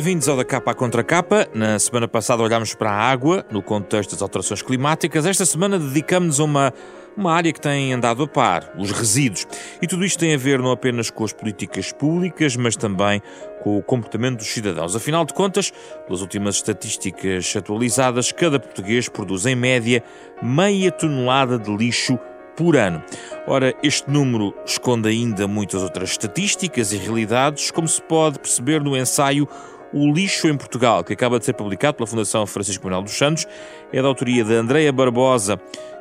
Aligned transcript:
Bem-vindos 0.00 0.30
ao 0.30 0.36
da 0.38 0.46
capa 0.46 0.70
à 0.70 0.74
contra 0.74 1.04
capa. 1.04 1.46
Na 1.52 1.78
semana 1.78 2.08
passada 2.08 2.42
olhámos 2.42 2.74
para 2.74 2.90
a 2.90 2.94
água 2.94 3.44
no 3.50 3.62
contexto 3.62 4.12
das 4.12 4.22
alterações 4.22 4.62
climáticas. 4.62 5.26
Esta 5.26 5.44
semana 5.44 5.78
dedicamos-nos 5.78 6.40
a 6.40 6.44
uma, 6.44 6.74
uma 7.14 7.34
área 7.34 7.52
que 7.52 7.60
tem 7.60 7.92
andado 7.92 8.22
a 8.22 8.26
par, 8.26 8.72
os 8.78 8.90
resíduos. 8.92 9.46
E 9.82 9.86
tudo 9.86 10.02
isto 10.02 10.18
tem 10.18 10.32
a 10.32 10.38
ver 10.38 10.58
não 10.58 10.70
apenas 10.70 11.10
com 11.10 11.22
as 11.22 11.34
políticas 11.34 11.92
públicas, 11.92 12.56
mas 12.56 12.76
também 12.76 13.20
com 13.62 13.76
o 13.76 13.82
comportamento 13.82 14.38
dos 14.38 14.46
cidadãos. 14.46 14.96
Afinal 14.96 15.26
de 15.26 15.34
contas, 15.34 15.70
pelas 16.06 16.22
últimas 16.22 16.54
estatísticas 16.54 17.54
atualizadas, 17.54 18.32
cada 18.32 18.58
português 18.58 19.06
produz 19.06 19.44
em 19.44 19.54
média 19.54 20.02
meia 20.40 20.90
tonelada 20.90 21.58
de 21.58 21.76
lixo 21.76 22.18
por 22.56 22.76
ano. 22.76 23.02
Ora, 23.46 23.74
este 23.82 24.10
número 24.10 24.54
esconde 24.66 25.08
ainda 25.08 25.48
muitas 25.48 25.82
outras 25.82 26.10
estatísticas 26.10 26.92
e 26.92 26.98
realidades, 26.98 27.70
como 27.70 27.88
se 27.88 28.02
pode 28.02 28.38
perceber 28.38 28.82
no 28.82 28.94
ensaio 28.94 29.48
o 29.92 30.12
Lixo 30.12 30.48
em 30.48 30.56
Portugal, 30.56 31.02
que 31.02 31.12
acaba 31.12 31.38
de 31.38 31.44
ser 31.44 31.54
publicado 31.54 31.96
pela 31.96 32.06
Fundação 32.06 32.46
Francisco 32.46 32.84
Manuel 32.84 33.02
dos 33.02 33.16
Santos, 33.16 33.46
é 33.92 34.00
da 34.00 34.08
autoria 34.08 34.44
de 34.44 34.54
Andreia 34.54 34.92
Barbosa, 34.92 35.60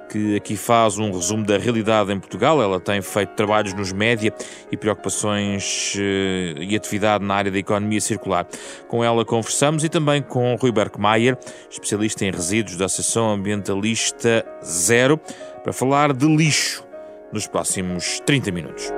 que 0.09 0.35
aqui 0.35 0.57
faz 0.57 0.97
um 0.97 1.11
resumo 1.11 1.45
da 1.45 1.57
realidade 1.57 2.11
em 2.11 2.19
Portugal. 2.19 2.61
Ela 2.61 2.79
tem 2.79 3.01
feito 3.01 3.35
trabalhos 3.35 3.73
nos 3.73 3.91
média 3.91 4.33
e 4.71 4.75
preocupações 4.75 5.93
eh, 5.97 6.55
e 6.57 6.75
atividade 6.75 7.23
na 7.23 7.35
área 7.35 7.51
da 7.51 7.59
economia 7.59 8.01
circular. 8.01 8.47
Com 8.87 9.03
ela 9.03 9.23
conversamos 9.23 9.83
e 9.83 9.89
também 9.89 10.21
com 10.21 10.55
Rui 10.55 10.71
Berkmeier, 10.71 11.37
especialista 11.69 12.25
em 12.25 12.31
resíduos 12.31 12.75
da 12.75 12.85
Associação 12.85 13.29
Ambientalista 13.29 14.43
Zero, 14.63 15.19
para 15.63 15.71
falar 15.71 16.11
de 16.11 16.25
lixo 16.25 16.83
nos 17.31 17.45
próximos 17.45 18.19
30 18.25 18.51
minutos. 18.51 18.91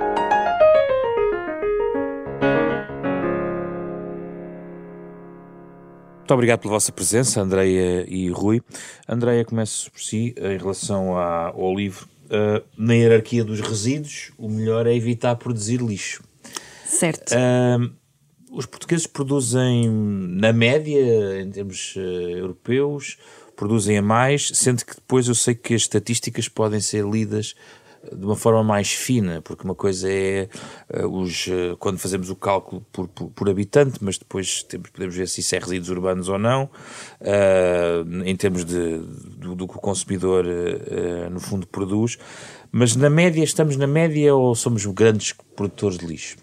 Muito 6.32 6.38
obrigado 6.38 6.60
pela 6.60 6.72
vossa 6.72 6.90
presença, 6.90 7.42
Andreia 7.42 8.06
e 8.08 8.30
Rui. 8.30 8.62
Andreia, 9.06 9.44
começo 9.44 9.92
por 9.92 10.00
si, 10.00 10.34
em 10.38 10.56
relação 10.56 11.14
ao 11.14 11.74
livro. 11.74 12.08
Uh, 12.24 12.64
na 12.74 12.94
hierarquia 12.94 13.44
dos 13.44 13.60
resíduos, 13.60 14.32
o 14.38 14.48
melhor 14.48 14.86
é 14.86 14.96
evitar 14.96 15.36
produzir 15.36 15.82
lixo. 15.82 16.24
Certo. 16.86 17.34
Uh, 17.34 17.92
os 18.50 18.64
portugueses 18.64 19.06
produzem, 19.06 19.90
na 19.90 20.54
média, 20.54 21.42
em 21.42 21.50
termos 21.50 21.96
uh, 21.96 22.00
europeus, 22.00 23.18
produzem 23.54 23.98
a 23.98 24.02
mais, 24.02 24.52
sendo 24.54 24.86
que 24.86 24.94
depois 24.94 25.28
eu 25.28 25.34
sei 25.34 25.54
que 25.54 25.74
as 25.74 25.82
estatísticas 25.82 26.48
podem 26.48 26.80
ser 26.80 27.04
lidas 27.04 27.54
de 28.16 28.24
uma 28.24 28.36
forma 28.36 28.62
mais 28.62 28.92
fina, 28.92 29.40
porque 29.42 29.64
uma 29.64 29.74
coisa 29.74 30.10
é 30.10 30.48
uh, 30.94 31.06
os, 31.06 31.46
uh, 31.46 31.76
quando 31.78 31.98
fazemos 31.98 32.30
o 32.30 32.36
cálculo 32.36 32.84
por, 32.92 33.08
por, 33.08 33.30
por, 33.30 33.48
habitante, 33.48 33.98
mas 34.00 34.18
depois 34.18 34.62
temos, 34.62 34.90
podemos 34.90 35.14
ver 35.14 35.28
se 35.28 35.40
isso 35.40 35.54
é 35.54 35.58
resíduos 35.58 35.90
urbanos 35.90 36.28
ou 36.28 36.38
não, 36.38 36.64
uh, 37.20 38.24
em 38.24 38.36
termos 38.36 38.64
de, 38.64 38.98
do, 38.98 39.54
do 39.54 39.68
que 39.68 39.76
o 39.76 39.80
consumidor 39.80 40.44
no 41.30 41.40
fundo 41.40 41.66
produz. 41.66 42.18
Mas 42.70 42.96
na 42.96 43.10
média, 43.10 43.44
estamos 43.44 43.76
na 43.76 43.86
média 43.86 44.34
ou 44.34 44.54
somos 44.54 44.86
grandes 44.86 45.34
produtores 45.54 45.98
de 45.98 46.06
lixo? 46.06 46.36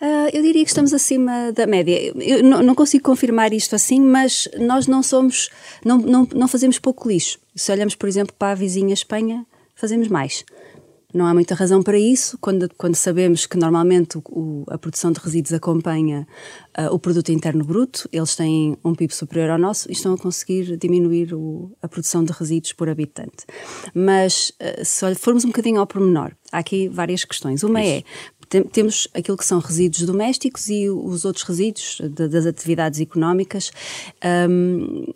Uh, 0.00 0.28
eu 0.32 0.42
diria 0.42 0.62
que 0.62 0.68
estamos 0.68 0.92
acima 0.92 1.52
da 1.52 1.66
média. 1.66 2.12
Eu 2.16 2.42
não, 2.42 2.62
não, 2.62 2.74
consigo 2.74 3.04
confirmar 3.04 3.52
isto 3.52 3.74
assim, 3.74 4.00
mas 4.00 4.48
nós 4.58 4.86
não 4.86 5.02
somos, 5.02 5.48
não, 5.84 5.96
não, 5.98 6.28
não 6.34 6.48
fazemos 6.48 6.78
pouco 6.78 7.08
lixo. 7.08 7.38
Se 7.54 7.72
olhamos, 7.72 7.94
por 7.94 8.08
exemplo, 8.08 8.34
para 8.38 8.52
a 8.52 8.54
vizinha 8.54 8.92
Espanha, 8.92 9.46
fazemos 9.74 10.08
mais. 10.08 10.44
Não 11.14 11.26
há 11.26 11.32
muita 11.32 11.54
razão 11.54 11.82
para 11.82 11.98
isso, 11.98 12.36
quando, 12.38 12.68
quando 12.76 12.94
sabemos 12.94 13.46
que 13.46 13.56
normalmente 13.56 14.18
o, 14.18 14.64
a 14.68 14.76
produção 14.76 15.12
de 15.12 15.20
resíduos 15.20 15.52
acompanha 15.52 16.26
uh, 16.78 16.92
o 16.92 16.98
produto 16.98 17.30
interno 17.30 17.64
bruto, 17.64 18.08
eles 18.12 18.34
têm 18.34 18.76
um 18.84 18.94
PIB 18.94 19.14
superior 19.14 19.50
ao 19.50 19.58
nosso 19.58 19.88
e 19.88 19.92
estão 19.92 20.14
a 20.14 20.18
conseguir 20.18 20.76
diminuir 20.76 21.32
o, 21.32 21.70
a 21.80 21.88
produção 21.88 22.24
de 22.24 22.32
resíduos 22.32 22.72
por 22.72 22.88
habitante. 22.88 23.46
Mas 23.94 24.52
uh, 24.60 24.84
se 24.84 25.14
formos 25.14 25.44
um 25.44 25.48
bocadinho 25.48 25.80
ao 25.80 25.86
pormenor, 25.86 26.32
há 26.52 26.58
aqui 26.58 26.88
várias 26.88 27.24
questões. 27.24 27.62
Uma 27.62 27.82
isso. 27.82 27.90
é 27.90 28.36
temos 28.48 29.08
aquilo 29.12 29.36
que 29.36 29.44
são 29.44 29.58
resíduos 29.58 30.02
domésticos 30.02 30.68
e 30.68 30.88
os 30.88 31.24
outros 31.24 31.44
resíduos 31.44 32.00
de, 32.00 32.28
das 32.28 32.46
atividades 32.46 33.00
económicas. 33.00 33.72
Um, 34.48 35.06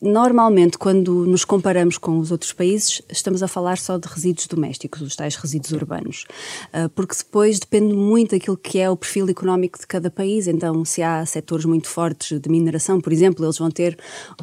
Normalmente, 0.00 0.78
quando 0.78 1.26
nos 1.26 1.44
comparamos 1.44 1.98
com 1.98 2.18
os 2.18 2.30
outros 2.30 2.52
países, 2.52 3.02
estamos 3.10 3.42
a 3.42 3.48
falar 3.48 3.78
só 3.78 3.98
de 3.98 4.06
resíduos 4.06 4.46
domésticos, 4.46 5.00
os 5.00 5.16
tais 5.16 5.34
resíduos 5.34 5.72
urbanos, 5.72 6.24
ah, 6.72 6.88
porque 6.94 7.16
depois 7.16 7.58
depende 7.58 7.94
muito 7.94 8.30
daquilo 8.30 8.56
que 8.56 8.78
é 8.78 8.88
o 8.88 8.96
perfil 8.96 9.28
económico 9.28 9.78
de 9.78 9.86
cada 9.86 10.08
país. 10.10 10.46
Então, 10.46 10.84
se 10.84 11.02
há 11.02 11.26
setores 11.26 11.64
muito 11.64 11.88
fortes 11.88 12.40
de 12.40 12.48
mineração, 12.48 13.00
por 13.00 13.12
exemplo, 13.12 13.44
eles 13.44 13.58
vão 13.58 13.70
ter 13.70 13.98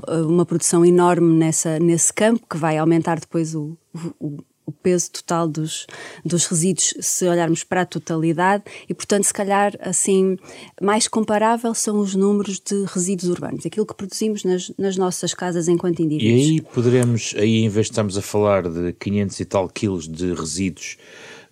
ah, 0.08 0.22
uma 0.24 0.46
produção 0.46 0.86
enorme 0.86 1.34
nessa, 1.38 1.80
nesse 1.80 2.12
campo, 2.12 2.46
que 2.50 2.58
vai 2.58 2.78
aumentar 2.78 3.20
depois 3.20 3.56
o, 3.56 3.78
o 4.20 4.38
o 4.66 4.72
peso 4.72 5.12
total 5.12 5.48
dos, 5.48 5.86
dos 6.24 6.46
resíduos 6.46 6.94
se 7.00 7.26
olharmos 7.28 7.64
para 7.64 7.82
a 7.82 7.86
totalidade 7.86 8.64
e, 8.90 8.94
portanto, 8.94 9.24
se 9.24 9.34
calhar, 9.34 9.74
assim, 9.80 10.38
mais 10.82 11.08
comparável 11.08 11.74
são 11.74 12.00
os 12.00 12.16
números 12.16 12.60
de 12.60 12.86
resíduos 12.86 13.30
urbanos, 13.30 13.66
aquilo 13.66 13.86
que 13.86 13.94
produzimos 13.94 14.44
nas, 14.44 14.72
nas 14.78 14.98
nossas 14.98 15.34
casas 15.34 15.68
enquanto 15.68 16.02
indivíduos. 16.02 16.48
E 16.48 16.52
aí 16.52 16.62
poderemos, 16.62 17.34
aí 17.38 17.64
em 17.64 17.70
vez 17.70 17.88
de 17.88 17.92
estarmos 17.92 18.18
a 18.18 18.22
falar 18.22 18.68
de 18.68 18.94
500 18.94 19.40
e 19.40 19.46
tal 19.46 19.70
quilos 19.70 20.08
de 20.08 20.34
resíduos 20.34 20.98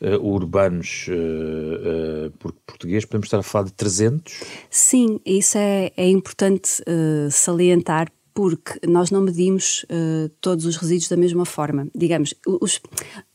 uh, 0.02 0.26
urbanos 0.26 1.08
uh, 1.10 2.28
uh, 2.28 2.32
por 2.40 2.52
português, 2.66 3.06
podemos 3.06 3.28
estar 3.28 3.40
a 3.40 3.44
falar 3.44 3.66
de 3.66 3.74
300? 3.74 4.42
Sim, 4.70 5.20
isso 5.26 5.58
é, 5.58 5.92
é 5.96 6.10
importante 6.10 6.84
salientar 7.30 8.12
porque 8.34 8.80
nós 8.88 9.12
não 9.12 9.22
medimos 9.22 9.86
uh, 9.86 10.30
todos 10.42 10.66
os 10.66 10.78
resíduos 10.78 11.10
da 11.10 11.18
mesma 11.18 11.46
forma. 11.46 11.88
Digamos, 11.96 12.34
os, 12.48 12.80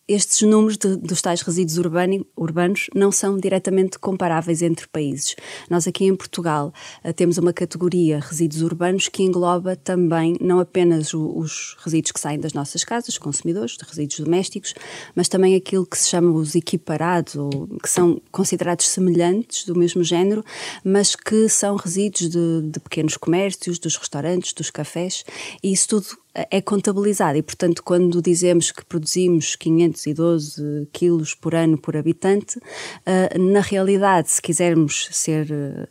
estes 0.08 0.40
números 0.42 0.78
de, 0.78 0.96
dos 0.96 1.20
tais 1.20 1.42
resíduos 1.42 1.76
urbani, 1.76 2.26
urbanos 2.34 2.86
não 2.94 3.12
são 3.12 3.36
diretamente 3.36 3.98
comparáveis 3.98 4.62
entre 4.62 4.88
países. 4.88 5.36
Nós 5.68 5.86
aqui 5.86 6.06
em 6.06 6.16
Portugal 6.16 6.72
uh, 7.04 7.12
temos 7.12 7.36
uma 7.36 7.52
categoria 7.52 8.18
resíduos 8.18 8.62
urbanos 8.62 9.08
que 9.08 9.22
engloba 9.22 9.76
também 9.76 10.36
não 10.40 10.60
apenas 10.60 11.12
o, 11.12 11.38
os 11.38 11.76
resíduos 11.84 12.12
que 12.12 12.20
saem 12.20 12.40
das 12.40 12.54
nossas 12.54 12.84
casas, 12.84 13.18
consumidores, 13.18 13.76
de 13.76 13.84
resíduos 13.84 14.20
domésticos, 14.20 14.74
mas 15.14 15.28
também 15.28 15.54
aquilo 15.54 15.84
que 15.84 15.98
se 15.98 16.08
chama 16.08 16.32
os 16.32 16.54
equiparados, 16.54 17.36
ou 17.36 17.50
que 17.82 17.90
são 17.90 18.20
considerados 18.32 18.88
semelhantes 18.88 19.66
do 19.66 19.76
mesmo 19.76 20.02
género, 20.02 20.42
mas 20.82 21.14
que 21.14 21.48
são 21.48 21.76
resíduos 21.76 22.30
de, 22.30 22.62
de 22.62 22.80
pequenos 22.80 23.16
comércios, 23.16 23.78
dos 23.78 23.96
restaurantes, 23.96 24.54
dos 24.54 24.70
cafés, 24.70 25.24
e 25.62 25.72
isso 25.72 25.88
tudo 25.88 26.06
é 26.50 26.60
contabilizado 26.60 27.38
e, 27.38 27.42
portanto, 27.42 27.82
quando 27.82 28.20
dizemos 28.20 28.70
que 28.70 28.84
produzimos 28.84 29.56
512 29.56 30.88
quilos 30.92 31.34
por 31.34 31.54
ano 31.54 31.78
por 31.78 31.96
habitante, 31.96 32.58
uh, 32.58 33.38
na 33.38 33.60
realidade, 33.60 34.30
se 34.30 34.42
quisermos 34.42 35.08
ser, 35.10 35.48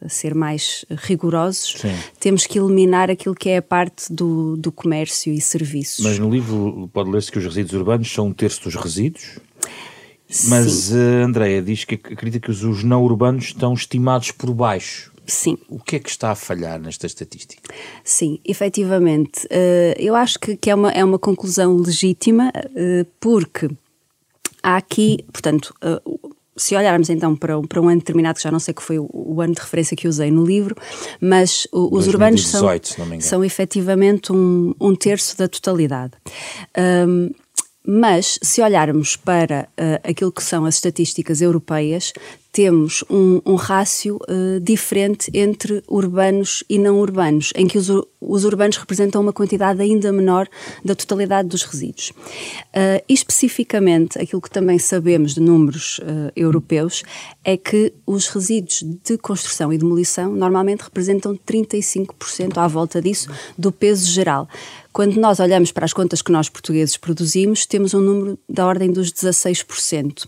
ser 0.08 0.34
mais 0.34 0.85
rigorosos, 0.90 1.75
Sim. 1.81 1.96
temos 2.19 2.46
que 2.46 2.59
eliminar 2.59 3.09
aquilo 3.09 3.35
que 3.35 3.50
é 3.50 3.58
a 3.58 3.62
parte 3.62 4.12
do, 4.12 4.56
do 4.58 4.72
comércio 4.72 5.34
e 5.34 5.41
serviços. 5.41 6.03
Mas 6.03 6.19
no 6.19 6.30
livro 6.30 6.90
pode 6.94 7.09
ler-se 7.09 7.31
que 7.31 7.38
os 7.38 7.46
resíduos 7.46 7.74
urbanos 7.74 8.12
são 8.12 8.28
um 8.28 8.34
terço 8.34 8.64
dos 8.64 8.75
resíduos? 8.75 9.40
Mas 10.50 10.91
uh, 10.91 11.25
Andréia 11.25 11.62
diz 11.62 11.85
que 11.85 11.96
acredita 11.96 12.40
que 12.40 12.52
os, 12.52 12.64
os 12.64 12.84
não 12.84 13.02
urbanos 13.03 13.46
estão 13.46 13.74
estimados 13.74 14.31
por 14.31 14.53
baixo. 14.53 15.11
Sim. 15.28 15.58
O 15.68 15.79
que 15.79 15.97
é 15.97 16.00
que 16.00 16.09
está 16.09 16.32
a 16.32 16.35
falhar 16.35 16.79
nesta 16.79 17.06
estatística? 17.06 17.62
Sim, 18.03 18.40
efetivamente. 18.46 19.46
Uh, 19.47 19.94
eu 19.97 20.16
acho 20.16 20.40
que, 20.40 20.70
é, 20.70 20.74
uma, 20.74 20.90
é 20.91 21.03
uma 21.03 21.20
conclusão 21.20 21.76
legítima, 21.76 22.52
uh, 22.56 23.06
porque 23.20 23.70
há 24.64 24.78
aqui, 24.78 25.26
portanto, 25.32 25.76
uh, 25.84 26.34
se 26.56 26.76
olharmos 26.76 27.09
então 27.09 27.35
para, 27.35 27.62
para 27.62 27.82
um 27.82 27.90
ano 27.90 28.00
determinado, 28.00 28.38
que 28.38 28.44
já 28.44 28.52
não 28.52 28.59
sei 28.59 28.74
que 28.74 28.82
foi 28.82 28.97
o, 28.97 29.09
o 29.12 29.41
ano 29.41 29.53
de 29.53 29.59
referência 29.59 29.96
que 29.96 30.08
usei 30.08 30.32
no 30.32 30.46
livro, 30.46 30.76
mas 31.22 31.68
o, 31.72 31.96
os 31.96 32.06
2018, 32.06 32.09
urbanos 32.09 32.47
são, 32.47 33.22
são 33.22 33.44
efetivamente 33.44 34.32
um, 34.32 34.73
um 34.80 34.96
terço 34.96 35.38
da 35.38 35.47
totalidade. 35.47 36.14
Um, 37.08 37.30
mas, 37.90 38.38
se 38.41 38.62
olharmos 38.62 39.16
para 39.16 39.70
uh, 39.80 40.09
aquilo 40.09 40.30
que 40.30 40.44
são 40.44 40.66
as 40.66 40.76
estatísticas 40.76 41.40
europeias, 41.40 42.12
temos 42.58 43.04
um, 43.08 43.40
um 43.46 43.54
rácio 43.54 44.16
uh, 44.16 44.59
diferente 44.59 45.30
entre 45.32 45.84
urbanos 45.88 46.64
e 46.68 46.80
não 46.80 47.00
urbanos, 47.00 47.54
em 47.56 47.68
que 47.68 47.78
os, 47.78 47.88
os, 48.20 48.46
urbanos 48.46 48.78
representam 48.78 49.22
uma 49.22 49.32
quantidade 49.32 49.80
ainda 49.80 50.12
menor 50.12 50.48
da 50.84 50.96
totalidade 50.96 51.50
dos 51.50 51.62
resíduos. 51.62 52.09
Uh, 52.09 53.00
especificamente, 53.08 54.18
aquilo 54.18 54.42
que 54.42 54.50
também 54.50 54.80
sabemos 54.80 55.36
de 55.36 55.40
números 55.40 56.00
uh, 56.00 56.32
europeus 56.36 57.04
é 57.44 57.56
que 57.56 57.94
os 58.08 58.28
resíduos 58.28 58.82
de 59.04 59.20
construção 59.20 59.72
e 59.72 59.78
demolição 59.78 60.34
normalmente 60.34 60.82
representam 60.82 61.38
35% 61.38 62.58
à 62.58 62.68
volta 62.68 63.00
disso 63.00 63.30
do 63.56 63.72
peso 63.72 64.12
geral 64.12 64.50
Quando 64.97 65.17
nós 65.17 65.40
olhamos 65.40 65.72
para 65.72 65.85
as 65.85 65.94
contas 65.94 66.23
que 66.23 66.32
nós 66.32 66.49
portugueses 66.49 66.97
produzimos, 66.97 67.67
temos 67.67 67.94
um 67.94 68.02
número 68.02 68.40
da 68.49 68.66
ordem 68.66 68.91
dos 68.91 69.14
16%. 69.14 70.26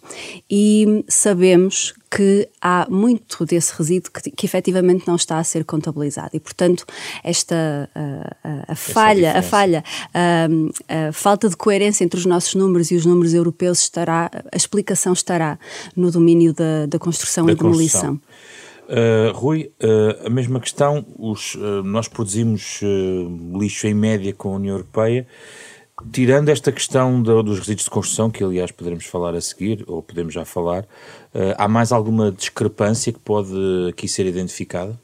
E 0.47 1.03
sabemos 1.07 1.95
que 2.11 2.47
há 2.61 2.87
muito 2.87 3.45
desse 3.45 3.73
resíduo 3.75 4.11
que, 4.11 4.29
que 4.29 4.45
efetivamente 4.45 5.07
não 5.07 5.15
está 5.15 5.39
a 5.39 5.43
ser 5.43 5.63
contabilizado. 5.63 6.29
E 6.33 6.39
portanto 6.39 6.85
esta 7.23 7.89
a, 7.95 8.47
a, 8.47 8.73
a 8.73 8.75
falha 8.75 9.37
a 9.37 9.41
falha 9.41 9.83
a, 10.13 11.07
a, 11.07 11.11
falta 11.13 11.47
de 11.49 11.55
coerência 11.55 12.03
entre 12.03 12.19
os 12.19 12.25
nossos 12.25 12.55
números 12.55 12.89
e 12.91 12.95
os 12.95 13.05
números 13.05 13.33
europeus 13.33 13.79
estará 13.79 14.29
a 14.51 14.57
explicação 14.57 15.13
estará 15.13 15.59
no 15.95 16.11
domínio 16.11 16.53
da, 16.53 16.87
da 16.87 16.97
construção 16.97 17.45
da 17.45 17.53
e 17.53 17.55
demolição 17.55 18.19
Uh, 18.89 19.31
Rui, 19.33 19.71
uh, 19.83 20.25
a 20.25 20.29
mesma 20.31 20.59
questão, 20.59 21.05
os, 21.15 21.53
uh, 21.53 21.83
nós 21.83 22.07
produzimos 22.07 22.81
lixo 23.53 23.85
em 23.85 23.93
média 23.93 24.33
com 24.33 24.53
a 24.53 24.55
União 24.55 24.73
Europeia, 24.73 25.27
tirando 26.11 26.49
esta 26.49 26.71
questão 26.71 27.21
do, 27.21 27.43
dos 27.43 27.59
resíduos 27.59 27.83
de 27.83 27.89
construção, 27.91 28.31
que 28.31 28.43
aliás 28.43 28.71
poderemos 28.71 29.05
falar 29.05 29.35
a 29.35 29.41
seguir, 29.41 29.83
ou 29.85 30.01
podemos 30.01 30.33
já 30.33 30.43
falar, 30.43 30.87
há 31.57 31.67
mais 31.67 31.91
alguma 31.91 32.31
discrepância 32.31 33.11
que 33.11 33.19
pode 33.19 33.53
aqui 33.89 34.07
ser 34.07 34.25
identificada? 34.25 34.97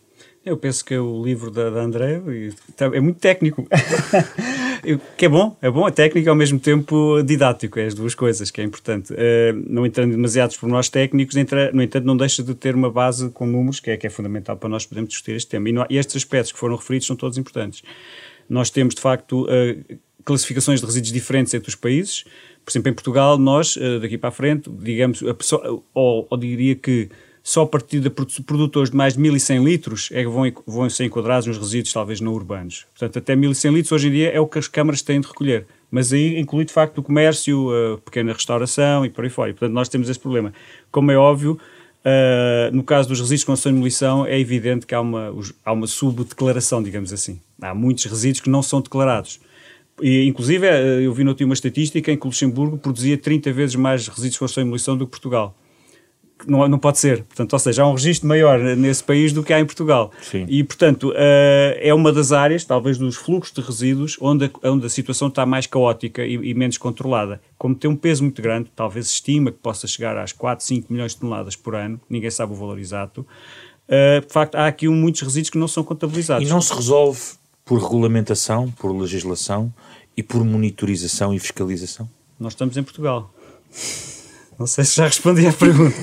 Eu 0.43 0.57
penso 0.57 0.83
que 0.85 0.93
é 0.93 0.99
o 0.99 1.21
livro 1.21 1.51
da, 1.51 1.69
da 1.69 1.81
André 1.81 2.21
tá, 2.77 2.85
é 2.85 2.99
muito 2.99 3.19
técnico. 3.19 3.67
que 5.17 5.25
é 5.25 5.29
bom, 5.29 5.55
é 5.61 5.69
bom, 5.69 5.87
é 5.87 5.91
técnico 5.91 6.27
e 6.27 6.29
ao 6.29 6.35
mesmo 6.35 6.59
tempo 6.59 7.21
didático, 7.23 7.79
é 7.79 7.85
as 7.85 7.93
duas 7.93 8.13
coisas 8.13 8.51
que 8.51 8.61
é 8.61 8.63
importante. 8.63 9.13
Uh, 9.13 9.17
não 9.67 9.85
entrando 9.85 10.11
demasiados 10.11 10.55
por 10.57 10.67
nós 10.69 10.89
técnicos, 10.89 11.35
no 11.73 11.81
entanto, 11.81 12.05
não 12.05 12.15
deixa 12.15 12.43
de 12.43 12.53
ter 12.53 12.75
uma 12.75 12.91
base 12.91 13.29
com 13.31 13.45
números, 13.45 13.79
que 13.79 13.91
é, 13.91 13.97
que 13.97 14.07
é 14.07 14.09
fundamental 14.09 14.55
para 14.57 14.69
nós 14.69 14.85
podermos 14.85 15.09
discutir 15.09 15.35
este 15.35 15.49
tema. 15.49 15.69
E, 15.69 15.71
não, 15.71 15.85
e 15.89 15.97
estes 15.97 16.15
aspectos 16.15 16.51
que 16.51 16.59
foram 16.59 16.75
referidos 16.75 17.07
são 17.07 17.15
todos 17.15 17.37
importantes. 17.37 17.83
Nós 18.49 18.69
temos, 18.69 18.95
de 18.95 19.01
facto, 19.01 19.45
uh, 19.45 19.97
classificações 20.23 20.79
de 20.79 20.85
resíduos 20.85 21.11
diferentes 21.11 21.53
entre 21.53 21.69
os 21.69 21.75
países. 21.75 22.23
Por 22.63 22.71
exemplo, 22.71 22.89
em 22.89 22.93
Portugal, 22.93 23.37
nós, 23.37 23.75
uh, 23.75 23.99
daqui 23.99 24.17
para 24.17 24.29
a 24.29 24.31
frente, 24.31 24.69
digamos, 24.69 25.21
pessoa, 25.37 25.81
ou, 25.93 26.27
ou 26.29 26.37
diria 26.37 26.75
que 26.75 27.09
só 27.45 27.61
a 27.61 27.67
partir 27.67 27.99
de 27.99 28.09
produtores 28.09 28.89
de 28.89 28.97
mais 28.97 29.13
de 29.13 29.21
1.100 29.21 29.63
litros 29.63 30.09
é 30.11 30.23
que 30.23 30.27
vão, 30.27 30.51
vão 30.65 30.89
ser 30.89 31.05
enquadrados 31.05 31.45
nos 31.45 31.59
resíduos, 31.59 31.93
talvez 31.93 32.19
não 32.19 32.33
urbanos. 32.33 32.87
Portanto, 32.97 33.19
até 33.19 33.35
1.100 33.35 33.71
litros 33.71 33.91
hoje 33.91 34.07
em 34.07 34.11
dia 34.11 34.31
é 34.31 34.39
o 34.39 34.47
que 34.47 34.57
as 34.57 34.67
câmaras 34.67 35.03
têm 35.03 35.21
de 35.21 35.27
recolher. 35.27 35.67
Mas 35.91 36.11
aí 36.11 36.39
inclui, 36.39 36.65
de 36.65 36.73
facto, 36.73 36.97
o 36.97 37.03
comércio, 37.03 37.69
a 37.93 37.97
pequena 37.99 38.33
restauração 38.33 39.05
e 39.05 39.11
por 39.11 39.23
aí 39.23 39.29
fora. 39.29 39.51
E, 39.51 39.53
portanto, 39.53 39.75
nós 39.75 39.87
temos 39.87 40.09
esse 40.09 40.19
problema. 40.19 40.51
Como 40.91 41.11
é 41.11 41.17
óbvio, 41.17 41.59
Uh, 42.07 42.69
no 42.71 42.83
caso 42.83 43.09
dos 43.09 43.19
resíduos 43.19 43.43
com 43.43 43.51
ação 43.51 43.71
de 43.71 43.77
demolição, 43.77 44.27
é 44.27 44.39
evidente 44.39 44.85
que 44.85 44.93
há 44.93 45.01
uma, 45.01 45.33
há 45.65 45.73
uma 45.73 45.87
subdeclaração, 45.87 46.83
digamos 46.83 47.11
assim. 47.11 47.41
Há 47.59 47.73
muitos 47.73 48.05
resíduos 48.05 48.41
que 48.41 48.49
não 48.49 48.61
são 48.61 48.79
declarados. 48.79 49.39
E, 49.99 50.23
inclusive, 50.27 50.67
eh, 50.67 51.01
eu 51.01 51.11
vi 51.15 51.23
no 51.23 51.35
uma 51.41 51.55
estatística 51.55 52.11
em 52.11 52.15
que 52.15 52.23
o 52.23 52.27
Luxemburgo 52.27 52.77
produzia 52.77 53.17
30 53.17 53.51
vezes 53.51 53.75
mais 53.75 54.07
resíduos 54.07 54.37
com 54.37 54.45
ação 54.45 54.61
de 54.61 54.65
demolição 54.65 54.95
do 54.95 55.07
que 55.07 55.11
Portugal 55.13 55.57
não, 56.47 56.67
não 56.67 56.77
pode 56.77 56.99
ser. 56.99 57.23
Portanto, 57.23 57.53
ou 57.53 57.59
seja, 57.59 57.83
há 57.83 57.87
um 57.87 57.93
registro 57.93 58.27
maior 58.27 58.59
nesse 58.59 59.03
país 59.03 59.31
do 59.31 59.43
que 59.43 59.53
há 59.53 59.59
em 59.59 59.65
Portugal. 59.65 60.11
Sim. 60.21 60.45
E, 60.47 60.63
portanto, 60.63 61.09
uh, 61.09 61.13
é 61.79 61.93
uma 61.93 62.11
das 62.11 62.31
áreas, 62.31 62.65
talvez 62.65 62.97
dos 62.97 63.15
fluxos 63.15 63.53
de 63.53 63.61
resíduos, 63.61 64.17
onde 64.19 64.45
a, 64.45 64.69
onde 64.69 64.85
a 64.85 64.89
situação 64.89 65.27
está 65.27 65.45
mais 65.45 65.65
caótica 65.65 66.25
e, 66.25 66.33
e, 66.33 66.53
menos 66.53 66.77
controlada. 66.77 67.41
Como 67.57 67.73
tem 67.73 67.89
um 67.89 67.95
peso 67.95 68.23
muito 68.23 68.41
grande, 68.41 68.69
talvez 68.75 69.07
estima 69.07 69.51
que 69.51 69.57
possa 69.59 69.87
chegar 69.87 70.17
às 70.17 70.31
4, 70.31 70.65
5 70.65 70.91
milhões 70.91 71.13
de 71.13 71.19
toneladas 71.19 71.55
por 71.55 71.75
ano, 71.75 71.99
ninguém 72.09 72.29
sabe 72.29 72.53
o 72.53 72.55
valor 72.55 72.79
exato. 72.79 73.25
Uh, 73.87 74.25
de 74.25 74.31
facto, 74.31 74.55
há 74.55 74.67
aqui 74.67 74.87
muitos 74.87 75.21
resíduos 75.21 75.49
que 75.49 75.57
não 75.57 75.67
são 75.67 75.83
contabilizados. 75.83 76.47
E 76.47 76.51
não 76.51 76.61
se 76.61 76.73
resolve 76.73 77.21
por 77.63 77.81
regulamentação, 77.81 78.71
por 78.71 78.91
legislação 78.91 79.73
e 80.15 80.21
por 80.21 80.43
monitorização 80.43 81.33
e 81.33 81.39
fiscalização? 81.39 82.09
Nós 82.39 82.53
estamos 82.53 82.75
em 82.77 82.83
Portugal. 82.83 83.33
Não 84.57 84.67
sei 84.67 84.83
se 84.85 84.95
já 84.95 85.05
respondi 85.05 85.45
à 85.45 85.53
pergunta. 85.53 85.95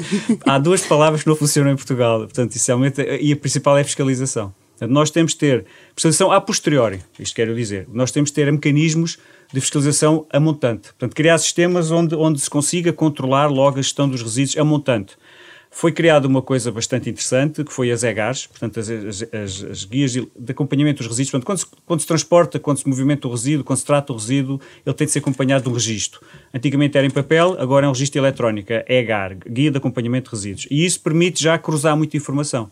Há 0.47 0.59
duas 0.59 0.83
palavras 0.83 1.23
que 1.23 1.29
não 1.29 1.37
funcionam 1.37 1.73
em 1.73 1.77
Portugal, 1.77 2.21
portanto, 2.21 2.53
inicialmente, 2.53 3.01
e 3.01 3.33
a 3.33 3.37
principal 3.37 3.79
é 3.79 3.81
a 3.81 3.85
fiscalização. 3.85 4.55
Portanto, 4.73 4.91
nós 4.91 5.11
temos 5.11 5.33
de 5.33 5.39
ter 5.39 5.65
fiscalização 5.95 6.33
a 6.33 6.41
posteriori, 6.41 7.01
isto 7.19 7.35
quero 7.35 7.55
dizer. 7.55 7.87
Nós 7.93 8.11
temos 8.11 8.31
de 8.31 8.35
ter 8.35 8.51
mecanismos 8.51 9.19
de 9.53 9.61
fiscalização 9.61 10.27
a 10.31 10.41
montante. 10.41 10.89
Portanto, 10.89 11.15
criar 11.15 11.39
sistemas 11.39 11.91
onde, 11.91 12.15
onde 12.15 12.41
se 12.41 12.51
consiga 12.51 12.93
controlar 12.93 13.47
logo 13.47 13.79
a 13.79 13.83
gestão 13.83 14.09
dos 14.09 14.23
resíduos 14.23 14.57
a 14.57 14.65
montante. 14.65 15.17
Foi 15.75 15.91
criada 15.91 16.29
uma 16.29 16.43
coisa 16.43 16.71
bastante 16.71 17.09
interessante, 17.09 17.65
que 17.65 17.73
foi 17.73 17.91
as 17.91 18.05
EGARs, 18.05 18.47
portanto, 18.47 18.79
as, 18.79 18.91
as, 18.91 19.65
as, 19.65 19.85
guias 19.85 20.13
de 20.13 20.29
acompanhamento 20.49 20.99
dos 20.99 21.07
resíduos. 21.07 21.31
Portanto, 21.31 21.47
quando 21.47 21.59
se, 21.59 21.67
quando 21.87 22.01
se, 22.01 22.07
transporta, 22.07 22.61
quando 22.61 22.77
se 22.77 22.87
movimenta 22.87 23.27
o 23.27 23.31
resíduo, 23.31 23.65
quando 23.65 23.79
se 23.79 23.87
trata 23.87 24.13
o 24.13 24.17
resíduo, 24.17 24.61
ele 24.85 24.95
tem 24.95 25.07
de 25.07 25.13
ser 25.15 25.21
acompanhado 25.21 25.65
de 25.65 25.71
um 25.71 25.73
registro. 25.73 26.21
Antigamente 26.53 26.99
era 26.99 27.07
em 27.07 27.11
papel, 27.11 27.57
agora 27.59 27.87
é 27.87 27.89
um 27.89 27.93
registro 27.93 28.21
eletrónico, 28.21 28.71
é 28.71 28.85
EGAR, 28.87 29.35
Guia 29.49 29.71
de 29.71 29.79
Acompanhamento 29.79 30.31
de 30.31 30.37
Resíduos. 30.37 30.69
E 30.71 30.85
isso 30.85 31.01
permite 31.01 31.43
já 31.43 31.59
cruzar 31.59 31.97
muita 31.97 32.19
informação. 32.19 32.71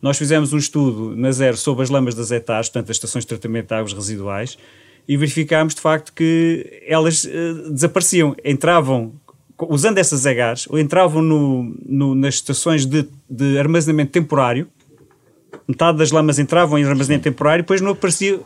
Nós 0.00 0.16
fizemos 0.16 0.52
um 0.52 0.58
estudo 0.58 1.16
na 1.16 1.32
Zero 1.32 1.56
sobre 1.56 1.82
as 1.82 1.90
lamas 1.90 2.14
das 2.14 2.30
ETAs, 2.30 2.68
portanto, 2.68 2.90
as 2.90 2.96
estações 2.96 3.24
de 3.24 3.28
tratamento 3.28 3.66
de 3.66 3.74
águas 3.74 3.92
residuais, 3.92 4.56
e 5.08 5.16
verificámos 5.16 5.74
de 5.74 5.80
facto 5.80 6.12
que 6.12 6.82
elas 6.86 7.24
uh, 7.24 7.72
desapareciam, 7.72 8.36
entravam 8.44 9.12
usando 9.68 9.98
essas 9.98 10.26
EGAs, 10.26 10.68
entravam 10.72 11.22
no, 11.22 11.74
no, 11.84 12.14
nas 12.14 12.34
estações 12.34 12.84
de, 12.84 13.08
de 13.28 13.58
armazenamento 13.58 14.12
temporário, 14.12 14.68
metade 15.66 15.98
das 15.98 16.10
lamas 16.10 16.38
entravam 16.38 16.78
em 16.78 16.84
armazenamento 16.84 17.24
temporário, 17.24 17.62
depois 17.62 17.80
não 17.80 17.92
aparecia 17.92 18.40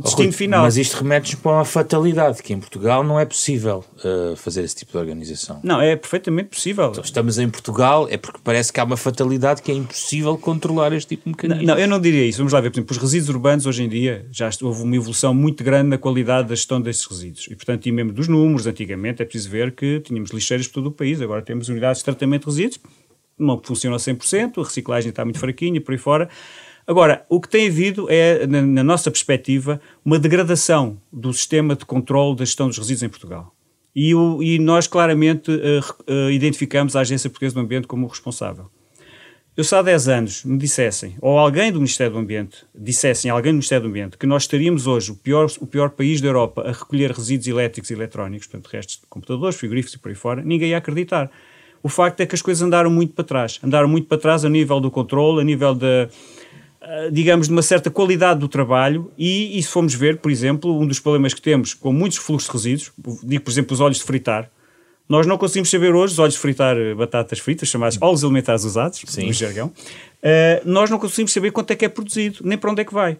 destino 0.00 0.32
final. 0.32 0.62
Mas 0.62 0.76
isto 0.76 0.94
remete-nos 0.94 1.40
para 1.40 1.52
uma 1.52 1.64
fatalidade, 1.64 2.42
que 2.42 2.52
em 2.52 2.60
Portugal 2.60 3.02
não 3.02 3.18
é 3.18 3.24
possível 3.24 3.84
uh, 4.04 4.36
fazer 4.36 4.62
esse 4.64 4.76
tipo 4.76 4.92
de 4.92 4.98
organização. 4.98 5.60
Não, 5.62 5.80
é 5.80 5.96
perfeitamente 5.96 6.50
possível. 6.50 6.88
Então, 6.90 7.04
estamos 7.04 7.38
em 7.38 7.48
Portugal, 7.48 8.06
é 8.10 8.16
porque 8.16 8.38
parece 8.42 8.72
que 8.72 8.80
há 8.80 8.84
uma 8.84 8.96
fatalidade 8.96 9.62
que 9.62 9.70
é 9.70 9.74
impossível 9.74 10.36
controlar 10.36 10.92
este 10.92 11.08
tipo 11.08 11.24
de 11.24 11.30
mecanismo. 11.30 11.66
Não, 11.66 11.74
não, 11.74 11.80
eu 11.80 11.88
não 11.88 12.00
diria 12.00 12.24
isso. 12.24 12.38
Vamos 12.38 12.52
lá 12.52 12.60
ver, 12.60 12.70
por 12.70 12.78
exemplo, 12.78 12.96
os 12.96 13.02
resíduos 13.02 13.28
urbanos 13.28 13.66
hoje 13.66 13.82
em 13.82 13.88
dia 13.88 14.26
já 14.30 14.50
houve 14.62 14.82
uma 14.82 14.96
evolução 14.96 15.34
muito 15.34 15.62
grande 15.62 15.88
na 15.88 15.98
qualidade 15.98 16.48
da 16.48 16.54
gestão 16.54 16.80
desses 16.80 17.04
resíduos. 17.04 17.46
E, 17.50 17.54
portanto, 17.56 17.86
e 17.86 17.92
mesmo 17.92 18.12
dos 18.12 18.28
números, 18.28 18.66
antigamente 18.66 19.22
é 19.22 19.24
preciso 19.24 19.50
ver 19.50 19.72
que 19.72 20.00
tínhamos 20.00 20.30
lixeiras 20.30 20.66
por 20.66 20.74
todo 20.74 20.86
o 20.86 20.92
país, 20.92 21.20
agora 21.20 21.42
temos 21.42 21.68
unidades 21.68 21.98
de 21.98 22.04
tratamento 22.04 22.42
de 22.42 22.46
resíduos, 22.46 22.80
não 23.38 23.60
funcionam 23.62 23.96
a 23.96 24.00
100%, 24.00 24.58
a 24.58 24.64
reciclagem 24.64 25.10
está 25.10 25.24
muito 25.24 25.38
fraquinha, 25.38 25.80
por 25.80 25.92
aí 25.92 25.98
fora. 25.98 26.28
Agora, 26.86 27.26
o 27.28 27.40
que 27.40 27.48
tem 27.48 27.66
havido 27.66 28.06
é, 28.08 28.46
na, 28.46 28.62
na 28.62 28.84
nossa 28.84 29.10
perspectiva, 29.10 29.80
uma 30.04 30.18
degradação 30.18 31.00
do 31.12 31.32
sistema 31.32 31.74
de 31.74 31.84
controle 31.84 32.36
da 32.36 32.44
gestão 32.44 32.68
dos 32.68 32.78
resíduos 32.78 33.02
em 33.02 33.08
Portugal. 33.08 33.52
E, 33.94 34.14
o, 34.14 34.40
e 34.42 34.58
nós 34.58 34.86
claramente 34.86 35.50
uh, 35.50 35.80
uh, 36.12 36.30
identificamos 36.30 36.94
a 36.94 37.00
Agência 37.00 37.28
Portuguesa 37.28 37.54
do 37.54 37.60
Ambiente 37.60 37.88
como 37.88 38.06
responsável. 38.06 38.70
Eu 39.56 39.64
se 39.64 39.74
há 39.74 39.80
10 39.80 40.08
anos 40.08 40.44
me 40.44 40.58
dissessem, 40.58 41.16
ou 41.20 41.38
alguém 41.38 41.72
do 41.72 41.78
Ministério 41.78 42.12
do 42.12 42.18
Ambiente 42.18 42.58
dissessem, 42.74 43.30
alguém 43.30 43.52
do 43.52 43.56
Ministério 43.56 43.84
do 43.84 43.88
Ambiente, 43.88 44.18
que 44.18 44.26
nós 44.26 44.42
estaríamos 44.42 44.86
hoje 44.86 45.10
o 45.10 45.16
pior, 45.16 45.46
o 45.58 45.66
pior 45.66 45.90
país 45.90 46.20
da 46.20 46.28
Europa 46.28 46.60
a 46.60 46.72
recolher 46.72 47.10
resíduos 47.10 47.48
elétricos 47.48 47.90
e 47.90 47.94
eletrónicos, 47.94 48.46
portanto, 48.46 48.70
restos 48.70 48.96
de 48.96 49.06
computadores, 49.08 49.56
frigoríficos 49.56 49.94
e 49.94 49.98
por 49.98 50.10
aí 50.10 50.14
fora, 50.14 50.42
ninguém 50.42 50.68
ia 50.68 50.76
acreditar. 50.76 51.30
O 51.82 51.88
facto 51.88 52.20
é 52.20 52.26
que 52.26 52.34
as 52.34 52.42
coisas 52.42 52.62
andaram 52.62 52.90
muito 52.90 53.14
para 53.14 53.24
trás. 53.24 53.58
Andaram 53.62 53.88
muito 53.88 54.06
para 54.06 54.18
trás 54.18 54.44
a 54.44 54.48
nível 54.48 54.78
do 54.78 54.90
controle, 54.90 55.40
a 55.40 55.44
nível 55.44 55.74
da, 55.74 56.08
digamos, 57.12 57.48
de 57.48 57.52
uma 57.52 57.62
certa 57.62 57.90
qualidade 57.90 58.40
do 58.40 58.48
trabalho 58.48 59.10
e, 59.16 59.58
e, 59.58 59.62
se 59.62 59.68
formos 59.68 59.94
ver, 59.94 60.18
por 60.18 60.30
exemplo, 60.30 60.78
um 60.78 60.86
dos 60.86 61.00
problemas 61.00 61.34
que 61.34 61.42
temos 61.42 61.74
com 61.74 61.92
muitos 61.92 62.18
fluxos 62.18 62.48
de 62.48 62.52
resíduos, 62.52 62.92
digo, 63.24 63.44
por 63.44 63.50
exemplo, 63.50 63.74
os 63.74 63.80
óleos 63.80 63.98
de 63.98 64.04
fritar, 64.04 64.50
nós 65.08 65.26
não 65.26 65.38
conseguimos 65.38 65.70
saber 65.70 65.94
hoje, 65.94 66.14
os 66.14 66.18
óleos 66.18 66.34
de 66.34 66.40
fritar 66.40 66.76
eh, 66.76 66.94
batatas 66.94 67.38
fritas, 67.38 67.68
chamados 67.68 67.96
óleos 68.00 68.24
alimentares 68.24 68.64
usados, 68.64 69.02
Sim. 69.06 69.26
no 69.26 69.32
jargão, 69.32 69.68
uh, 69.68 69.72
nós 70.64 70.90
não 70.90 70.98
conseguimos 70.98 71.32
saber 71.32 71.52
quanto 71.52 71.70
é 71.70 71.76
que 71.76 71.84
é 71.84 71.88
produzido, 71.88 72.38
nem 72.42 72.58
para 72.58 72.70
onde 72.70 72.82
é 72.82 72.84
que 72.84 72.92
vai. 72.92 73.18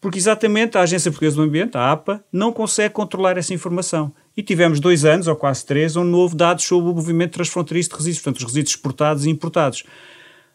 Porque 0.00 0.18
exatamente 0.18 0.78
a 0.78 0.82
Agência 0.82 1.10
Portuguesa 1.10 1.36
do 1.36 1.42
Ambiente, 1.42 1.76
a 1.76 1.92
APA, 1.92 2.24
não 2.32 2.52
consegue 2.52 2.94
controlar 2.94 3.36
essa 3.36 3.52
informação. 3.52 4.12
E 4.36 4.42
tivemos 4.42 4.78
dois 4.78 5.04
anos, 5.04 5.26
ou 5.26 5.36
quase 5.36 5.64
três, 5.64 5.96
onde 5.96 6.10
não 6.10 6.18
houve 6.18 6.36
dados 6.36 6.64
sobre 6.64 6.90
o 6.90 6.94
movimento 6.94 7.32
transfronteiriço 7.32 7.90
de 7.90 7.96
resíduos, 7.96 8.22
portanto, 8.22 8.36
os 8.38 8.44
resíduos 8.44 8.70
exportados 8.74 9.26
e 9.26 9.30
importados. 9.30 9.84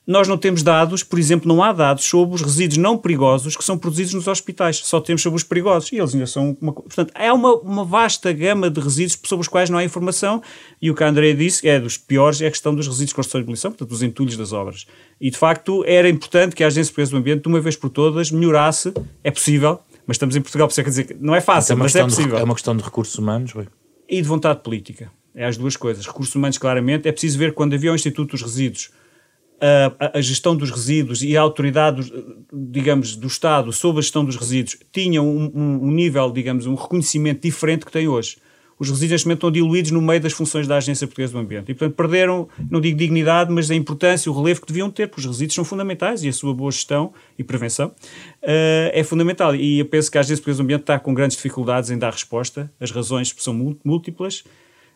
Nós 0.05 0.27
não 0.27 0.36
temos 0.36 0.63
dados, 0.63 1.03
por 1.03 1.20
exemplo, 1.20 1.48
não 1.48 1.62
há 1.62 1.72
dados 1.72 2.05
sobre 2.05 2.34
os 2.34 2.41
resíduos 2.41 2.77
não 2.77 2.98
perigosos 2.98 3.55
que 3.55 3.63
são 3.63 3.77
produzidos 3.77 4.15
nos 4.15 4.27
hospitais. 4.27 4.77
Só 4.77 5.00
temos 5.00 5.22
sobre 5.22 5.38
os 5.38 5.43
perigosos. 5.43 5.91
E 5.91 5.98
eles 5.98 6.13
ainda 6.13 6.25
são 6.25 6.58
uma. 6.60 6.74
Portanto, 6.74 7.12
é 7.13 7.31
uma, 7.31 7.53
uma 7.58 7.86
vasta 7.86 8.34
gama 8.34 8.70
de 8.70 8.81
resíduos 8.81 9.20
sobre 9.24 9.41
os 9.41 9.48
quais 9.48 9.70
não 9.70 9.77
há 9.77 9.84
informação. 9.84 10.41
E 10.81 10.89
o 10.89 10.96
que 10.96 11.03
a 11.03 11.08
Andrea 11.08 11.36
disse 11.36 11.67
é 11.67 11.79
dos 11.79 11.98
piores 11.98 12.41
é 12.41 12.48
a 12.48 12.51
questão 12.51 12.74
dos 12.74 12.88
resíduos 12.88 13.10
de 13.10 13.15
construção 13.15 13.41
e 13.41 13.43
demolição, 13.43 13.72
portanto, 13.72 13.89
dos 13.89 14.01
entulhos 14.01 14.36
das 14.36 14.51
obras. 14.51 14.88
E 15.20 15.29
de 15.29 15.38
facto 15.38 15.84
era 15.86 16.10
importante 16.10 16.55
que 16.55 16.63
a 16.63 16.67
Agência 16.67 16.91
Portuguesa 16.91 17.12
do 17.12 17.17
Ambiente, 17.17 17.43
de 17.43 17.48
uma 17.48 17.62
vez 17.62 17.75
por 17.75 17.89
todas, 17.91 18.31
melhorasse. 18.31 18.91
É 19.24 19.29
possível, 19.29 19.79
mas 20.08 20.15
estamos 20.15 20.36
em 20.36 20.41
Portugal, 20.41 20.67
por 20.67 20.72
isso 20.72 20.81
é 20.81 20.84
quer 20.84 20.89
dizer 20.89 21.03
que 21.03 21.13
não 21.13 21.36
é 21.36 21.41
fácil, 21.41 21.74
é 21.74 21.75
mas 21.75 21.96
é 21.96 22.03
possível. 22.03 22.36
De, 22.38 22.41
é 22.41 22.43
uma 22.43 22.55
questão 22.55 22.75
de 22.75 22.84
recursos 22.84 23.15
humanos, 23.20 23.51
Rui. 23.51 23.67
E 24.10 24.20
de 24.20 24.27
vontade 24.27 24.62
política. 24.62 25.12
É 25.36 25.46
as 25.46 25.58
duas 25.58 25.77
coisas. 25.77 26.05
Recursos 26.05 26.34
humanos, 26.34 26.58
claramente. 26.58 27.08
É 27.08 27.12
preciso 27.12 27.38
ver 27.38 27.53
quando 27.53 27.75
havia 27.75 27.91
o 27.91 27.96
Instituto 27.96 28.31
dos 28.31 28.41
Resíduos 28.41 28.89
a, 29.62 30.18
a, 30.18 30.22
gestão 30.22 30.56
dos 30.56 30.72
resíduos 30.72 31.22
e 31.22 31.38
a 31.38 31.41
autoridade, 31.41 32.12
digamos, 32.51 33.15
do 33.15 33.27
Estado 33.27 33.72
sobre 33.72 34.00
a 34.00 34.01
gestão 34.01 34.25
dos 34.25 34.36
resíduos 34.36 34.77
tinham 34.91 35.27
um, 35.27 35.51
um, 35.53 35.84
um 35.84 35.91
nível, 35.91 36.32
digamos, 36.32 36.65
um 36.65 36.75
reconhecimento 36.75 37.41
diferente 37.41 37.86
que 37.86 37.91
tem 37.91 38.08
hoje 38.08 38.38
os 38.82 38.89
resíduos 38.89 39.12
neste 39.12 39.27
momento 39.27 39.38
estão 39.38 39.51
diluídos 39.51 39.91
no 39.91 40.01
meio 40.01 40.20
das 40.20 40.34
funções 40.34 40.65
da 40.65 40.77
Agência 40.77 41.06
Portuguesa 41.06 41.34
do 41.34 41.38
Ambiente. 41.38 41.72
E, 41.72 41.75
portanto, 41.75 41.96
perderam, 41.96 42.50
não 42.68 42.82
digo 42.82 42.98
dignidade, 42.98 43.53
mas 43.53 43.70
a 43.70 43.75
importância, 43.75 44.32
o 44.32 44.36
relevo 44.36 44.62
que 44.62 44.65
deviam 44.65 44.89
ter, 44.89 45.08
porque 45.08 45.22
os 45.22 45.27
resíduos 45.27 45.53
são 45.53 45.63
fundamentais 45.63 46.24
e 46.24 46.30
a 46.30 46.34
sua 46.34 46.51
boa 46.51 46.72
gestão 46.72 47.13
e 47.38 47.44
prevenção 47.44 47.89
uh, 47.89 48.89
é 48.91 49.03
fundamental. 49.03 49.56
E 49.56 49.77
eu 49.77 49.86
penso 49.86 50.10
que 50.10 50.18
a 50.18 50.22
Agência 50.22 50.38
Portuguesa 50.38 50.58
do 50.58 50.63
Ambiente 50.63 50.82
está 50.82 50.98
com 50.98 51.13
grandes 51.13 51.38
dificuldades 51.38 51.91
em 51.91 51.98
dar 52.00 52.12
resposta. 52.12 52.72
As 52.80 52.89
razões 52.89 53.32
são 53.38 53.53
múltiplas. 53.86 54.44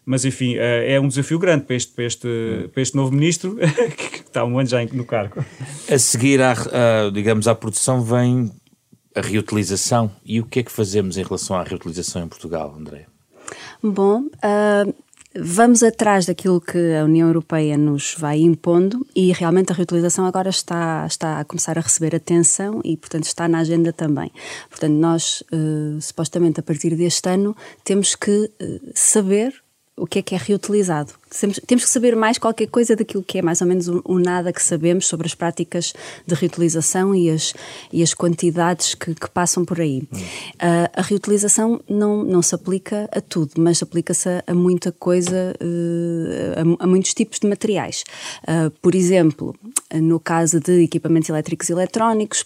Mas, 0.06 0.24
enfim, 0.24 0.56
uh, 0.56 0.60
é 0.60 1.00
um 1.00 1.08
desafio 1.08 1.40
grande 1.40 1.66
para 1.66 1.76
este, 1.76 1.92
para 1.94 2.04
este, 2.04 2.70
para 2.72 2.82
este 2.82 2.96
novo 2.96 3.12
ministro, 3.12 3.58
que 3.98 4.22
está 4.22 4.46
um 4.46 4.60
ano 4.60 4.70
já 4.70 4.84
no 4.86 5.06
cargo. 5.06 5.44
A 5.90 5.98
seguir, 5.98 6.42
à, 6.42 6.52
à, 6.52 7.10
digamos, 7.12 7.48
à 7.48 7.56
produção 7.56 8.04
vem 8.04 8.52
a 9.16 9.22
reutilização. 9.22 10.12
E 10.24 10.40
o 10.40 10.46
que 10.46 10.60
é 10.60 10.64
que 10.64 10.72
fazemos 10.72 11.18
em 11.18 11.24
relação 11.24 11.56
à 11.56 11.64
reutilização 11.64 12.24
em 12.24 12.28
Portugal, 12.28 12.76
André? 12.78 13.06
Bom, 13.82 14.24
uh, 14.24 14.94
vamos 15.40 15.84
atrás 15.84 16.26
daquilo 16.26 16.60
que 16.60 16.96
a 16.96 17.04
União 17.04 17.28
Europeia 17.28 17.78
nos 17.78 18.16
vai 18.18 18.40
impondo 18.40 19.06
e 19.16 19.32
realmente 19.32 19.72
a 19.72 19.76
reutilização 19.76 20.26
agora 20.26 20.50
está, 20.50 21.06
está 21.08 21.40
a 21.40 21.46
começar 21.46 21.78
a 21.78 21.82
receber 21.82 22.16
atenção 22.16 22.82
e, 22.84 22.98
portanto, 22.98 23.24
está 23.24 23.48
na 23.48 23.60
agenda 23.60 23.94
também. 23.94 24.32
Portanto, 24.70 24.94
nós, 24.94 25.44
uh, 25.52 26.00
supostamente, 26.02 26.60
a 26.60 26.64
partir 26.64 26.96
deste 26.96 27.28
ano, 27.30 27.56
temos 27.84 28.16
que 28.16 28.52
uh, 28.62 28.92
saber 28.94 29.65
o 29.98 30.06
que 30.06 30.20
é 30.20 30.22
que 30.22 30.36
é 30.36 30.38
reutilizado. 30.38 31.14
Temos 31.68 31.84
que 31.84 31.90
saber 31.90 32.16
mais 32.16 32.38
qualquer 32.38 32.68
coisa 32.68 32.96
daquilo 32.96 33.24
que 33.24 33.38
é 33.38 33.42
mais 33.42 33.62
ou 33.62 33.68
menos 33.68 33.88
o, 33.88 34.20
nada 34.20 34.52
que 34.52 34.62
sabemos 34.62 35.08
sobre 35.08 35.26
as 35.26 35.36
práticas 35.36 35.94
de 36.26 36.36
reutilização 36.36 37.16
e 37.16 37.30
as, 37.30 37.54
e 37.92 38.04
as 38.04 38.14
quantidades 38.14 38.94
que, 38.94 39.16
que 39.16 39.30
passam 39.30 39.64
por 39.64 39.80
aí. 39.80 40.04
Hum. 40.12 40.18
Uh, 40.18 40.90
a 40.94 41.02
reutilização 41.02 41.82
não, 41.90 42.24
não 42.24 42.42
se 42.42 42.54
aplica 42.56 43.10
a 43.12 43.22
tudo, 43.22 43.54
mas 43.58 43.82
aplica-se 43.82 44.28
a, 44.28 44.44
a, 44.48 44.54
muita 44.54 44.92
coisa, 44.92 45.56
uh, 45.62 46.78
a, 46.80 46.84
a, 46.84 46.88
muitos 46.88 47.14
tipos 47.14 47.40
de 47.40 47.48
materiais. 47.48 48.04
Uh, 48.44 48.70
por 48.82 48.96
exemplo, 48.96 49.56
no 49.94 50.20
caso 50.20 50.60
de 50.60 50.84
equipamentos 50.84 51.30
elétricos 51.30 51.70
e 51.70 51.72
eletrónicos, 51.72 52.46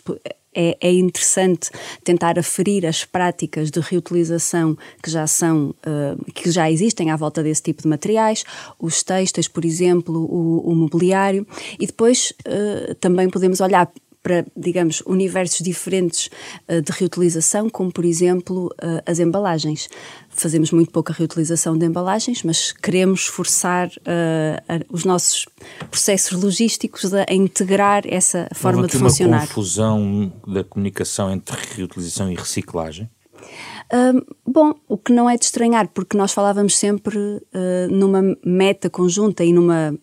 é, 0.53 0.77
é, 0.81 0.91
interessante 0.91 1.69
tentar 2.03 2.39
aferir 2.39 2.85
as 2.85 3.05
práticas 3.05 3.69
de 3.69 3.79
reutilização 3.79 4.77
que 5.01 5.09
já 5.09 5.27
são 5.27 5.75
uh, 5.85 6.31
que 6.33 6.51
já 6.51 6.69
existem 6.69 7.11
à 7.11 7.15
volta 7.15 7.43
desse 7.43 7.63
tipo 7.63 7.81
de 7.81 7.87
materiais, 7.87 8.43
os 8.79 9.03
textos, 9.03 9.47
por 9.47 9.63
exemplo, 9.63 10.15
o, 10.15 10.71
o 10.71 10.75
mobiliário, 10.75 11.45
e 11.79 11.85
depois 11.85 12.33
uh, 12.47 12.95
também 12.95 13.29
podemos 13.29 13.61
olhar 13.61 13.91
para, 14.21 14.45
digamos, 14.55 15.01
universos 15.05 15.59
diferentes 15.59 16.29
uh, 16.67 16.81
de 16.81 16.91
reutilização, 16.91 17.69
como 17.69 17.91
por 17.91 18.03
exemplo 18.03 18.67
uh, 18.67 19.01
as 19.05 19.19
embalagens. 19.19 19.89
Fazemos 20.29 20.71
muito 20.71 20.91
pouca 20.91 21.13
reutilização 21.13 21.77
de 21.77 21.85
embalagens, 21.85 22.43
mas 22.43 22.71
queremos 22.71 23.25
forçar 23.25 23.87
uh, 23.87 24.85
os 24.89 25.05
nossos 25.05 25.45
processos 25.89 26.41
logísticos 26.41 27.13
a, 27.13 27.25
integrar 27.31 28.03
essa 28.05 28.47
forma 28.53 28.87
de 28.87 28.97
funcionar. 28.97 29.39
uma 29.39 29.47
confusão 29.47 30.33
da 30.47 30.63
comunicação 30.63 31.31
entre 31.31 31.57
reutilização 31.75 32.31
e 32.31 32.35
reciclagem? 32.35 33.09
bom, 34.45 34.75
o 34.87 34.97
que 34.99 35.11
não 35.11 35.27
é 35.27 35.35
de 35.35 35.45
estranhar, 35.45 35.87
porque 35.87 36.15
nós 36.15 36.31
falávamos 36.31 36.77
sempre 36.77 37.17
uh, 37.17 37.41
numa 37.89 38.21
meta 38.45 38.87
conjunta 38.87 39.43
e 39.43 39.51
numa 39.51 39.97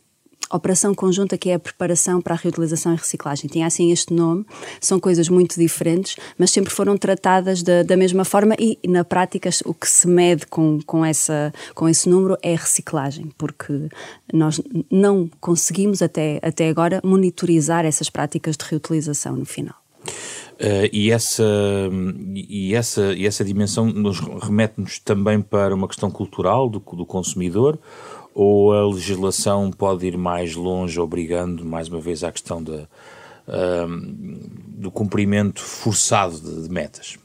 operação 0.51 0.95
conjunta 0.95 1.37
que 1.37 1.51
é 1.51 1.55
a 1.55 1.59
preparação 1.59 2.21
para 2.21 2.35
a 2.35 2.37
reutilização 2.37 2.93
e 2.93 2.97
reciclagem. 2.97 3.49
Tinha 3.49 3.67
assim 3.67 3.91
este 3.91 4.13
nome, 4.13 4.45
são 4.81 5.01
coisas 5.01 5.29
muito 5.29 5.59
diferentes, 5.59 6.17
mas 6.39 6.51
sempre 6.51 6.73
foram 6.73 6.97
tratadas 6.97 7.63
da, 7.63 7.83
da 7.83 7.97
mesma 7.97 8.25
forma 8.25 8.55
e, 8.59 8.79
na 8.87 9.05
prática, 9.05 9.51
o 9.65 9.75
que 9.75 9.89
se 9.89 10.07
mede 10.07 10.47
com, 10.47 10.81
com, 10.87 11.05
essa, 11.05 11.53
com 11.75 11.89
esse 11.89 12.09
número 12.09 12.37
é 12.43 12.55
reciclagem, 12.55 13.31
porque 13.37 13.89
nós 14.33 14.61
não 14.91 15.29
conseguimos 15.41 16.03
até, 16.03 16.39
até 16.43 16.69
agora 16.69 17.01
monitorizar 17.05 17.85
essas 17.85 18.11
práticas 18.11 18.57
de 18.57 18.65
reutilização 18.65 19.37
no 19.37 19.45
final. 19.45 19.75
Uh, 20.57 20.89
e, 20.91 21.11
essa, 21.11 21.45
e, 22.35 22.75
essa, 22.75 23.13
e 23.13 23.27
essa 23.27 23.45
dimensão 23.45 23.87
nos 23.87 24.21
remete-nos 24.21 24.99
também 24.99 25.43
para 25.43 25.75
uma 25.75 25.87
questão 25.87 26.11
cultural 26.11 26.69
do, 26.71 26.79
do 26.79 27.05
consumidor 27.05 27.79
ou 28.37 28.71
a 28.75 28.87
legislação 28.87 29.71
pode 29.71 30.07
ir 30.07 30.19
mais 30.19 30.55
longe, 30.55 31.01
obrigando 31.01 31.65
mais 31.65 31.89
uma 31.89 31.99
vez 31.99 32.23
à 32.23 32.31
questão 32.31 32.63
de, 32.63 32.71
uh, 32.71 32.87
do 34.69 34.91
cumprimento 34.91 35.63
forçado 35.63 36.39
de, 36.39 36.65
de 36.65 36.69
metas? 36.69 37.17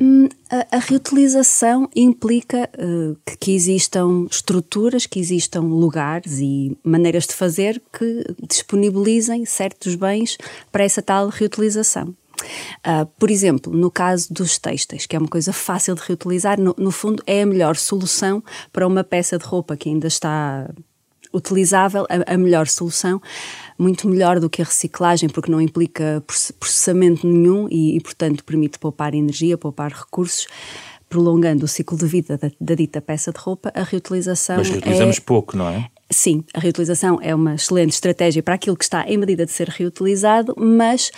Hum, 0.00 0.28
a, 0.50 0.78
reutilização 0.78 1.88
implica 1.94 2.68
uh, 2.74 3.16
que, 3.24 3.36
que, 3.36 3.52
existam 3.52 4.26
estruturas, 4.28 5.06
que 5.06 5.20
existam 5.20 5.60
lugares 5.60 6.40
e 6.40 6.76
maneiras 6.82 7.24
de 7.24 7.34
fazer 7.34 7.80
que 7.96 8.24
disponibilizem 8.48 9.44
certos 9.44 9.94
bens 9.94 10.36
para 10.72 10.82
essa 10.82 11.00
tal 11.00 11.28
reutilização. 11.28 12.12
Uh, 12.86 13.06
por 13.18 13.30
exemplo, 13.30 13.72
no 13.72 13.90
caso 13.90 14.32
dos 14.32 14.58
textos, 14.58 15.06
que 15.06 15.16
é 15.16 15.18
uma 15.18 15.28
coisa 15.28 15.52
fácil 15.52 15.94
de 15.94 16.02
reutilizar, 16.02 16.60
no, 16.60 16.74
no 16.78 16.90
fundo 16.90 17.22
é 17.26 17.42
a 17.42 17.46
melhor 17.46 17.76
solução 17.76 18.42
para 18.72 18.86
uma 18.86 19.04
peça 19.04 19.38
de 19.38 19.44
roupa 19.44 19.76
que 19.76 19.88
ainda 19.88 20.06
está 20.06 20.68
utilizável, 21.32 22.06
a, 22.08 22.34
a, 22.34 22.38
melhor 22.38 22.66
solução, 22.66 23.20
muito 23.78 24.08
melhor 24.08 24.40
do 24.40 24.48
que 24.48 24.62
a 24.62 24.64
reciclagem, 24.64 25.28
porque 25.28 25.50
não 25.50 25.60
implica 25.60 26.22
processamento 26.58 27.26
nenhum 27.26 27.68
e, 27.70 27.96
e 27.96 28.00
portanto, 28.00 28.44
permite 28.44 28.78
poupar 28.78 29.14
energia, 29.14 29.58
poupar 29.58 29.92
recursos 29.92 30.46
prolongando 31.08 31.64
o 31.64 31.68
ciclo 31.68 31.96
de 31.96 32.06
vida 32.06 32.36
da, 32.36 32.50
da, 32.60 32.74
dita 32.74 33.00
peça 33.00 33.32
de 33.32 33.38
roupa, 33.38 33.72
a 33.74 33.82
reutilização. 33.82 34.58
Mas 34.58 34.68
reutilizamos 34.68 35.16
é, 35.16 35.20
pouco, 35.20 35.56
não 35.56 35.68
é? 35.68 35.88
Sim, 36.10 36.42
a 36.54 36.60
reutilização 36.60 37.18
é 37.20 37.34
uma 37.34 37.54
excelente 37.54 37.92
estratégia 37.92 38.42
para 38.42 38.54
aquilo 38.54 38.76
que 38.76 38.84
está 38.84 39.06
em 39.06 39.18
medida 39.18 39.44
de 39.44 39.52
ser 39.52 39.68
reutilizado, 39.68 40.54
mas 40.56 41.10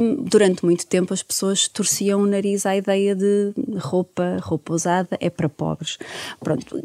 hum, 0.00 0.22
durante 0.22 0.64
muito 0.64 0.86
tempo 0.86 1.12
as 1.12 1.20
pessoas 1.20 1.66
torciam 1.66 2.22
o 2.22 2.26
nariz 2.26 2.64
à 2.64 2.76
ideia 2.76 3.16
de 3.16 3.52
roupa, 3.76 4.38
roupa 4.40 4.72
usada 4.72 5.18
é 5.20 5.28
para 5.28 5.48
pobres. 5.48 5.98
Pronto, 6.38 6.80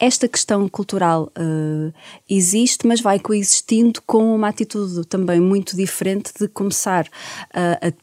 esta 0.00 0.26
questão 0.26 0.68
cultural 0.68 1.30
uh, 1.38 1.92
existe, 2.28 2.84
mas 2.84 3.00
vai 3.00 3.20
coexistindo 3.20 4.02
com 4.02 4.34
uma 4.34 4.48
atitude 4.48 5.06
também 5.06 5.38
muito 5.38 5.76
diferente 5.76 6.32
de 6.40 6.48
começar 6.48 7.06
uh, 7.06 7.94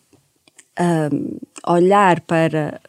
a, 0.77 1.73
olhar 1.73 2.21
para 2.21 2.79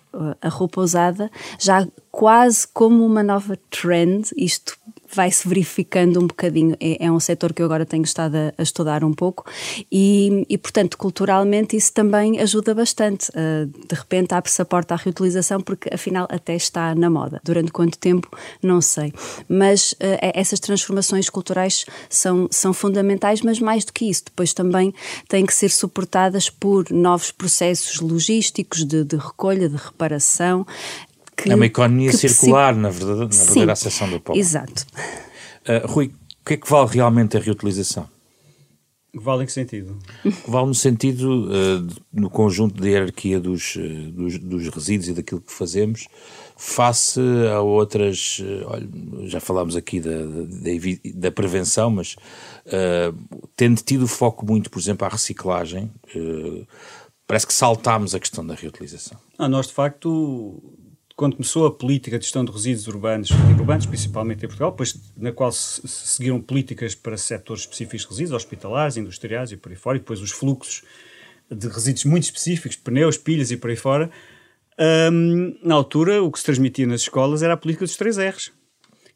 a 0.40 0.48
roupa 0.48 0.80
usada 0.80 1.30
já 1.58 1.86
quase 2.10 2.68
como 2.68 3.04
uma 3.04 3.22
nova 3.22 3.58
trend, 3.70 4.28
isto 4.36 4.78
vai-se 5.12 5.48
verificando 5.48 6.20
um 6.20 6.26
bocadinho. 6.26 6.76
É, 6.80 7.06
é, 7.06 7.12
um 7.12 7.20
setor 7.20 7.52
que 7.52 7.62
eu 7.62 7.66
agora 7.66 7.86
tenho 7.86 8.04
estado 8.04 8.34
a, 8.36 8.54
a 8.58 8.62
estudar 8.62 9.04
um 9.04 9.12
pouco 9.12 9.44
e, 9.90 10.44
e, 10.48 10.58
portanto, 10.58 10.96
culturalmente 10.98 11.76
isso 11.76 11.92
também 11.92 12.40
ajuda 12.40 12.74
bastante. 12.74 13.30
Uh, 13.30 13.66
de 13.66 13.94
repente 13.94 14.34
abre-se 14.34 14.60
a 14.60 14.64
porta 14.64 14.94
à 14.94 14.96
reutilização 14.96 15.60
porque, 15.60 15.88
afinal, 15.92 16.26
até 16.30 16.54
está 16.54 16.94
na 16.94 17.08
moda. 17.10 17.40
Durante 17.44 17.72
quanto 17.72 17.98
tempo, 17.98 18.28
não 18.62 18.80
sei. 18.80 19.12
Mas 19.48 19.92
uh, 19.92 19.96
essas 20.20 20.60
transformações 20.60 21.28
culturais 21.28 21.84
são, 22.08 22.48
são 22.50 22.72
fundamentais, 22.72 23.40
mas 23.42 23.60
mais 23.60 23.84
do 23.84 23.92
que 23.92 24.08
isso, 24.08 24.24
depois 24.26 24.52
também 24.52 24.94
têm 25.28 25.46
que 25.46 25.54
ser 25.54 25.70
suportadas 25.70 26.50
por 26.50 26.90
novos 26.90 27.30
processos 27.30 28.00
logísticos 28.00 28.84
de, 28.84 29.04
de 29.04 29.16
recolha, 29.16 29.68
de 29.68 29.76
reparação 29.76 30.66
que, 31.42 31.50
é 31.50 31.54
uma 31.54 31.66
economia 31.66 32.12
circular, 32.12 32.74
na 32.74 32.90
verdade, 32.90 33.20
na 33.20 33.26
verdadeira 33.26 33.72
acessão 33.72 34.10
do 34.10 34.20
povo. 34.20 34.38
Exato. 34.38 34.84
Uh, 35.62 35.86
Rui, 35.86 36.06
o 36.40 36.44
que 36.44 36.54
é 36.54 36.56
que 36.56 36.68
vale 36.68 36.88
realmente 36.90 37.36
a 37.36 37.40
reutilização? 37.40 38.08
Vale 39.14 39.44
em 39.44 39.46
que 39.46 39.52
sentido? 39.52 39.98
Vale 40.46 40.66
no 40.66 40.74
sentido, 40.74 41.48
uh, 41.48 41.86
no 42.12 42.28
conjunto 42.28 42.80
da 42.80 42.86
hierarquia 42.86 43.40
dos, 43.40 43.76
uh, 43.76 44.12
dos, 44.12 44.38
dos, 44.38 44.68
resíduos 44.68 45.08
e 45.08 45.14
daquilo 45.14 45.40
que 45.40 45.52
fazemos, 45.52 46.06
face 46.56 47.20
a 47.52 47.60
outras. 47.60 48.38
Uh, 48.40 48.66
olha, 48.66 48.88
já 49.28 49.40
falámos 49.40 49.76
aqui 49.76 49.98
da, 49.98 50.10
da, 50.10 50.70
da 51.14 51.30
prevenção, 51.30 51.90
mas 51.90 52.16
tendo 53.56 53.80
tido 53.82 54.06
foco 54.06 54.44
muito, 54.44 54.70
por 54.70 54.78
exemplo, 54.78 55.06
à 55.06 55.08
reciclagem, 55.08 55.90
parece 57.26 57.46
que 57.46 57.52
saltámos 57.54 58.14
a 58.14 58.20
questão 58.20 58.46
da 58.46 58.54
reutilização. 58.54 59.18
Ah, 59.38 59.48
nós, 59.48 59.68
de 59.68 59.72
facto, 59.72 60.62
quando 61.18 61.34
começou 61.34 61.66
a 61.66 61.72
política 61.72 62.16
de 62.16 62.26
gestão 62.26 62.44
de 62.44 62.52
resíduos 62.52 62.86
urbanos, 62.86 63.30
urbanos 63.58 63.86
principalmente 63.86 64.44
em 64.44 64.46
Portugal, 64.46 64.70
depois 64.70 64.96
na 65.16 65.32
qual 65.32 65.50
se, 65.50 65.80
se 65.84 66.06
seguiram 66.14 66.40
políticas 66.40 66.94
para 66.94 67.16
setores 67.16 67.64
específicos 67.64 68.02
de 68.02 68.08
resíduos, 68.08 68.36
hospitalares, 68.36 68.96
industriais 68.96 69.50
e 69.50 69.56
por 69.56 69.72
aí 69.72 69.74
fora, 69.76 69.96
e 69.96 70.00
depois 70.00 70.20
os 70.20 70.30
fluxos 70.30 70.84
de 71.50 71.66
resíduos 71.66 72.04
muito 72.04 72.22
específicos, 72.22 72.76
pneus, 72.76 73.16
pilhas 73.16 73.50
e 73.50 73.56
por 73.56 73.68
aí 73.68 73.74
fora, 73.74 74.08
hum, 75.12 75.58
na 75.60 75.74
altura 75.74 76.22
o 76.22 76.30
que 76.30 76.38
se 76.38 76.44
transmitia 76.44 76.86
nas 76.86 77.00
escolas 77.00 77.42
era 77.42 77.54
a 77.54 77.56
política 77.56 77.84
dos 77.84 77.96
três 77.96 78.16
R's, 78.16 78.52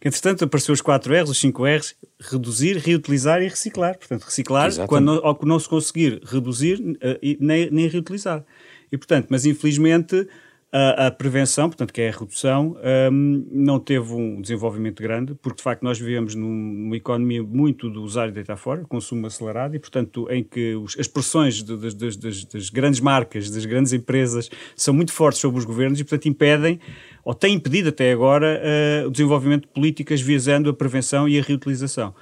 que 0.00 0.08
entretanto 0.08 0.42
apareceu 0.42 0.72
os 0.72 0.80
4 0.80 1.14
R's, 1.14 1.30
os 1.30 1.38
5 1.38 1.64
R's, 1.64 1.94
reduzir, 2.20 2.78
reutilizar 2.78 3.40
e 3.42 3.46
reciclar. 3.46 3.96
Portanto, 3.96 4.24
reciclar 4.24 4.66
Exatamente. 4.66 4.88
quando 4.88 5.04
não, 5.04 5.24
ao 5.24 5.36
que 5.36 5.46
não 5.46 5.60
se 5.60 5.68
conseguir 5.68 6.20
reduzir 6.24 6.80
uh, 6.80 7.18
e, 7.22 7.38
nem, 7.40 7.70
nem 7.70 7.86
reutilizar. 7.86 8.44
E 8.90 8.98
portanto, 8.98 9.28
mas 9.30 9.46
infelizmente 9.46 10.26
a, 10.72 11.10
prevenção, 11.10 11.68
portanto, 11.68 11.92
que 11.92 12.00
é 12.00 12.08
a 12.08 12.12
redução, 12.12 12.78
um, 13.12 13.46
não 13.52 13.78
teve 13.78 14.14
um 14.14 14.40
desenvolvimento 14.40 15.02
grande, 15.02 15.34
porque 15.34 15.58
de 15.58 15.62
facto 15.62 15.82
nós 15.82 15.98
vivemos 15.98 16.34
num, 16.34 16.48
numa 16.48 16.96
economia 16.96 17.42
muito 17.42 17.90
do 17.90 18.02
usar 18.02 18.30
e 18.30 18.32
deitar 18.32 18.56
fora, 18.56 18.82
consumo 18.88 19.26
acelerado, 19.26 19.76
e 19.76 19.78
portanto, 19.78 20.26
em 20.30 20.42
que 20.42 20.74
os, 20.74 20.98
as 20.98 21.06
pressões 21.06 21.62
de, 21.62 21.76
das, 21.76 22.70
grandes 22.70 23.00
marcas, 23.00 23.50
das 23.50 23.66
grandes 23.66 23.92
empresas, 23.92 24.48
são 24.74 24.94
muito 24.94 25.12
fortes 25.12 25.42
sobre 25.42 25.58
os 25.58 25.66
governos 25.66 26.00
e, 26.00 26.04
portanto, 26.04 26.26
impedem, 26.26 26.80
ou 27.22 27.34
têm 27.34 27.56
impedido 27.56 27.90
até 27.90 28.10
agora, 28.10 28.58
uh, 29.04 29.08
o 29.08 29.10
desenvolvimento 29.10 29.66
de 29.66 29.74
políticas 29.74 30.22
visando 30.22 30.70
a 30.70 30.74
prevenção 30.74 31.28
e 31.28 31.38
a 31.38 31.42
reutilização. 31.42 32.14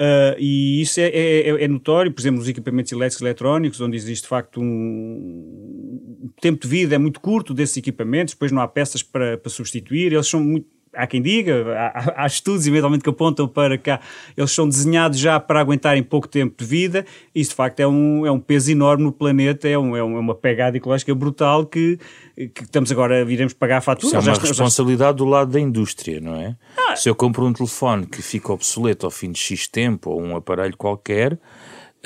Uh, 0.00 0.34
e 0.38 0.80
isso 0.80 0.98
é, 0.98 1.04
é, 1.04 1.64
é, 1.64 1.68
notório, 1.68 2.12
por 2.12 2.20
exemplo, 2.20 2.38
nos 2.38 2.48
equipamentos 2.48 2.90
elétricos 2.90 3.22
eletrónicos, 3.22 3.80
onde 3.80 3.96
existe 3.96 4.22
de 4.22 4.28
facto 4.28 4.60
um 4.60 5.84
o 6.24 6.40
tempo 6.40 6.62
de 6.62 6.68
vida 6.68 6.94
é 6.94 6.98
muito 6.98 7.20
curto 7.20 7.52
desses 7.54 7.76
equipamentos, 7.76 8.34
depois 8.34 8.50
não 8.50 8.62
há 8.62 8.66
peças 8.66 9.02
para, 9.02 9.36
para 9.36 9.50
substituir, 9.50 10.12
eles 10.12 10.26
são 10.26 10.40
muito, 10.40 10.66
há 10.94 11.06
quem 11.06 11.20
diga, 11.20 11.64
há, 11.76 12.24
há, 12.24 12.26
estudos 12.26 12.66
eventualmente 12.66 13.02
que 13.02 13.10
apontam 13.10 13.46
para 13.46 13.76
cá, 13.78 14.00
eles 14.36 14.50
são 14.50 14.68
desenhados 14.68 15.18
já 15.18 15.38
para 15.38 15.60
aguentarem 15.60 16.02
pouco 16.02 16.28
tempo 16.28 16.54
de 16.58 16.64
vida, 16.64 17.06
isso 17.34 17.50
de 17.50 17.56
facto 17.56 17.80
é 17.80 17.86
um, 17.86 18.26
é 18.26 18.30
um 18.30 18.40
peso 18.40 18.70
enorme 18.70 19.04
no 19.04 19.12
planeta, 19.12 19.68
é, 19.68 19.78
um, 19.78 19.96
é 19.96 20.02
uma 20.02 20.34
pegada 20.34 20.76
ecológica 20.76 21.14
brutal 21.14 21.66
que, 21.66 21.98
que 22.36 22.62
estamos 22.62 22.90
agora, 22.90 23.20
iremos 23.30 23.52
pagar 23.52 23.78
a 23.78 23.80
fatura. 23.80 24.06
Isso 24.06 24.16
é 24.16 24.18
uma 24.18 24.34
já, 24.34 24.40
responsabilidade 24.40 25.18
já... 25.18 25.24
do 25.24 25.24
lado 25.24 25.50
da 25.50 25.60
indústria, 25.60 26.20
não 26.20 26.36
é? 26.36 26.56
Ah. 26.76 26.96
Se 26.96 27.08
eu 27.08 27.14
compro 27.14 27.44
um 27.44 27.52
telefone 27.52 28.06
que 28.06 28.22
fica 28.22 28.52
obsoleto 28.52 29.06
ao 29.06 29.10
fim 29.10 29.30
de 29.32 29.38
X 29.38 29.68
tempo, 29.68 30.10
ou 30.10 30.22
um 30.22 30.36
aparelho 30.36 30.76
qualquer, 30.76 31.38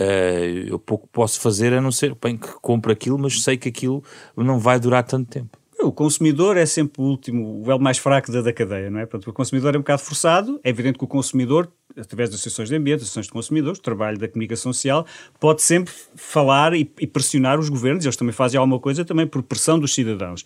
Uh, 0.00 0.68
eu 0.68 0.78
pouco 0.78 1.08
posso 1.08 1.40
fazer 1.40 1.72
a 1.72 1.80
não 1.80 1.90
ser 1.90 2.14
bem 2.22 2.36
que 2.36 2.46
compro 2.62 2.92
aquilo, 2.92 3.18
mas 3.18 3.42
sei 3.42 3.56
que 3.56 3.68
aquilo 3.68 4.04
não 4.36 4.56
vai 4.56 4.78
durar 4.78 5.02
tanto 5.02 5.28
tempo. 5.28 5.57
O 5.80 5.92
consumidor 5.92 6.56
é 6.56 6.66
sempre 6.66 7.00
o 7.00 7.04
último, 7.04 7.62
o 7.64 7.70
elo 7.70 7.80
mais 7.80 7.98
fraco 7.98 8.32
da, 8.32 8.42
da 8.42 8.52
cadeia, 8.52 8.90
não 8.90 8.98
é? 8.98 9.06
Portanto, 9.06 9.30
o 9.30 9.32
consumidor 9.32 9.74
é 9.74 9.78
um 9.78 9.80
bocado 9.80 10.02
forçado. 10.02 10.60
É 10.64 10.70
evidente 10.70 10.98
que 10.98 11.04
o 11.04 11.06
consumidor, 11.06 11.70
através 11.96 12.30
das 12.30 12.40
associações 12.40 12.68
de 12.68 12.74
ambiente, 12.74 12.96
associações 12.96 13.26
de 13.26 13.32
consumidores, 13.32 13.78
trabalho 13.78 14.18
da 14.18 14.26
comunicação 14.26 14.72
social, 14.72 15.06
pode 15.38 15.62
sempre 15.62 15.94
falar 16.16 16.74
e, 16.74 16.90
e 16.98 17.06
pressionar 17.06 17.60
os 17.60 17.68
governos. 17.68 18.04
Eles 18.04 18.16
também 18.16 18.32
fazem 18.32 18.58
alguma 18.58 18.80
coisa 18.80 19.04
também 19.04 19.26
por 19.26 19.40
pressão 19.42 19.78
dos 19.78 19.94
cidadãos 19.94 20.44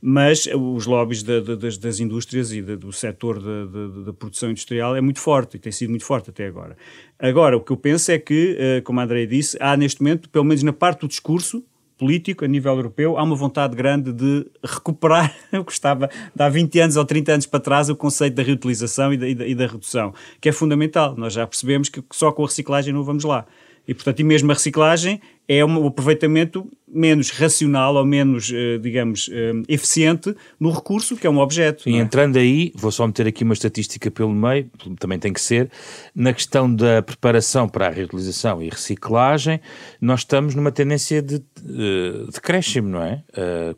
mas 0.00 0.46
os 0.46 0.86
lobbies 0.86 1.22
da, 1.22 1.40
da, 1.40 1.54
das, 1.56 1.76
das, 1.76 1.98
indústrias 1.98 2.52
e 2.52 2.62
da, 2.62 2.76
do 2.76 2.92
setor 2.92 3.40
da, 3.40 4.12
produção 4.12 4.50
industrial 4.50 4.94
é 4.94 5.00
muito 5.00 5.18
forte 5.18 5.56
e 5.56 5.58
tem 5.60 5.72
sido 5.72 5.90
muito 5.90 6.04
forte 6.04 6.30
até 6.30 6.46
agora. 6.46 6.76
Agora, 7.18 7.56
o 7.56 7.60
que 7.60 7.72
eu 7.72 7.76
penso 7.76 8.12
é 8.12 8.18
que, 8.18 8.56
eh, 8.58 8.80
como 8.82 9.00
a 9.00 9.02
André 9.02 9.26
disse, 9.26 9.56
há 9.60 9.76
neste 9.76 10.00
momento, 10.00 10.28
pelo 10.28 10.44
menos 10.44 10.62
na 10.62 10.72
parte 10.72 11.00
do 11.00 11.08
discurso, 11.08 11.64
político, 11.98 12.44
a 12.44 12.48
nível 12.48 12.74
europeu, 12.74 13.18
há 13.18 13.22
uma 13.22 13.34
vontade 13.34 13.74
grande 13.74 14.12
de 14.12 14.46
recuperar 14.64 15.34
o 15.52 15.64
que 15.64 15.72
estava 15.72 16.08
há 16.38 16.48
20 16.48 16.80
anos 16.80 16.96
ou 16.96 17.04
30 17.04 17.32
anos 17.32 17.46
para 17.46 17.60
trás, 17.60 17.90
o 17.90 17.96
conceito 17.96 18.34
da 18.34 18.42
reutilização 18.42 19.12
e 19.12 19.16
da, 19.16 19.28
e 19.28 19.34
da, 19.34 19.46
e 19.46 19.54
da 19.54 19.66
redução, 19.66 20.14
que 20.40 20.48
é 20.48 20.52
fundamental. 20.52 21.14
Nós 21.16 21.32
já 21.32 21.46
percebemos 21.46 21.88
que 21.88 22.02
só 22.12 22.30
com 22.32 22.44
a 22.44 22.46
reciclagem 22.46 22.94
não 22.94 23.02
vamos 23.02 23.24
lá. 23.24 23.44
E, 23.86 23.94
portanto, 23.94 24.20
e 24.20 24.24
mesmo 24.24 24.50
a 24.50 24.54
reciclagem 24.54 25.20
é 25.48 25.64
um 25.64 25.86
aproveitamento 25.86 26.70
menos 26.86 27.30
racional 27.30 27.94
ou 27.94 28.04
menos, 28.04 28.52
eh, 28.52 28.78
digamos, 28.78 29.30
eh, 29.32 29.52
eficiente 29.66 30.34
no 30.60 30.70
recurso, 30.70 31.16
que 31.16 31.26
é 31.26 31.30
um 31.30 31.38
objeto. 31.38 31.88
E 31.88 31.94
é? 31.94 31.98
entrando 31.98 32.36
aí, 32.36 32.70
vou 32.74 32.92
só 32.92 33.06
meter 33.06 33.26
aqui 33.26 33.44
uma 33.44 33.54
estatística 33.54 34.10
pelo 34.10 34.32
meio, 34.32 34.70
também 34.98 35.18
tem 35.18 35.32
que 35.32 35.40
ser, 35.40 35.70
na 36.14 36.32
questão 36.32 36.72
da 36.72 37.02
preparação 37.02 37.68
para 37.68 37.86
a 37.86 37.90
reutilização 37.90 38.62
e 38.62 38.68
reciclagem, 38.68 39.60
nós 40.00 40.20
estamos 40.20 40.54
numa 40.54 40.70
tendência 40.70 41.22
de, 41.22 41.36
eh, 41.36 42.30
de 42.30 42.40
crescimento, 42.40 42.92
não 42.92 43.02
é? 43.02 43.22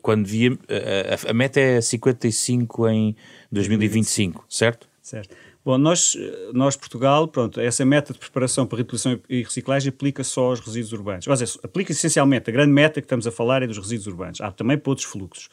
Quando 0.01 0.25
via, 0.25 0.51
a, 0.51 1.31
a 1.31 1.33
meta 1.33 1.59
é 1.59 1.79
55 1.79 2.87
em 2.89 3.15
2025, 3.51 4.45
certo? 4.49 4.87
Certo. 5.01 5.35
Bom, 5.63 5.77
nós, 5.77 6.17
nós, 6.53 6.75
Portugal, 6.75 7.27
pronto, 7.27 7.59
essa 7.59 7.85
meta 7.85 8.13
de 8.13 8.19
preparação 8.19 8.65
para 8.65 8.77
reutilização 8.77 9.19
e 9.29 9.43
reciclagem 9.43 9.89
aplica 9.89 10.23
só 10.23 10.45
aos 10.45 10.59
resíduos 10.59 10.91
urbanos. 10.91 11.27
Ou 11.27 11.37
seja, 11.37 11.59
aplica 11.63 11.91
essencialmente, 11.91 12.49
a 12.49 12.53
grande 12.53 12.71
meta 12.71 12.99
que 12.99 13.05
estamos 13.05 13.27
a 13.27 13.31
falar 13.31 13.61
é 13.61 13.67
dos 13.67 13.77
resíduos 13.77 14.07
urbanos. 14.07 14.41
Há 14.41 14.51
também 14.51 14.77
para 14.77 14.89
outros 14.89 15.05
fluxos. 15.05 15.49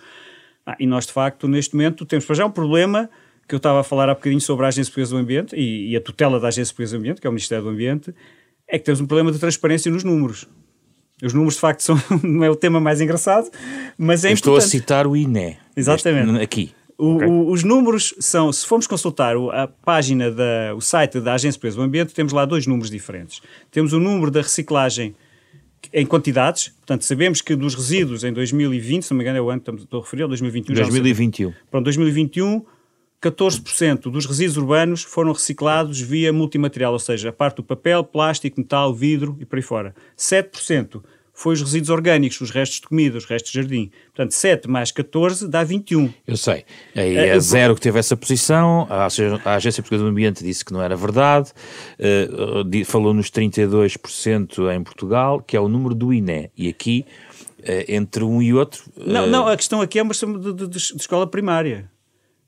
Ah, 0.64 0.76
e 0.80 0.86
nós, 0.86 1.06
de 1.06 1.12
facto, 1.12 1.46
neste 1.46 1.74
momento, 1.74 2.06
temos 2.06 2.24
para 2.24 2.36
já 2.36 2.46
um 2.46 2.50
problema 2.50 3.10
que 3.46 3.54
eu 3.54 3.58
estava 3.58 3.80
a 3.80 3.84
falar 3.84 4.08
há 4.08 4.14
bocadinho 4.14 4.40
sobre 4.40 4.64
a 4.64 4.68
Agência 4.68 4.90
Portuguesa 4.90 5.14
do 5.14 5.18
Ambiente 5.18 5.56
e, 5.56 5.90
e, 5.90 5.96
a 5.96 6.00
tutela 6.00 6.40
da 6.40 6.48
Agência 6.48 6.72
Portuguesa 6.72 6.96
do 6.96 7.00
Ambiente, 7.00 7.20
que 7.20 7.26
é 7.26 7.30
o 7.30 7.32
Ministério 7.32 7.64
do 7.64 7.70
Ambiente, 7.70 8.14
é 8.66 8.78
que 8.78 8.84
temos 8.84 9.00
um 9.00 9.06
problema 9.06 9.30
de 9.30 9.38
transparência 9.38 9.90
nos 9.90 10.04
números. 10.04 10.46
Os 11.22 11.32
números, 11.32 11.54
de 11.54 11.60
facto, 11.60 11.80
são, 11.84 11.96
não 12.22 12.44
é 12.44 12.50
o 12.50 12.56
tema 12.56 12.80
mais 12.80 13.00
engraçado, 13.00 13.50
mas 13.96 14.24
é 14.24 14.28
eu 14.28 14.32
importante. 14.32 14.36
Estou 14.36 14.56
a 14.56 14.60
citar 14.60 15.06
o 15.06 15.16
INE. 15.16 15.56
Exatamente. 15.76 16.32
Neste, 16.32 16.44
aqui. 16.44 16.77
O, 16.98 17.14
okay. 17.14 17.28
o, 17.28 17.50
os 17.50 17.62
números 17.62 18.12
são, 18.18 18.52
se 18.52 18.66
formos 18.66 18.88
consultar 18.88 19.36
a 19.52 19.68
página, 19.68 20.32
da, 20.32 20.74
o 20.76 20.80
site 20.80 21.20
da 21.20 21.34
Agência 21.34 21.58
Portuguesa 21.58 21.76
do 21.76 21.82
Ambiente, 21.84 22.12
temos 22.12 22.32
lá 22.32 22.44
dois 22.44 22.66
números 22.66 22.90
diferentes. 22.90 23.40
Temos 23.70 23.92
o 23.92 24.00
número 24.00 24.32
da 24.32 24.42
reciclagem 24.42 25.14
em 25.92 26.04
quantidades, 26.04 26.68
portanto, 26.68 27.04
sabemos 27.04 27.40
que 27.40 27.54
dos 27.54 27.74
resíduos 27.76 28.24
em 28.24 28.32
2020, 28.32 29.04
se 29.04 29.10
não 29.12 29.18
me 29.18 29.22
engano 29.22 29.38
é 29.38 29.40
o 29.40 29.48
ano 29.48 29.60
que 29.60 29.70
estou 29.70 30.00
a 30.00 30.02
referir, 30.02 30.26
2021. 30.26 30.74
2021. 30.74 31.52
Pronto, 31.70 31.84
2021, 31.84 32.64
14% 33.22 34.10
dos 34.10 34.26
resíduos 34.26 34.56
urbanos 34.56 35.02
foram 35.02 35.32
reciclados 35.32 36.00
via 36.00 36.32
multimaterial, 36.32 36.92
ou 36.92 36.98
seja, 36.98 37.30
a 37.30 37.32
parte 37.32 37.56
do 37.56 37.62
papel, 37.62 38.02
plástico, 38.02 38.60
metal, 38.60 38.92
vidro 38.92 39.36
e 39.40 39.44
por 39.44 39.56
aí 39.56 39.62
fora. 39.62 39.94
7% 40.16 41.00
foi 41.38 41.54
os 41.54 41.62
resíduos 41.62 41.88
orgânicos, 41.88 42.40
os 42.40 42.50
restos 42.50 42.80
de 42.80 42.88
comida, 42.88 43.16
os 43.16 43.24
restos 43.24 43.52
de 43.52 43.60
jardim. 43.60 43.92
Portanto, 44.06 44.32
7 44.32 44.68
mais 44.68 44.90
14 44.90 45.46
dá 45.46 45.62
21. 45.62 46.12
Eu 46.26 46.36
sei. 46.36 46.64
Aí 46.96 47.16
é, 47.16 47.28
é 47.28 47.38
zero 47.38 47.76
que 47.76 47.80
teve 47.80 47.96
essa 47.96 48.16
posição. 48.16 48.88
A, 48.90 49.06
a 49.44 49.54
Agência 49.54 49.80
Portuguesa 49.80 50.02
do 50.02 50.10
Ambiente 50.10 50.42
disse 50.42 50.64
que 50.64 50.72
não 50.72 50.82
era 50.82 50.96
verdade. 50.96 51.52
Uh, 51.96 52.84
falou 52.84 53.14
nos 53.14 53.30
32% 53.30 54.68
em 54.74 54.82
Portugal, 54.82 55.40
que 55.40 55.56
é 55.56 55.60
o 55.60 55.68
número 55.68 55.94
do 55.94 56.12
INE. 56.12 56.50
E 56.56 56.68
aqui, 56.68 57.06
uh, 57.60 57.84
entre 57.86 58.24
um 58.24 58.42
e 58.42 58.52
outro. 58.52 58.82
Uh... 58.96 59.08
Não, 59.08 59.28
não, 59.28 59.46
a 59.46 59.56
questão 59.56 59.80
aqui 59.80 60.00
é 60.00 60.02
uma 60.02 60.10
questão 60.10 60.36
de, 60.36 60.52
de, 60.52 60.66
de, 60.66 60.76
escola 60.76 61.24
primária. 61.24 61.88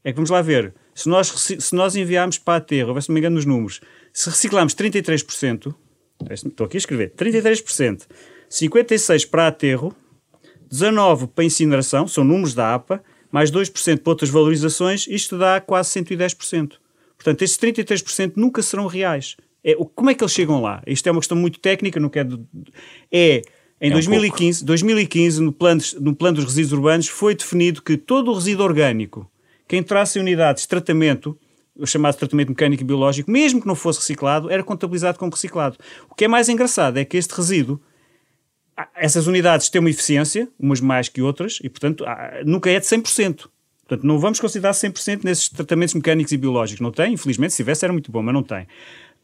É 0.02 0.10
que 0.10 0.16
vamos 0.16 0.30
lá 0.30 0.42
ver. 0.42 0.74
Se 0.96 1.08
nós, 1.08 1.28
se 1.28 1.74
nós 1.76 1.94
enviarmos 1.94 2.38
para 2.38 2.56
aterro, 2.56 2.92
ver 2.92 3.04
se 3.04 3.08
não 3.08 3.14
me 3.14 3.20
engano 3.20 3.36
nos 3.36 3.46
números, 3.46 3.80
se 4.12 4.28
reciclarmos 4.28 4.74
33%, 4.74 5.72
estou 6.28 6.66
aqui 6.66 6.76
a 6.76 6.78
escrever, 6.78 7.12
33%. 7.16 8.02
56 8.50 9.24
para 9.26 9.46
aterro, 9.46 9.94
19 10.68 11.28
para 11.28 11.44
incineração, 11.44 12.08
são 12.08 12.24
números 12.24 12.52
da 12.52 12.74
APA, 12.74 13.02
mais 13.30 13.50
2% 13.50 14.00
para 14.00 14.10
outras 14.10 14.28
valorizações, 14.28 15.06
isto 15.08 15.38
dá 15.38 15.60
quase 15.60 15.90
110%. 16.00 16.72
Portanto, 17.16 17.42
esses 17.42 17.56
33% 17.56 18.32
nunca 18.34 18.60
serão 18.60 18.86
reais. 18.86 19.36
É, 19.62 19.76
como 19.94 20.10
é 20.10 20.14
que 20.14 20.24
eles 20.24 20.32
chegam 20.32 20.60
lá? 20.60 20.82
Isto 20.86 21.08
é 21.08 21.12
uma 21.12 21.20
questão 21.20 21.36
muito 21.36 21.60
técnica, 21.60 22.00
não 22.00 22.08
quero... 22.08 22.44
É, 23.12 23.42
em 23.80 23.90
é 23.90 23.92
2015, 23.92 24.62
um 24.62 24.66
2015 24.66 25.40
no, 25.40 25.52
plano, 25.52 25.80
no 26.00 26.14
plano 26.14 26.36
dos 26.36 26.44
resíduos 26.44 26.72
urbanos, 26.72 27.06
foi 27.06 27.34
definido 27.36 27.80
que 27.80 27.96
todo 27.96 28.30
o 28.30 28.34
resíduo 28.34 28.64
orgânico 28.64 29.30
que 29.68 29.76
entrasse 29.76 30.18
em 30.18 30.22
unidades 30.22 30.64
de 30.64 30.68
tratamento, 30.68 31.38
o 31.78 31.86
chamado 31.86 32.16
tratamento 32.16 32.48
mecânico 32.48 32.82
e 32.82 32.86
biológico, 32.86 33.30
mesmo 33.30 33.60
que 33.60 33.66
não 33.68 33.76
fosse 33.76 34.00
reciclado, 34.00 34.50
era 34.50 34.64
contabilizado 34.64 35.18
como 35.18 35.30
reciclado. 35.30 35.76
O 36.10 36.14
que 36.14 36.24
é 36.24 36.28
mais 36.28 36.48
engraçado 36.48 36.98
é 36.98 37.04
que 37.04 37.16
este 37.16 37.32
resíduo 37.32 37.80
essas 38.94 39.26
unidades 39.26 39.68
têm 39.68 39.80
uma 39.80 39.90
eficiência, 39.90 40.48
umas 40.58 40.80
mais 40.80 41.08
que 41.08 41.22
outras, 41.22 41.58
e 41.62 41.68
portanto 41.68 42.04
nunca 42.44 42.70
é 42.70 42.78
de 42.78 42.86
100%. 42.86 43.48
Portanto, 43.90 44.06
não 44.06 44.20
vamos 44.20 44.38
considerar 44.38 44.70
100% 44.70 45.24
nesses 45.24 45.48
tratamentos 45.48 45.94
mecânicos 45.94 46.32
e 46.32 46.36
biológicos. 46.36 46.80
Não 46.80 46.92
tem, 46.92 47.12
infelizmente, 47.12 47.50
se 47.50 47.56
tivesse 47.56 47.84
era 47.84 47.92
muito 47.92 48.12
bom, 48.12 48.22
mas 48.22 48.32
não 48.32 48.42
tem. 48.42 48.68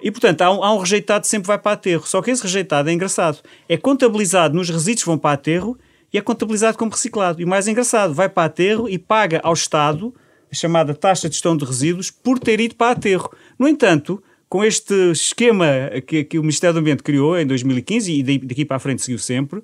E, 0.03 0.11
portanto, 0.11 0.42
há 0.42 0.53
um, 0.53 0.64
há 0.64 0.75
um, 0.75 0.79
rejeitado 0.79 1.23
que 1.23 1.29
sempre 1.29 1.47
vai 1.47 1.57
para 1.57 1.73
aterro. 1.73 2.05
Só 2.05 2.21
que 2.21 2.33
esse 2.33 2.42
rejeitado 2.42 2.90
é 2.90 2.92
engraçado. 2.92 3.38
É 3.69 3.77
contabilizado 3.77 4.57
nos 4.57 4.69
resíduos 4.69 5.05
que 5.05 5.09
vão 5.09 5.19
para 5.19 5.35
aterro 5.35 5.79
e 6.12 6.19
é 6.19 6.21
contabilizado 6.21 6.77
como 6.77 6.90
reciclado. 6.90 7.40
E 7.40 7.45
o 7.45 7.49
mais 7.49 7.69
engraçado, 7.69 8.12
vai 8.12 8.29
para 8.29 8.47
aterro 8.47 8.88
e 8.88 8.99
paga 8.99 9.40
ao 9.45 9.53
Estado 9.53 10.12
a 10.51 10.55
chamada 10.55 10.95
taxa 10.95 11.29
de 11.29 11.35
gestão 11.35 11.57
de 11.57 11.64
resíduos 11.64 12.11
por 12.11 12.40
ter 12.40 12.59
ido 12.61 12.75
para 12.75 12.90
aterro. 12.90 13.31
No 13.57 13.69
entanto, 13.69 14.21
com 14.49 14.65
este 14.65 14.95
esquema 15.11 15.67
que, 16.07 16.25
que 16.25 16.39
o 16.39 16.43
Ministério 16.43 16.75
do 16.75 16.81
Ambiente 16.81 17.03
criou 17.03 17.39
em 17.39 17.47
2015 17.47 18.13
e 18.13 18.39
daqui 18.39 18.65
para 18.65 18.77
a 18.77 18.81
frente 18.81 19.03
seguiu 19.03 19.19
sempre, 19.19 19.63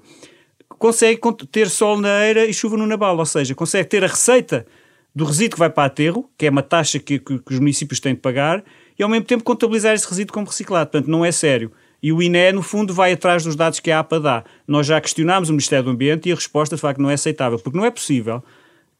consegue 0.79 1.21
ter 1.51 1.68
sol 1.68 1.97
na 1.97 2.27
eira 2.27 2.45
e 2.45 2.53
chuva 2.53 2.77
no 2.77 2.87
nabal, 2.87 3.16
ou 3.16 3.27
seja, 3.27 3.55
consegue 3.55 3.88
ter 3.88 4.03
a 4.03 4.09
receita 4.09 4.66
do 5.14 5.25
resíduo 5.25 5.53
que 5.53 5.59
vai 5.59 5.71
para 5.71 5.85
aterro, 5.85 6.29
que 6.37 6.47
é 6.47 6.51
uma 6.51 6.62
taxa 6.62 6.99
que, 6.99 7.18
que, 7.18 7.38
que 7.38 7.53
os 7.53 7.61
municípios 7.61 8.01
têm 8.01 8.14
de 8.14 8.21
pagar, 8.21 8.64
e 8.99 9.03
ao 9.03 9.09
mesmo 9.09 9.27
tempo 9.27 9.45
contabilizar 9.45 9.95
esse 9.95 10.09
resíduo 10.09 10.33
como 10.33 10.47
reciclado. 10.47 10.90
Portanto, 10.90 11.11
não 11.11 11.25
é 11.25 11.31
sério. 11.31 11.71
E 12.03 12.12
o 12.12 12.21
INE, 12.21 12.53
no 12.53 12.62
fundo, 12.62 12.92
vai 12.92 13.12
atrás 13.12 13.45
dos 13.45 13.55
dados 13.55 13.79
que 13.79 13.90
a 13.90 14.01
APA 14.01 14.18
dá. 14.18 14.45
Nós 14.66 14.87
já 14.87 15.01
questionámos 15.01 15.49
o 15.49 15.53
Ministério 15.53 15.85
do 15.85 15.90
Ambiente 15.90 16.29
e 16.29 16.33
a 16.33 16.35
resposta, 16.35 16.75
de 16.75 16.83
facto, 16.83 17.01
não 17.01 17.11
é 17.11 17.14
aceitável, 17.14 17.59
porque 17.59 17.79
não 17.79 17.85
é 17.85 17.90
possível 17.90 18.42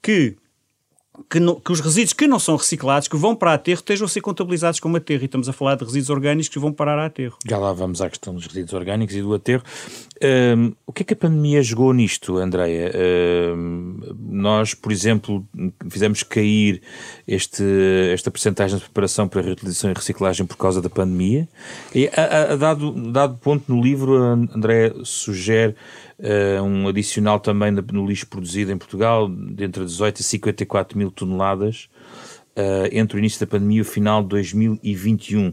que 0.01 0.37
que, 1.29 1.39
que, 1.41 1.73
os 1.73 1.81
resíduos 1.81 2.13
que 2.13 2.27
não 2.27 2.39
são 2.39 2.57
reciclados, 2.57 3.09
que 3.09 3.17
vão 3.17 3.35
para 3.35 3.55
aterro, 3.55 3.79
estejam 3.79 4.07
a 4.07 4.09
ser 4.09 4.21
contabilizados 4.21 4.81
como 4.81 4.97
aterro. 4.97 5.23
E 5.23 5.25
estamos 5.27 5.49
a 5.49 5.53
falar 5.53 5.77
de 5.77 5.85
resíduos 5.85 6.11
orgânicos 6.11 6.49
que 6.49 6.59
vão 6.59 6.73
parar 6.73 6.99
a 6.99 7.07
aterro. 7.07 7.37
Já 7.47 7.59
lá 7.59 7.73
vamos 7.73 8.01
à 8.01 8.09
questão 8.09 8.35
dos 8.35 8.47
resíduos 8.47 8.73
orgânicos 8.73 9.15
e 9.15 9.23
do 9.23 9.35
aterro. 9.35 9.63
Um, 10.23 10.73
o 10.87 10.93
que 10.93 11.03
é 11.03 11.05
que 11.07 11.15
a 11.15 11.17
pandemia 11.17 11.63
jogou 11.63 11.93
nisto, 11.93 12.37
Andreia? 12.39 12.93
Um, 13.57 13.99
nós, 14.19 14.73
por 14.73 14.93
exemplo, 14.93 15.45
fizemos 15.91 16.23
cair 16.23 16.81
este, 17.27 17.65
esta 18.13 18.31
percentagem 18.31 18.79
de 18.79 18.85
preparação 18.85 19.27
para 19.27 19.43
reutilização 19.43 19.91
e 19.91 19.95
reciclagem 19.95 20.47
por 20.47 20.57
causa 20.57 20.81
da 20.81 20.89
pandemia. 20.89 21.49
E 21.95 22.09
a, 22.09 22.23
a, 22.23 22.53
a 22.53 22.57
dado, 22.57 22.93
dado 23.11 23.37
ponto 23.39 23.73
no 23.75 23.83
livro, 23.83 24.17
a 24.17 24.33
Andréia 24.33 24.95
sugere 25.05 25.75
uh, 26.19 26.63
um 26.63 26.89
adicional 26.89 27.41
também 27.41 27.71
no 27.71 28.07
lixo 28.07 28.27
produzido 28.27 28.73
em 28.73 28.79
Portugal, 28.79 29.29
de 29.29 29.65
entre 29.65 29.85
18 29.85 30.21
e 30.21 30.23
54 30.23 30.99
mil 30.99 31.11
toneladas, 31.11 31.89
uh, 32.57 32.89
entre 32.91 33.17
o 33.17 33.19
início 33.19 33.41
da 33.41 33.47
pandemia 33.47 33.79
e 33.79 33.83
o 33.83 33.85
final 33.85 34.23
de 34.23 34.29
2021. 34.31 35.53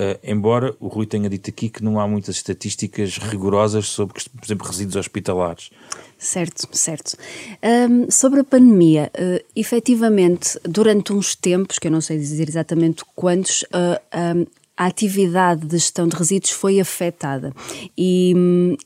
Uh, 0.00 0.18
embora 0.24 0.74
o 0.80 0.88
Rui 0.88 1.04
tenha 1.04 1.28
dito 1.28 1.50
aqui 1.50 1.68
que 1.68 1.84
não 1.84 2.00
há 2.00 2.08
muitas 2.08 2.36
estatísticas 2.36 3.18
rigorosas 3.18 3.86
sobre, 3.86 4.14
por 4.14 4.44
exemplo, 4.44 4.66
resíduos 4.66 4.96
hospitalares. 4.96 5.70
Certo, 6.16 6.66
certo. 6.72 7.18
Um, 7.62 8.10
sobre 8.10 8.40
a 8.40 8.44
pandemia, 8.44 9.10
uh, 9.14 9.44
efetivamente, 9.54 10.58
durante 10.64 11.12
uns 11.12 11.34
tempos, 11.34 11.78
que 11.78 11.88
eu 11.88 11.92
não 11.92 12.00
sei 12.00 12.16
dizer 12.16 12.48
exatamente 12.48 13.04
quantos, 13.14 13.62
uh, 13.64 14.00
um, 14.36 14.46
a 14.80 14.86
atividade 14.86 15.66
de 15.66 15.76
gestão 15.76 16.08
de 16.08 16.16
resíduos 16.16 16.52
foi 16.52 16.80
afetada. 16.80 17.52
E, 17.98 18.34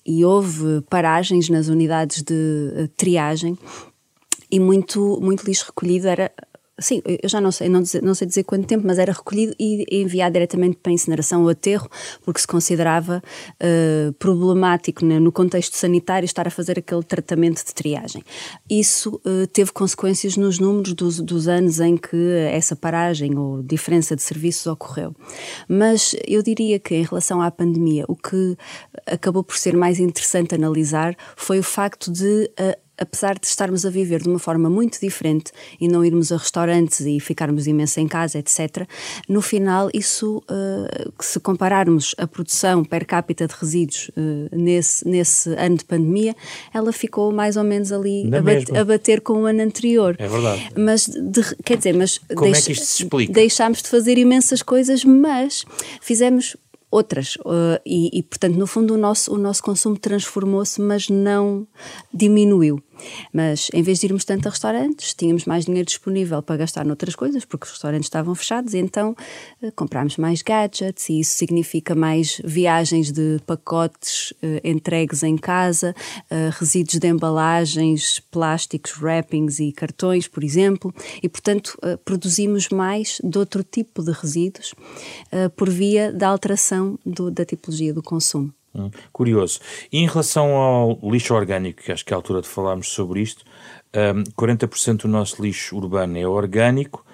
e 0.05 0.25
houve 0.25 0.81
paragens 0.91 1.49
nas 1.49 1.69
unidades 1.69 2.21
de 2.21 2.91
triagem 2.97 3.57
e 4.51 4.59
muito, 4.59 5.21
muito 5.23 5.47
lixo 5.47 5.67
recolhido 5.67 6.09
era 6.09 6.33
Sim, 6.79 7.01
eu 7.05 7.29
já 7.29 7.41
não 7.41 7.53
sei, 7.53 7.69
não, 7.69 7.81
dizer, 7.81 8.03
não 8.03 8.15
sei 8.15 8.27
dizer 8.27 8.43
quanto 8.43 8.67
tempo, 8.67 8.85
mas 8.85 8.99
era 8.99 9.13
recolhido 9.13 9.55
e 9.61 9.87
enviado 10.03 10.33
diretamente 10.33 10.77
para 10.83 10.91
incineração 10.91 11.45
ou 11.45 11.49
aterro, 11.49 11.89
porque 12.25 12.41
se 12.41 12.47
considerava 12.49 13.23
uh, 13.61 14.13
problemático 14.15 15.05
né, 15.05 15.21
no 15.21 15.31
contexto 15.31 15.77
sanitário 15.77 16.25
estar 16.25 16.49
a 16.49 16.51
fazer 16.51 16.81
aquele 16.81 17.05
tratamento 17.05 17.65
de 17.65 17.73
triagem. 17.73 18.25
Isso 18.69 19.21
uh, 19.25 19.47
teve 19.53 19.71
consequências 19.71 20.37
nos 20.37 20.59
números 20.59 20.95
dos, 20.95 21.21
dos 21.21 21.47
anos 21.47 21.79
em 21.79 21.97
que 21.97 22.17
essa 22.51 22.75
paragem 22.75 23.39
ou 23.39 23.63
diferença 23.63 24.17
de 24.17 24.23
serviços 24.23 24.67
ocorreu. 24.67 25.15
Mas 25.69 26.17
eu 26.27 26.43
diria 26.43 26.81
que 26.81 26.97
em 26.97 27.05
relação 27.05 27.41
à 27.41 27.53
pandemia, 27.53 28.05
o 28.09 28.17
que 28.17 28.57
acabou 29.07 29.45
por 29.45 29.57
ser 29.57 29.77
mais 29.77 30.01
interessante 30.01 30.57
analisar 30.57 31.17
foi 31.37 31.61
o 31.61 31.63
facto 31.63 32.11
de 32.11 32.51
uh, 32.59 32.84
apesar 32.99 33.39
de 33.39 33.47
estarmos 33.47 33.85
a 33.85 33.91
viver 33.91 34.23
de 34.23 34.29
uma 34.29 34.39
forma 34.39 34.71
muito 34.71 35.01
diferente 35.01 35.53
e 35.81 35.89
não 35.89 36.05
irmos 36.05 36.33
a 36.33 36.37
restaurantes 36.37 37.01
e 37.01 37.19
ficarmos 37.21 37.67
imenso 37.67 38.01
em 38.01 38.09
casa, 38.09 38.39
etc., 38.39 38.87
no 39.29 39.41
final, 39.41 39.91
isso, 39.93 40.43
uh, 40.51 41.13
se 41.21 41.41
compararmos 41.41 42.15
a 42.19 42.27
produção 42.27 42.85
per 42.85 43.07
capita 43.07 43.47
de 43.47 43.55
resíduos 43.55 44.11
uh, 44.11 44.57
nesse, 44.57 45.07
nesse 45.07 45.51
ano 45.55 45.77
de 45.77 45.85
pandemia, 45.85 46.35
ela 46.73 46.93
ficou 46.93 47.33
mais 47.33 47.57
ou 47.57 47.65
menos 47.65 47.93
ali 47.93 48.29
a, 48.35 48.41
bat, 48.41 48.77
a, 48.77 48.85
bater 48.85 49.21
com 49.21 49.43
o 49.43 49.47
ano 49.47 49.63
anterior. 49.63 50.17
É 50.19 50.29
verdade. 50.29 50.69
Mas, 50.77 51.07
de, 51.07 51.43
quer 51.65 51.77
dizer, 51.77 51.95
mas 51.95 52.19
Como 52.35 52.55
é 52.55 52.61
que 52.61 52.73
isto 52.73 52.85
se 52.85 53.03
explica? 53.03 53.33
deixámos 53.33 53.83
de 53.83 53.89
fazer 53.89 54.19
imensas 54.19 54.63
coisas, 54.63 55.05
mas 55.05 55.65
fizemos 56.01 56.57
outras. 56.95 57.35
Uh, 57.37 57.81
e, 57.85 58.19
e, 58.19 58.23
portanto, 58.23 58.57
no 58.57 58.67
fundo, 58.67 58.95
o 58.95 58.97
nosso, 58.97 59.35
o 59.35 59.39
nosso 59.39 59.63
consumo 59.63 59.99
transformou-se, 59.99 60.81
mas 60.81 61.09
não 61.09 61.67
diminuiu. 62.13 62.81
Mas 63.33 63.69
em 63.73 63.83
vez 63.83 64.01
de 64.01 64.07
irmos 64.07 64.25
tanto 64.25 64.47
a 64.47 64.51
restaurantes, 64.51 65.15
tínhamos 65.15 65.45
mais 65.45 65.65
dinheiro 65.65 65.87
disponível 65.87 66.43
para 66.43 66.57
gastar 66.57 66.85
noutras 66.85 67.15
coisas, 67.15 67.45
porque 67.45 67.65
os 67.67 67.73
restaurantes 67.73 68.07
estavam 68.07 68.35
fechados, 68.35 68.75
então 68.75 69.17
uh, 69.63 69.73
comprámos 69.73 70.17
mais 70.17 70.43
gadgets, 70.43 71.09
e 71.09 71.21
isso 71.21 71.37
significa 71.37 71.95
mais 71.95 72.41
viagens 72.45 73.11
de 73.13 73.41
pacotes 73.47 74.33
uh, 74.33 74.61
entregues 74.63 75.23
em 75.23 75.37
casa, 75.37 75.95
uh, 76.31 76.51
resíduos 76.59 76.99
de 76.99 77.09
embalagens, 77.09 78.21
plásticos, 78.31 79.01
wrappings 79.01 79.61
e 79.61 79.73
cartões, 79.73 80.29
por 80.29 80.45
exemplo, 80.45 80.95
e 81.23 81.29
portanto 81.29 81.79
produzimos 82.05 82.69
mais 82.69 83.21
de 83.23 83.39
outro 83.39 83.63
tipo 83.63 84.03
de 84.03 84.13
resíduos 84.13 84.75
por 85.57 85.69
via 85.71 86.13
da 86.13 86.29
alteração 86.29 86.99
do, 87.05 87.31
da 87.31 87.45
tipologia 87.45 87.93
do 87.93 88.03
consumo. 88.03 88.53
Hum, 88.75 88.91
curioso. 89.13 89.61
E 89.93 89.99
em 89.99 90.07
relação 90.07 90.57
ao 90.57 90.99
lixo 91.03 91.33
orgânico, 91.33 91.83
que 91.83 91.93
acho 91.93 92.05
que 92.05 92.13
é 92.13 92.15
a 92.15 92.19
altura 92.19 92.43
de 92.43 92.49
falarmos 92.49 92.89
sobre 92.89 93.21
isto, 93.21 93.45
um, 93.95 94.25
40% 94.33 95.03
do 95.03 95.09
nosso 95.09 95.41
lixo 95.41 95.77
urbano 95.77 96.19
é 96.19 96.27
orgânico 96.27 97.05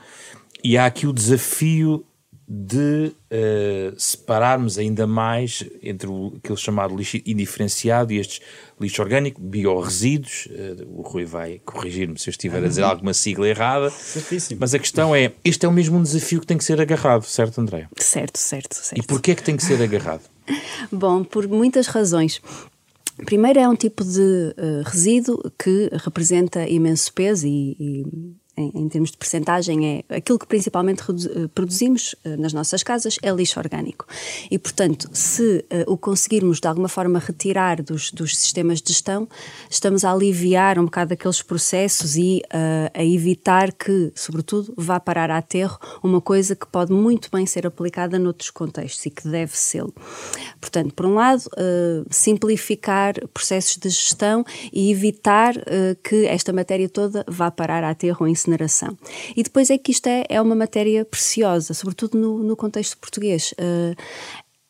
e 0.65 0.79
há 0.79 0.87
aqui 0.87 1.07
o 1.07 1.13
desafio 1.13 2.05
de 2.53 3.13
uh, 3.31 3.95
separarmos 3.97 4.77
ainda 4.77 5.07
mais 5.07 5.65
entre 5.81 6.09
o, 6.09 6.33
aquele 6.37 6.59
chamado 6.59 6.97
lixo 6.97 7.19
indiferenciado 7.25 8.13
e 8.13 8.19
estes 8.19 8.41
lixo 8.81 9.01
orgânico, 9.01 9.41
biorresíduos. 9.41 10.47
Uh, 10.47 10.99
o 10.99 11.03
Rui 11.03 11.25
vai 11.25 11.61
corrigir-me 11.65 12.19
se 12.19 12.29
eu 12.29 12.33
estiver 12.33 12.59
a 12.59 12.67
dizer 12.67 12.83
uhum. 12.83 12.89
alguma 12.89 13.15
sigla 13.15 13.49
errada. 13.49 13.89
Certíssimo. 13.91 14.59
Mas 14.61 14.75
a 14.75 14.81
questão 14.81 15.15
é: 15.15 15.33
este 15.45 15.65
é 15.65 15.69
o 15.69 15.73
mesmo 15.73 15.97
um 15.97 16.03
desafio 16.03 16.41
que 16.41 16.47
tem 16.47 16.59
que 16.59 16.65
ser 16.65 16.81
agarrado, 16.81 17.23
certo, 17.23 17.61
André? 17.61 17.87
Certo, 17.97 18.37
certo, 18.37 18.75
certo. 18.75 18.99
E 18.99 19.07
porquê 19.07 19.31
é 19.31 19.35
que 19.37 19.45
tem 19.45 19.57
que 19.57 19.63
ser 19.63 19.81
agarrado? 19.81 20.23
Bom, 20.91 21.25
por 21.25 21.49
muitas 21.49 21.87
razões. 21.87 22.41
Primeiro, 23.25 23.59
é 23.59 23.69
um 23.69 23.77
tipo 23.77 24.03
de 24.05 24.21
uh, 24.21 24.83
resíduo 24.85 25.51
que 25.59 25.91
representa 25.93 26.67
imenso 26.69 27.13
peso 27.13 27.47
e, 27.47 27.77
e 27.79 28.07
em, 28.57 28.71
em, 28.75 28.89
termos 28.89 29.11
de 29.11 29.17
percentagem, 29.17 30.05
é 30.09 30.17
aquilo 30.17 30.39
que 30.39 30.47
principalmente 30.47 31.03
eh, 31.03 31.49
produzimos 31.55 32.15
uh, 32.25 32.37
nas 32.39 32.53
nossas 32.53 32.83
casas 32.83 33.17
é 33.23 33.31
lixo 33.31 33.59
orgânico. 33.59 34.07
E, 34.51 34.59
portanto, 34.59 35.09
se 35.13 35.65
uh, 35.71 35.93
o 35.93 35.97
conseguirmos 35.97 36.61
de 36.61 36.69
alguma 36.69 36.89
forma 36.89 37.19
retirar 37.19 37.83
dos, 37.83 38.11
dos, 38.11 38.37
sistemas 38.37 38.83
de 38.83 38.93
gestão, 38.93 39.29
estamos 39.69 40.05
a 40.05 40.13
aliviar 40.13 40.79
um 40.79 40.85
bocado 40.85 41.15
aqueles 41.15 41.43
processos 41.43 42.17
e 42.17 42.43
uh, 42.47 42.91
a 42.93 43.05
evitar 43.05 43.73
que, 43.73 44.13
sobretudo, 44.15 44.75
vá 44.77 44.99
parar 45.01 45.31
a 45.31 45.39
aterro 45.39 45.79
uma 46.03 46.21
coisa 46.21 46.55
que 46.55 46.67
pode 46.67 46.93
muito 46.93 47.31
bem 47.33 47.47
ser 47.47 47.67
aplicada 47.67 48.19
noutros 48.19 48.51
contextos 48.51 49.07
e 49.07 49.11
que 49.11 49.29
deve 49.29 49.57
ser. 49.57 49.85
Portanto, 50.61 50.93
por 50.95 51.07
um 51.07 51.15
lado, 51.15 51.43
simplificar 52.11 53.15
processos 53.29 53.77
de 53.77 53.89
gestão 53.89 54.45
e 54.73 54.91
evitar 54.91 55.55
que 56.03 56.27
esta 56.27 56.53
matéria 56.53 56.89
toda 56.89 57.25
vá 57.27 57.51
parar 57.51 57.83
a 57.85 57.91
aterro 57.91 58.27
ensinar 58.27 58.40
incineração. 58.41 58.97
E 59.37 59.43
depois 59.43 59.71
é 59.71 59.79
que 59.79 59.93
isto 59.93 60.07
é, 60.07 60.25
é 60.29 60.41
uma 60.41 60.55
matéria 60.55 61.05
preciosa, 61.05 61.75
sobretudo 61.75 62.19
no, 62.19 62.43
no 62.43 62.57
contexto 62.57 62.97
português. 62.99 63.53
Uh, 63.53 63.95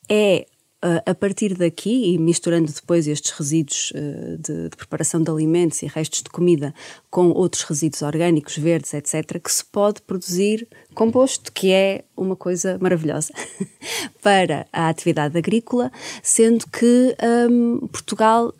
é 0.08 0.46
uh, 0.84 1.02
a 1.10 1.14
partir 1.14 1.54
daqui, 1.54 2.12
e 2.12 2.18
misturando 2.18 2.72
depois 2.72 3.06
estes 3.06 3.30
resíduos 3.30 3.92
uh, 3.92 4.36
de, 4.38 4.68
de, 4.68 4.76
preparação 4.76 5.22
de 5.22 5.30
alimentos 5.30 5.82
e 5.82 5.86
restos 5.86 6.22
de 6.22 6.30
comida 6.30 6.74
com 7.10 7.28
outros 7.28 7.62
resíduos 7.62 8.02
orgânicos, 8.02 8.56
verdes, 8.56 8.94
etc., 8.94 9.40
que 9.42 9.52
se 9.52 9.64
pode 9.64 10.02
produzir 10.02 10.66
composto, 10.94 11.52
que 11.52 11.70
é 11.70 12.04
uma 12.16 12.36
coisa 12.36 12.78
maravilhosa 12.80 13.32
para 14.22 14.66
a 14.72 14.88
atividade 14.88 15.36
agrícola, 15.38 15.92
sendo 16.22 16.66
que 16.66 17.16
um, 17.48 17.86
Portugal 17.88 18.52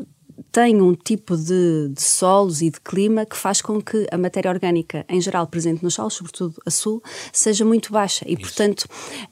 tem 0.53 0.81
um 0.81 0.95
tipo 0.95 1.37
de, 1.37 1.91
de, 1.95 2.03
solos 2.03 2.61
e 2.61 2.71
de 2.71 2.81
clima 2.81 3.25
que 3.25 3.37
faz 3.37 3.61
com 3.61 3.81
que 3.81 4.07
a 4.11 4.19
matéria 4.19 4.51
orgânica, 4.51 5.05
em 5.09 5.21
geral 5.21 5.47
presente 5.47 5.83
nos 5.83 5.95
solos, 5.95 6.15
sobretudo 6.15 6.55
a 6.67 6.71
sul, 6.71 7.03
seja 7.33 7.65
muito 7.65 7.93
baixa. 7.93 8.25
E, 8.27 8.33
Isso. 8.33 8.43
portanto, 8.43 8.87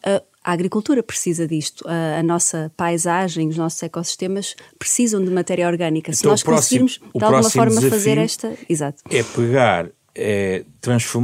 a, 0.04 0.22
a 0.44 0.52
agricultura 0.52 1.02
precisa 1.02 1.46
disto. 1.46 1.84
A, 1.88 2.20
a, 2.20 2.22
nossa 2.22 2.72
paisagem, 2.76 3.48
os 3.48 3.56
nossos 3.56 3.82
ecossistemas 3.82 4.54
precisam 4.78 5.24
de 5.24 5.30
matéria 5.30 5.66
orgânica. 5.66 6.10
Então, 6.10 6.18
Se 6.18 6.26
nós 6.26 6.42
próximo, 6.42 6.80
conseguirmos, 6.86 7.12
de 7.14 7.24
alguma 7.24 7.50
forma, 7.50 7.82
fazer 7.82 8.18
esta. 8.18 8.56
Exato. 8.68 9.02
É 9.10 9.22
pegar, 9.22 9.90
é, 10.14 10.64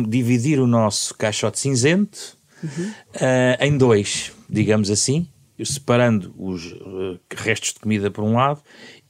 dividir 0.09 0.61
o 0.61 0.67
nosso 0.67 1.15
caixote 1.15 1.61
cinzento 1.61 2.37
uhum. 2.63 2.91
uh, 3.15 3.65
em 3.65 3.79
dois, 3.79 4.33
digamos 4.51 4.91
assim, 4.91 5.29
separando 5.65 6.35
os 6.37 6.73
uh, 6.73 7.21
restos 7.33 7.75
de 7.75 7.81
comida 7.81 8.11
por 8.11 8.25
um 8.25 8.35
lado 8.35 8.61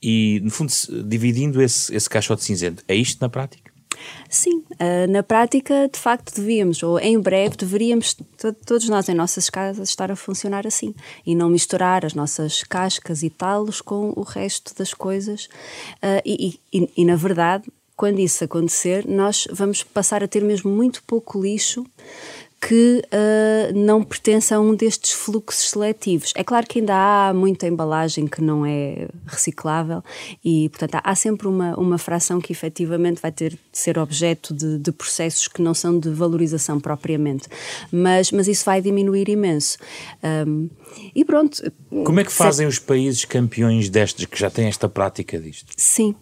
e, 0.04 0.38
no 0.44 0.50
fundo, 0.50 0.70
dividindo 1.06 1.62
esse, 1.62 1.94
esse 1.96 2.10
caixote 2.10 2.44
cinzento. 2.44 2.84
É 2.86 2.94
isto 2.94 3.18
na 3.22 3.30
prática? 3.30 3.72
Sim, 4.28 4.58
uh, 4.72 5.10
na 5.10 5.22
prática, 5.22 5.88
de 5.90 5.98
facto, 5.98 6.34
devíamos, 6.34 6.82
ou 6.82 6.98
em 6.98 7.18
breve, 7.18 7.56
deveríamos, 7.56 8.14
todos 8.66 8.86
nós 8.90 9.08
em 9.08 9.14
nossas 9.14 9.48
casas, 9.48 9.88
estar 9.88 10.12
a 10.12 10.16
funcionar 10.16 10.66
assim 10.66 10.94
e 11.24 11.34
não 11.34 11.48
misturar 11.48 12.04
as 12.04 12.12
nossas 12.12 12.62
cascas 12.64 13.22
e 13.22 13.30
talos 13.30 13.80
com 13.80 14.12
o 14.14 14.22
resto 14.22 14.74
das 14.76 14.92
coisas. 14.92 15.46
Uh, 16.02 16.20
e, 16.22 16.60
e, 16.70 16.90
e, 16.98 17.04
na 17.04 17.16
verdade, 17.16 17.64
quando 17.96 18.18
isso 18.18 18.44
acontecer, 18.44 19.06
nós 19.06 19.46
vamos 19.50 19.82
passar 19.82 20.22
a 20.22 20.28
ter 20.28 20.42
mesmo 20.42 20.70
muito 20.70 21.02
pouco 21.04 21.40
lixo 21.40 21.86
que 22.66 23.02
uh, 23.12 23.78
não 23.78 24.02
pertence 24.02 24.54
a 24.54 24.58
um 24.58 24.74
destes 24.74 25.12
fluxos 25.12 25.70
seletivos. 25.70 26.32
É 26.34 26.42
claro 26.42 26.66
que 26.66 26.78
ainda 26.78 26.94
há 26.94 27.34
muita 27.34 27.66
embalagem 27.66 28.26
que 28.26 28.40
não 28.40 28.64
é 28.64 29.06
reciclável 29.26 30.02
e, 30.42 30.70
portanto, 30.70 30.98
há, 31.04 31.14
sempre 31.14 31.46
uma, 31.46 31.78
uma 31.78 31.98
fração 31.98 32.40
que 32.40 32.52
efetivamente 32.52 33.20
vai 33.20 33.30
ter 33.30 33.50
de 33.50 33.58
ser 33.72 33.98
objeto 33.98 34.54
de, 34.54 34.78
de 34.78 34.92
processos 34.92 35.46
que 35.46 35.60
não 35.60 35.74
são 35.74 35.98
de 35.98 36.08
valorização 36.08 36.80
propriamente. 36.80 37.48
Mas, 37.92 38.32
mas 38.32 38.48
isso 38.48 38.64
vai 38.64 38.80
diminuir 38.80 39.28
imenso. 39.28 39.76
Um, 40.46 40.70
e 41.14 41.24
pronto. 41.24 41.62
Como 42.04 42.20
é 42.20 42.24
que 42.24 42.32
fazem 42.32 42.66
os 42.66 42.78
países 42.78 43.24
campeões 43.24 43.88
destes, 43.88 44.26
que 44.26 44.38
já 44.38 44.50
têm 44.50 44.66
esta 44.66 44.88
prática 44.88 45.38
disto? 45.38 45.72
Sim. 45.76 46.14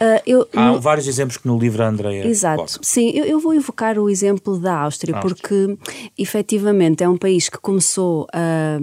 Uh, 0.00 0.22
eu, 0.26 0.48
Há 0.54 0.72
no... 0.72 0.80
vários 0.80 1.08
exemplos 1.08 1.36
que 1.36 1.46
no 1.46 1.58
livro 1.58 1.82
a 1.82 1.88
Andrea. 1.88 2.26
Exato. 2.26 2.78
Sim, 2.82 3.10
eu, 3.10 3.24
eu, 3.24 3.40
vou 3.40 3.54
evocar 3.54 3.98
o 3.98 4.08
exemplo 4.08 4.58
da 4.58 4.80
Áustria, 4.80 5.16
Áustria, 5.16 5.20
porque 5.20 5.78
efetivamente 6.16 7.02
é 7.02 7.08
um 7.08 7.16
país 7.16 7.48
que 7.48 7.58
começou 7.58 8.26
a, 8.32 8.78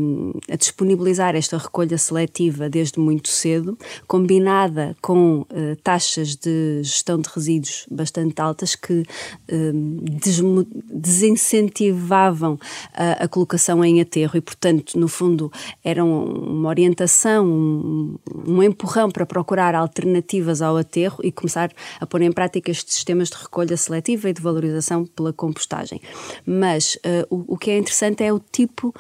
a, 0.52 0.56
disponibilizar 0.56 1.36
esta 1.36 1.58
recolha 1.58 1.98
seletiva 1.98 2.70
desde 2.70 3.00
muito 3.00 3.30
cedo, 3.30 3.78
combinada 4.08 4.96
com 5.02 5.42
uh, 5.42 5.76
taxas 5.84 6.36
de 6.36 6.82
gestão 6.84 7.20
de 7.20 7.30
resíduos 7.34 7.86
bastante 7.90 8.42
altas 8.42 8.76
que 8.76 9.02
uh, 9.02 10.66
desincentivavam 10.92 12.60
a, 12.94 13.24
a 13.24 13.28
colocação 13.28 13.84
em 13.84 14.02
aterro 14.02 14.38
e, 14.38 14.42
portanto, 14.42 15.00
no 15.00 15.08
fundo, 15.16 15.52
era 15.84 16.04
uma 16.04 16.68
orientação, 16.68 17.46
um, 17.46 18.18
um 18.46 18.62
empurrão 18.62 19.10
para 19.10 19.26
procurar 19.26 19.74
alternativas 19.74 20.62
ao 20.62 20.76
aterro 20.78 21.20
e 21.24 21.32
começar 21.32 21.72
a 22.00 22.06
pôr 22.06 22.22
em 22.22 22.32
prática 22.32 22.70
estes 22.70 22.96
sistemas 22.96 23.30
de 23.30 23.38
recolha 23.38 23.78
seletiva 23.78 24.30
e 24.30 24.34
de 24.34 24.42
valorização 24.42 25.06
pela 25.06 25.32
compostagem. 25.32 26.02
Mas 26.46 26.96
uh, 26.96 27.26
o, 27.30 27.54
o, 27.54 27.58
que 27.58 27.72
é 27.72 27.78
interessante 27.78 28.24
é 28.24 28.34
o 28.34 28.40
tipo 28.40 28.94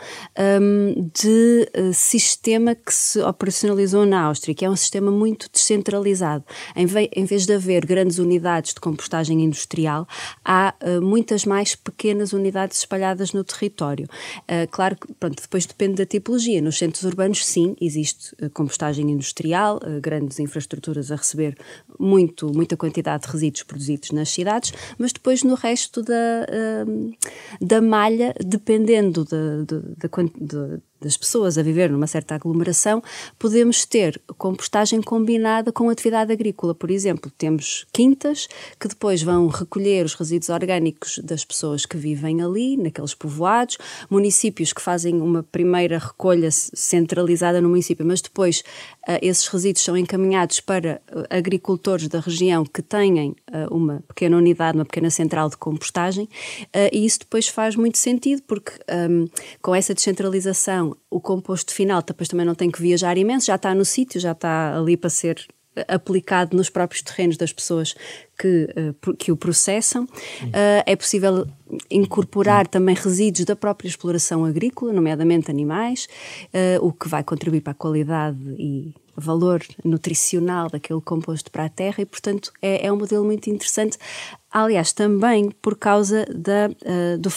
um, 0.62 1.10
de 1.14 1.70
uh, 1.78 1.94
sistema 1.94 2.76
que 2.76 2.94
se 2.94 3.20
operacionalizou 3.20 4.06
na 4.06 4.22
Áustria, 4.22 4.56
que 4.56 4.64
é 4.64 4.70
um 4.70 4.76
sistema 4.76 5.12
muito 5.12 5.50
descentralizado. 5.52 6.44
Em, 6.76 6.86
ve 6.86 7.10
em 7.14 7.26
vez 7.26 7.46
de 7.46 7.54
haver 7.54 7.86
grandes 7.86 8.20
unidades 8.20 8.74
de 8.74 8.80
compostagem 8.80 9.44
industrial, 9.44 10.08
há 10.44 10.74
uh, 10.82 11.02
muitas 11.02 11.46
mais 11.46 11.76
pequenas 11.76 12.32
unidades 12.32 12.80
espalhadas 12.80 13.34
no 13.34 13.44
território. 13.44 14.08
claro 14.72 14.96
que, 14.96 15.14
pronto, 15.14 15.42
depois 15.42 15.66
depende 15.66 15.95
da 15.96 16.06
da 16.06 16.10
tipologia. 16.10 16.62
Nos 16.62 16.78
centros 16.78 17.04
urbanos, 17.04 17.46
sim, 17.46 17.76
existe 17.82 18.34
uh, 18.36 18.50
compostagem 18.52 19.10
industrial, 19.10 19.78
uh, 19.78 20.00
grandes 20.00 20.40
infraestruturas 20.40 21.12
a 21.12 21.16
receber 21.16 21.58
muito, 22.00 22.54
muita 22.54 22.78
quantidade 22.78 23.26
de 23.26 23.32
resíduos 23.32 23.64
produzidos 23.64 24.12
nas 24.12 24.30
cidades, 24.30 24.72
mas 24.98 25.12
depois 25.12 25.44
no 25.44 25.56
resto 25.56 26.04
da, 26.04 26.14
uh, 26.14 27.14
da 27.60 27.82
malha, 27.82 28.34
dependendo 28.46 29.26
de, 29.26 29.66
de, 29.66 29.98
de, 30.40 30.82
das 31.00 31.18
pessoas 31.18 31.58
a 31.58 31.64
viver 31.64 31.90
numa 31.90 32.08
certa 32.08 32.36
aglomeração, 32.36 33.02
podemos 33.38 33.86
ter 33.86 34.22
compostagem 34.38 35.02
combinada 35.02 35.72
com 35.72 35.90
atividade 35.90 36.32
agrícola. 36.32 36.74
Por 36.74 36.90
exemplo, 36.90 37.32
temos 37.38 37.86
quintas 37.92 38.48
que 38.80 38.88
depois 38.88 39.22
vão 39.22 39.48
recolher 39.48 40.06
os 40.06 40.14
resíduos 40.14 40.50
orgânicos 40.50 41.20
das 41.24 41.44
pessoas 41.44 41.86
que 41.86 41.98
vivem 41.98 42.42
ali, 42.42 42.78
naqueles 42.78 43.14
povoados, 43.14 43.78
municípios 44.10 44.74
que 44.74 44.82
fazem 44.82 45.22
uma 45.22 45.44
primeira 45.44 45.98
recolha 45.98 46.50
centralizada 46.52 47.62
no 47.62 47.70
município, 47.70 48.06
mas 48.06 48.22
depois 48.22 48.64
uh, 49.08 49.20
esses 49.22 49.48
resíduos 49.48 49.84
são 49.84 49.98
encaminhados 49.98 50.60
para 50.60 51.02
uh, 51.12 51.26
agricultores 51.30 52.08
da 52.08 52.20
região 52.20 52.66
que 52.66 52.82
tenham 52.82 53.30
uh, 53.30 53.74
uma 53.74 54.04
pequena 54.08 54.38
unidade, 54.38 54.78
uma 54.78 54.86
pequena 54.86 55.10
central 55.10 55.50
de 55.50 55.58
compostagem, 55.58 56.28
e 56.92 57.06
isso 57.06 57.20
depois 57.20 57.48
faz 57.48 57.76
muito 57.76 57.98
sentido, 57.98 58.42
porque 58.44 58.72
um, 59.10 59.28
com 59.62 59.74
essa 59.74 59.94
descentralização 59.94 60.85
o 61.10 61.20
composto 61.20 61.74
final 61.74 62.02
depois 62.02 62.28
também 62.28 62.46
não 62.46 62.56
tem 62.56 62.70
que 62.70 62.82
viajar 62.82 63.18
imenso, 63.18 63.48
já 63.48 63.56
está 63.56 63.74
no 63.74 63.86
sítio, 63.86 64.20
já 64.20 64.32
está 64.32 64.78
ali 64.78 64.98
para 64.98 65.10
ser 65.10 65.46
aplicado 65.88 66.56
nos 66.56 66.70
próprios 66.70 67.02
terrenos 67.02 67.38
das 67.38 67.52
pessoas 67.52 67.96
que, 68.40 68.70
uh, 69.06 69.16
que 69.16 69.32
o 69.32 69.38
processam. 69.38 70.04
Uh, 70.04 70.84
é 70.86 70.96
possível 70.96 71.48
incorporar 71.90 72.68
também 72.68 72.96
resíduos 72.96 73.46
da 73.46 73.56
própria 73.56 73.88
exploração 73.88 74.46
agrícola, 74.46 74.94
nomeadamente 74.94 75.50
animais, 75.50 76.08
o 76.80 76.94
que 76.94 77.10
vai 77.10 77.24
contribuir 77.24 77.62
para 77.62 77.72
a 77.72 77.76
qualidade 77.76 78.38
e 78.58 78.94
valor 79.18 79.62
nutricional 79.84 80.70
daquele 80.70 81.02
composto 81.02 81.50
para 81.50 81.66
a 81.66 81.70
terra 81.70 82.02
e, 82.02 82.06
portanto, 82.06 82.52
é, 82.62 82.86
é 82.86 82.94
um 82.94 82.98
modelo 82.98 83.26
muito 83.26 83.50
interessante. 83.50 83.98
Aliás, 84.52 84.94
também 84.94 85.50
por 85.50 85.76
causa 85.76 86.26
da, 86.26 86.68
do, 87.18 87.32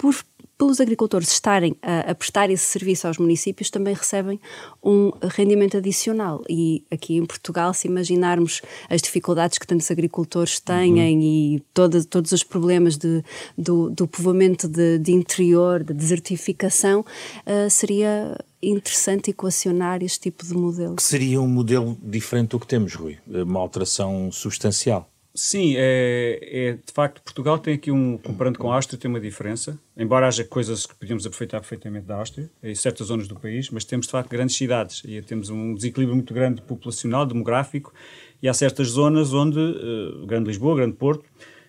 por 0.00 0.14
pelos 0.56 0.78
agricultores 0.78 1.32
estarem 1.32 1.74
a, 1.80 2.10
a, 2.10 2.14
prestar 2.14 2.50
esse 2.50 2.66
serviço 2.66 3.06
aos 3.06 3.16
municípios, 3.16 3.70
também 3.70 3.94
recebem 3.94 4.38
um 4.84 5.10
rendimento 5.22 5.78
adicional. 5.78 6.42
E 6.50 6.84
aqui 6.90 7.16
em 7.16 7.24
Portugal, 7.24 7.72
se 7.72 7.88
imaginarmos 7.88 8.60
as 8.90 9.00
dificuldades 9.00 9.56
que 9.56 9.66
tantos 9.66 9.90
agricultores 9.90 10.60
têm 10.60 10.92
uhum. 10.92 11.22
e 11.22 11.62
todo, 11.72 12.04
todos 12.04 12.32
os 12.32 12.44
problemas 12.44 12.98
de, 12.98 13.24
do, 13.56 13.88
do 13.88 14.06
povoamento 14.06 14.68
de, 14.68 14.98
de 14.98 15.12
interior, 15.12 15.82
de 15.82 15.94
desertificação, 15.94 17.00
uh, 17.00 17.70
seria 17.70 18.36
interessante 18.62 19.30
equacionar 19.30 20.02
este 20.02 20.20
tipo 20.20 20.44
de 20.44 20.52
modelo. 20.52 20.96
Que 20.96 21.02
seria 21.02 21.40
um 21.40 21.48
modelo 21.48 21.96
diferente 22.02 22.50
do 22.50 22.60
que 22.60 22.66
temos, 22.66 22.94
Rui? 22.94 23.16
Uma 23.26 23.60
alteração 23.60 24.30
substancial. 24.30 25.09
Sim, 25.32 25.74
é, 25.76 26.40
é, 26.42 26.72
de 26.72 26.92
facto, 26.92 27.22
Portugal 27.22 27.56
tem 27.56 27.74
aqui 27.74 27.90
um, 27.90 28.18
comparando 28.18 28.58
com 28.58 28.70
a 28.70 28.74
Áustria, 28.74 28.98
tem 28.98 29.08
uma 29.08 29.20
diferença, 29.20 29.78
embora 29.96 30.26
haja 30.26 30.42
coisas 30.42 30.86
que 30.86 30.94
podíamos 30.96 31.24
aproveitar 31.24 31.60
perfeitamente 31.60 32.06
da 32.06 32.16
Áustria, 32.16 32.50
em 32.60 32.74
certas 32.74 33.06
zonas 33.06 33.28
do 33.28 33.38
país, 33.38 33.70
mas 33.70 33.84
temos 33.84 34.06
de 34.06 34.12
facto 34.12 34.28
grandes 34.28 34.56
cidades 34.56 35.02
e 35.04 35.22
temos 35.22 35.48
um 35.48 35.74
desequilíbrio 35.74 36.16
muito 36.16 36.34
grande 36.34 36.60
populacional, 36.62 37.24
demográfico, 37.24 37.94
e 38.42 38.48
há 38.48 38.54
certas 38.54 38.88
zonas 38.88 39.32
onde, 39.32 39.58
uh, 39.58 40.26
Grande 40.26 40.48
Lisboa, 40.48 40.74
Grande 40.74 40.96
Porto, 40.96 41.24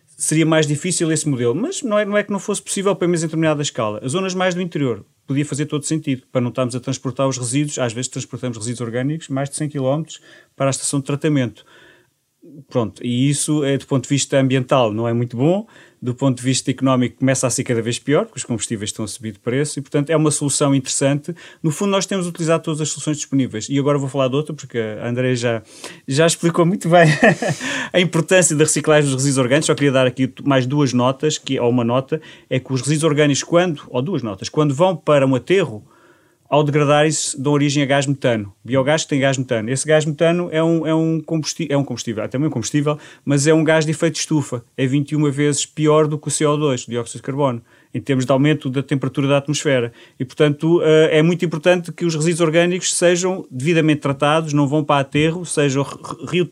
seria 0.08 0.45
mais 0.45 0.65
difícil 0.65 1.12
esse 1.12 1.30
modelo, 1.30 1.54
mas 1.54 1.84
não 1.84 2.00
é, 2.00 2.06
não 2.06 2.17
é 2.17 2.24
que 2.24 2.32
não 2.32 2.39
fosse 2.39 2.62
possível, 2.63 2.95
pelo 2.95 3.10
menos 3.10 3.21
em 3.21 3.28
determinada 3.28 3.62
escala. 3.62 4.00
As 4.04 4.13
zonas 4.13 4.34
mais 4.34 4.56
do 4.56 4.62
interior 4.62 5.06
podia 5.28 5.45
fazer 5.45 5.67
todo 5.67 5.86
sentido, 5.86 6.24
para 6.32 6.41
não 6.41 6.50
estarmos 6.50 6.76
a 6.76 6.80
transportar 6.80 7.28
os 7.28 7.38
resíduos, 7.38 7.78
às 7.78 7.93
vezes 7.93 8.10
transportamos 8.10 8.58
resíduos 8.58 8.82
orgânicos 8.82 9.30
mais 9.30 9.50
de 9.50 9.56
100 9.56 9.69
km 9.69 10.04
para 10.56 10.67
a 10.67 10.71
estação 10.71 11.00
de 11.00 11.06
tratamento 11.06 11.63
Pronto, 12.69 13.05
e 13.05 13.29
isso, 13.29 13.63
é, 13.63 13.77
do 13.77 13.85
ponto 13.85 14.03
de 14.03 14.09
vista 14.09 14.37
ambiental, 14.37 14.93
não 14.93 15.07
é 15.07 15.13
muito 15.13 15.37
bom, 15.37 15.67
do 16.01 16.15
ponto 16.15 16.37
de 16.37 16.43
vista 16.43 16.71
económico, 16.71 17.19
começa 17.19 17.45
a 17.45 17.49
ser 17.49 17.63
cada 17.63 17.81
vez 17.81 17.99
pior, 17.99 18.25
porque 18.25 18.39
os 18.39 18.43
combustíveis 18.43 18.89
estão 18.89 19.05
a 19.05 19.07
subir 19.07 19.33
de 19.33 19.39
preço, 19.39 19.77
e 19.77 19.81
portanto 19.81 20.09
é 20.09 20.17
uma 20.17 20.31
solução 20.31 20.73
interessante. 20.73 21.35
No 21.61 21.69
fundo, 21.69 21.91
nós 21.91 22.05
temos 22.05 22.27
utilizado 22.27 22.63
todas 22.63 22.81
as 22.81 22.89
soluções 22.89 23.17
disponíveis, 23.17 23.69
e 23.69 23.77
agora 23.77 23.97
vou 23.97 24.09
falar 24.09 24.27
de 24.27 24.35
outra, 24.35 24.53
porque 24.53 24.79
a 24.79 25.07
André 25.07 25.35
já, 25.35 25.61
já 26.07 26.25
explicou 26.25 26.65
muito 26.65 26.89
bem 26.89 27.07
a 27.93 27.99
importância 27.99 28.55
da 28.55 28.63
reciclagem 28.63 29.05
dos 29.05 29.15
resíduos 29.15 29.37
orgânicos. 29.37 29.67
Só 29.67 29.75
queria 29.75 29.91
dar 29.91 30.07
aqui 30.07 30.33
mais 30.43 30.65
duas 30.65 30.91
notas, 30.91 31.37
que, 31.37 31.59
ou 31.59 31.69
uma 31.69 31.83
nota, 31.83 32.19
é 32.49 32.59
que 32.59 32.73
os 32.73 32.81
resíduos 32.81 33.03
orgânicos, 33.03 33.43
quando, 33.43 33.83
ou 33.89 34.01
duas 34.01 34.23
notas, 34.23 34.49
quando 34.49 34.73
vão 34.73 34.95
para 34.95 35.27
um 35.27 35.35
aterro, 35.35 35.85
ao 36.51 36.65
degradar 36.65 37.07
isso 37.07 37.41
dão 37.41 37.53
origem 37.53 37.81
a 37.81 37.85
gás 37.85 38.05
metano. 38.05 38.53
Biogás 38.61 39.03
que 39.03 39.09
tem 39.09 39.21
gás 39.21 39.37
metano. 39.37 39.69
Esse 39.69 39.87
gás 39.87 40.03
metano 40.03 40.49
é 40.51 40.61
um, 40.61 40.85
é 40.85 40.93
um 40.93 41.21
combustível, 41.21 41.73
é 41.73 41.77
um 41.77 41.83
combustível, 41.85 42.25
é 42.25 42.27
também 42.27 42.49
um 42.49 42.51
combustível, 42.51 42.99
mas 43.23 43.47
é 43.47 43.53
um 43.53 43.63
gás 43.63 43.85
de 43.85 43.91
efeito 43.91 44.15
de 44.15 44.19
estufa. 44.19 44.61
É 44.75 44.85
21 44.85 45.31
vezes 45.31 45.65
pior 45.65 46.09
do 46.09 46.17
que 46.17 46.27
o 46.27 46.31
CO2, 46.31 46.85
o 46.85 46.91
dióxido 46.91 47.19
de 47.19 47.23
carbono, 47.23 47.61
em 47.93 48.01
termos 48.01 48.25
de 48.25 48.31
aumento 48.33 48.69
da 48.69 48.83
temperatura 48.83 49.29
da 49.29 49.37
atmosfera. 49.37 49.93
E, 50.19 50.25
portanto, 50.25 50.81
eh, 50.83 51.19
é 51.19 51.21
muito 51.21 51.45
importante 51.45 51.89
que 51.89 52.03
os 52.03 52.15
resíduos 52.15 52.41
orgânicos 52.41 52.93
sejam 52.93 53.45
devidamente 53.49 54.01
tratados, 54.01 54.51
não 54.51 54.67
vão 54.67 54.83
para 54.83 54.99
aterro, 54.99 55.45
sejam 55.45 55.85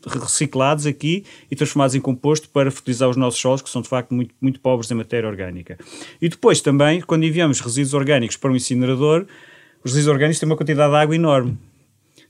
reciclados 0.06 0.86
aqui 0.86 1.24
e 1.50 1.54
transformados 1.54 1.94
em 1.94 2.00
composto 2.00 2.48
para 2.48 2.70
fertilizar 2.70 3.10
os 3.10 3.18
nossos 3.18 3.38
solos, 3.38 3.60
que 3.60 3.68
são 3.68 3.82
de 3.82 3.88
facto 3.88 4.14
muito, 4.14 4.34
muito 4.40 4.60
pobres 4.60 4.90
em 4.90 4.94
matéria 4.94 5.28
orgânica. 5.28 5.76
E 6.22 6.28
depois 6.30 6.62
também, 6.62 7.02
quando 7.02 7.24
enviamos 7.24 7.60
resíduos 7.60 7.92
orgânicos 7.92 8.38
para 8.38 8.50
um 8.50 8.56
incinerador, 8.56 9.26
os 9.84 9.92
resíduos 9.92 10.12
orgânicos 10.12 10.38
têm 10.38 10.48
uma 10.48 10.56
quantidade 10.56 10.90
de 10.90 10.96
água 10.96 11.14
enorme. 11.14 11.58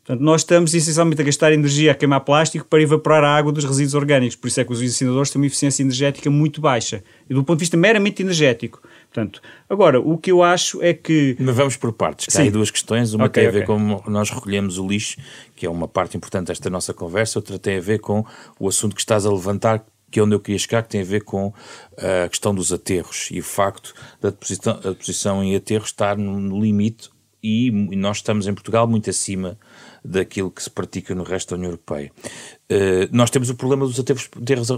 Portanto, 0.05 0.25
nós 0.25 0.41
estamos 0.41 0.75
essencialmente 0.75 1.21
a 1.21 1.25
gastar 1.25 1.53
energia 1.53 1.93
a 1.93 1.95
queimar 1.95 2.21
plástico 2.23 2.67
para 2.67 2.83
evaporar 2.83 3.23
a 3.23 3.37
água 3.37 3.53
dos 3.53 3.65
resíduos 3.65 3.95
orgânicos. 3.95 4.35
Por 4.35 4.49
isso 4.49 4.61
é 4.61 4.65
que 4.65 4.73
os 4.73 4.83
incineradores 4.83 5.31
têm 5.31 5.41
uma 5.41 5.47
eficiência 5.47 5.83
energética 5.83 6.31
muito 6.31 6.61
baixa. 6.61 7.05
E 7.29 7.35
do 7.35 7.45
ponto 7.45 7.59
de 7.59 7.63
vista 7.63 7.77
meramente 7.77 8.23
energético. 8.23 8.83
Portanto, 9.13 9.41
agora, 9.69 10.01
o 10.01 10.17
que 10.17 10.33
eu 10.33 10.43
acho 10.43 10.83
é 10.83 10.95
que. 10.95 11.37
Mas 11.39 11.55
vamos 11.55 11.77
por 11.77 11.93
partes. 11.93 12.35
Há 12.35 12.43
aí 12.43 12.51
duas 12.51 12.71
questões. 12.71 13.13
Uma 13.13 13.27
okay, 13.27 13.43
tem 13.43 13.49
a 13.49 13.53
ver 13.53 13.65
okay. 13.65 13.67
com 13.67 13.99
como 13.99 14.11
nós 14.11 14.31
recolhemos 14.31 14.79
o 14.79 14.89
lixo, 14.89 15.19
que 15.55 15.67
é 15.67 15.71
uma 15.71 15.87
parte 15.87 16.17
importante 16.17 16.49
desta 16.49 16.71
nossa 16.71 16.95
conversa. 16.95 17.39
Outra 17.39 17.59
tem 17.59 17.77
a 17.77 17.81
ver 17.81 18.01
com 18.01 18.25
o 18.59 18.69
assunto 18.69 18.95
que 18.95 19.01
estás 19.01 19.27
a 19.27 19.31
levantar, 19.31 19.85
que 20.11 20.19
é 20.19 20.23
onde 20.23 20.35
eu 20.35 20.41
queria 20.41 20.59
chegar, 20.59 20.83
que 20.83 20.89
tem 20.89 21.03
a 21.03 21.05
ver 21.05 21.23
com 21.23 21.53
a 21.97 22.29
questão 22.29 22.55
dos 22.55 22.73
aterros 22.73 23.29
e 23.31 23.39
o 23.39 23.45
facto 23.45 23.95
da 24.21 24.31
deposição, 24.31 24.81
a 24.83 24.89
deposição 24.89 25.45
em 25.45 25.55
aterros 25.55 25.91
estar 25.91 26.17
no 26.17 26.61
limite 26.61 27.11
e 27.43 27.71
nós 27.97 28.19
estamos 28.19 28.47
em 28.47 28.55
Portugal 28.55 28.87
muito 28.87 29.09
acima 29.11 29.59
daquilo 30.05 30.51
que 30.51 30.63
se 30.63 30.71
pratica 30.71 31.15
no 31.15 31.23
resto 31.23 31.51
da 31.51 31.57
União 31.57 31.71
Europeia. 31.71 32.11
Uh, 32.71 33.09
nós 33.13 33.31
temos 33.31 33.51
o 33.51 33.55
problema 33.55 33.87
dos 33.87 33.99
aterros 33.99 34.29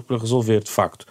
para 0.06 0.18
resolver, 0.18 0.62
de 0.62 0.70
facto. 0.70 1.06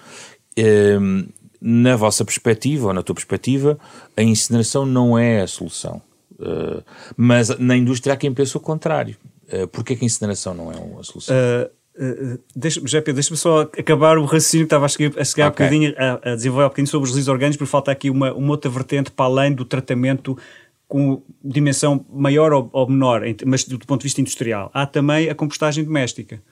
Uh, 0.58 1.30
na 1.62 1.96
vossa 1.96 2.26
perspectiva, 2.26 2.88
ou 2.88 2.94
na 2.94 3.04
tua 3.04 3.14
perspectiva, 3.14 3.78
a 4.18 4.24
incineração 4.24 4.86
não 4.86 5.18
é 5.18 5.42
a 5.42 5.48
solução. 5.48 6.02
Uh, 6.34 6.84
mas 7.16 7.50
na 7.60 7.78
indústria 7.78 8.14
há 8.14 8.18
quem 8.18 8.34
pense 8.34 8.58
o 8.58 8.60
contrário. 8.60 9.16
Uh, 9.48 9.68
Porquê 9.68 9.96
que 9.96 10.04
a 10.04 10.08
incineração 10.08 10.56
não 10.56 10.72
é 10.72 10.76
uma 10.76 11.04
solução? 11.04 11.36
Uh, 11.36 12.40
deixa, 12.56 12.82
deixa-me 12.82 13.38
só 13.38 13.62
acabar 13.62 14.18
o 14.18 14.24
raciocínio 14.24 14.66
que 14.66 14.74
estava 14.74 14.86
a 14.86 14.90
chegar, 14.90 15.22
a 15.22 15.24
chegar 15.24 15.50
okay. 15.50 15.66
um 15.66 15.70
bocadinho, 15.70 15.96
a, 15.98 16.32
a, 16.32 16.36
desenvolver 16.36 16.66
um 16.66 16.70
bocadinho 16.70 16.88
sobre 16.88 17.06
os 17.06 17.12
resíduos 17.12 17.28
orgânicos, 17.28 17.58
porque 17.58 17.70
falta 17.70 17.92
aqui 17.92 18.10
uma, 18.10 18.34
uma 18.34 18.50
outra 18.50 18.72
vertente 18.72 19.12
para 19.12 19.26
além 19.26 19.54
do 19.54 19.64
tratamento 19.64 20.36
com 20.92 21.24
dimensão 21.42 22.06
maior 22.12 22.52
ou, 22.52 22.70
ou 22.74 22.86
menor, 22.86 23.22
mas 23.46 23.64
do 23.64 23.80
ponto 23.80 24.02
de 24.02 24.08
vista 24.08 24.20
industrial. 24.20 24.70
Há 24.74 24.86
também 24.86 25.30
a 25.30 25.34
compostagem 25.34 25.86
doméstica. 25.86 26.44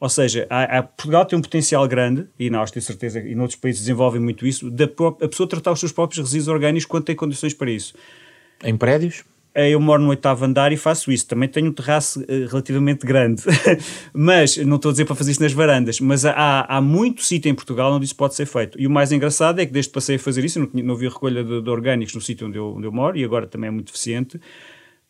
Ou 0.00 0.08
seja, 0.08 0.44
há, 0.50 0.78
há, 0.78 0.82
Portugal 0.82 1.24
tem 1.24 1.38
um 1.38 1.42
potencial 1.42 1.86
grande, 1.86 2.26
e 2.36 2.50
na 2.50 2.58
Áustria, 2.58 2.82
certeza, 2.82 3.20
e 3.20 3.32
noutros 3.36 3.60
países 3.60 3.82
desenvolvem 3.82 4.20
muito 4.20 4.44
isso, 4.44 4.68
da 4.72 4.86
a 4.86 5.28
pessoa 5.28 5.48
tratar 5.48 5.70
os 5.70 5.78
seus 5.78 5.92
próprios 5.92 6.18
resíduos 6.18 6.48
orgânicos 6.48 6.84
quando 6.84 7.04
tem 7.04 7.14
condições 7.14 7.54
para 7.54 7.70
isso. 7.70 7.94
Em 8.64 8.76
prédios? 8.76 9.22
Eh, 9.56 9.70
eu 9.70 9.80
moro 9.80 10.02
no 10.02 10.10
oitavo 10.10 10.44
andar 10.44 10.70
e 10.70 10.76
faço 10.76 11.10
isso. 11.10 11.26
Também 11.26 11.48
tenho 11.48 11.68
um 11.68 11.72
terraço 11.72 12.20
uh, 12.20 12.46
relativamente 12.50 13.06
grande. 13.06 13.42
mas, 14.12 14.58
não 14.58 14.76
estou 14.76 14.90
a 14.90 14.92
dizer 14.92 15.06
para 15.06 15.16
fazer 15.16 15.30
isso 15.30 15.42
nas 15.42 15.54
varandas, 15.54 15.98
mas 15.98 16.26
há, 16.26 16.66
há 16.68 16.78
muito 16.78 17.22
sítio 17.22 17.48
em 17.48 17.54
Portugal 17.54 17.90
onde 17.94 18.04
isso 18.04 18.14
pode 18.14 18.34
ser 18.34 18.44
feito. 18.44 18.78
E 18.78 18.86
o 18.86 18.90
mais 18.90 19.12
engraçado 19.12 19.58
é 19.58 19.64
que 19.64 19.72
desde 19.72 19.88
que 19.88 19.94
passei 19.94 20.16
a 20.16 20.18
fazer 20.18 20.44
isso, 20.44 20.60
não, 20.60 20.68
não 20.74 20.94
vi 20.94 21.08
recolha 21.08 21.42
de, 21.42 21.62
de, 21.62 21.70
orgânicos 21.70 22.14
no 22.14 22.20
sítio 22.20 22.46
onde 22.46 22.58
eu, 22.58 22.74
onde 22.76 22.86
eu 22.86 22.92
moro 22.92 23.16
e 23.16 23.24
agora 23.24 23.46
também 23.46 23.68
é 23.68 23.70
muito 23.70 23.88
eficiente. 23.88 24.38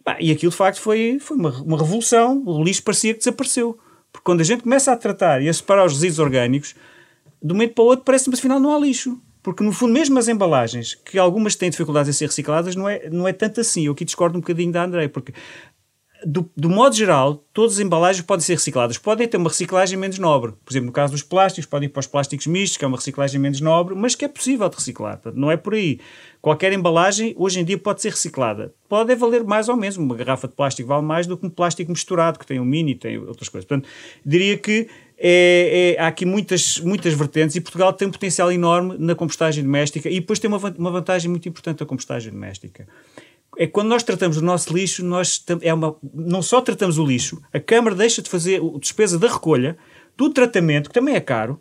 Bah, 0.05 0.17
e 0.21 0.31
aquilo 0.31 0.53
de 0.53 0.57
facto 0.57 0.81
foi, 0.81 1.19
foi 1.19 1.37
uma, 1.37 1.51
uma 1.63 1.77
revolução. 1.77 2.41
O 2.47 2.63
lixo 2.63 2.85
parecia 2.85 3.15
que 3.15 3.19
desapareceu. 3.19 3.77
Porque 4.13 4.25
quando 4.25 4.43
a 4.43 4.45
gente 4.45 4.63
começa 4.63 4.93
a 4.93 4.97
tratar 4.97 5.43
e 5.43 5.49
a 5.49 5.53
separar 5.53 5.85
os 5.85 5.95
resíduos 5.95 6.21
orgânicos, 6.21 6.77
de 7.43 7.53
um 7.53 7.57
momento 7.57 7.75
para 7.75 7.83
o 7.83 7.87
outro 7.89 8.05
parece-me 8.05 8.37
afinal 8.37 8.61
não 8.61 8.73
há 8.73 8.79
lixo. 8.79 9.21
Porque, 9.47 9.63
no 9.63 9.71
fundo, 9.71 9.93
mesmo 9.93 10.19
as 10.19 10.27
embalagens, 10.27 10.97
que 10.97 11.17
algumas 11.17 11.55
têm 11.55 11.71
dificuldades 11.71 12.09
em 12.09 12.13
ser 12.13 12.27
recicladas, 12.27 12.75
não 12.75 12.89
é, 12.89 13.09
não 13.09 13.29
é 13.29 13.33
tanto 13.33 13.61
assim. 13.61 13.87
Eu 13.87 13.93
aqui 13.93 14.05
discordo 14.05 14.37
um 14.37 14.41
bocadinho 14.41 14.73
da 14.73 14.83
André, 14.83 15.07
porque, 15.07 15.33
do, 16.25 16.51
do 16.57 16.69
modo 16.69 16.97
geral, 16.97 17.37
todas 17.53 17.75
as 17.75 17.79
embalagens 17.79 18.27
podem 18.27 18.45
ser 18.45 18.55
recicladas. 18.55 18.99
Podem 18.99 19.29
ter 19.29 19.37
uma 19.37 19.49
reciclagem 19.49 19.97
menos 19.97 20.19
nobre. 20.19 20.53
Por 20.65 20.73
exemplo, 20.73 20.87
no 20.87 20.93
caso 20.93 21.13
dos 21.13 21.23
plásticos, 21.23 21.65
podem 21.65 21.87
ir 21.87 21.91
para 21.91 22.01
os 22.01 22.09
plásticos 22.09 22.49
mistos, 22.49 22.77
que 22.77 22.85
é 22.85 22.89
uma 22.89 22.97
reciclagem 22.97 23.41
menos 23.41 23.61
nobre, 23.61 23.95
mas 23.95 24.17
que 24.17 24.25
é 24.25 24.29
possível 24.29 24.69
de 24.69 24.75
reciclar. 24.75 25.19
Portanto, 25.19 25.41
não 25.41 25.49
é 25.49 25.57
por 25.57 25.75
aí. 25.75 26.01
Qualquer 26.43 26.73
embalagem, 26.73 27.33
hoje 27.39 27.61
em 27.61 27.65
dia, 27.65 27.79
pode 27.79 28.03
ser 28.03 28.11
reciclada. 28.11 28.75
Pode 28.89 29.15
valer 29.15 29.45
mais 29.45 29.69
ou 29.69 29.77
menos. 29.77 29.97
Uma 29.97 30.17
garrafa 30.17 30.49
de 30.49 30.55
plástico 30.55 30.89
vale 30.89 31.07
mais 31.07 31.25
do 31.29 31.37
que 31.37 31.47
um 31.47 31.51
plástico 31.51 31.93
misturado, 31.93 32.37
que 32.37 32.47
tem 32.47 32.59
um 32.59 32.65
mini 32.65 32.97
tem 32.97 33.17
outras 33.17 33.49
coisas. 33.49 33.65
Portanto, 33.65 33.89
diria 34.25 34.59
que 34.59 34.89
é, 35.19 35.97
é, 35.97 36.03
há 36.03 36.09
aqui 36.09 36.27
muitas, 36.27 36.79
muitas 36.81 37.15
vertentes 37.15 37.57
e 37.57 37.61
Portugal 37.61 37.93
tem 37.93 38.07
um 38.07 38.11
potencial 38.11 38.53
enorme 38.53 38.97
na 38.99 39.15
compostagem 39.15 39.65
doméstica 39.65 40.09
e 40.11 40.21
depois 40.21 40.39
tem 40.39 40.49
uma, 40.49 40.59
uma 40.77 40.91
vantagem 40.91 41.31
muito 41.31 41.49
importante 41.49 41.79
da 41.79 41.87
compostagem 41.87 42.33
doméstica. 42.33 42.87
É 43.59 43.67
quando 43.67 43.89
nós 43.89 44.03
tratamos 44.03 44.37
o 44.37 44.45
nosso 44.45 44.75
lixo, 44.77 45.03
nós 45.03 45.43
é 45.63 45.73
uma, 45.73 45.97
não 46.13 46.43
só 46.43 46.61
tratamos 46.61 46.99
o 46.99 47.07
lixo, 47.07 47.41
a 47.53 47.59
Câmara 47.59 47.97
deixa 47.97 48.21
de 48.21 48.29
fazer 48.29 48.61
a 48.61 48.79
despesa 48.79 49.19
da 49.19 49.29
recolha, 49.29 49.79
do 50.17 50.29
tratamento, 50.31 50.89
que 50.89 50.95
também 50.95 51.15
é 51.15 51.21
caro, 51.21 51.61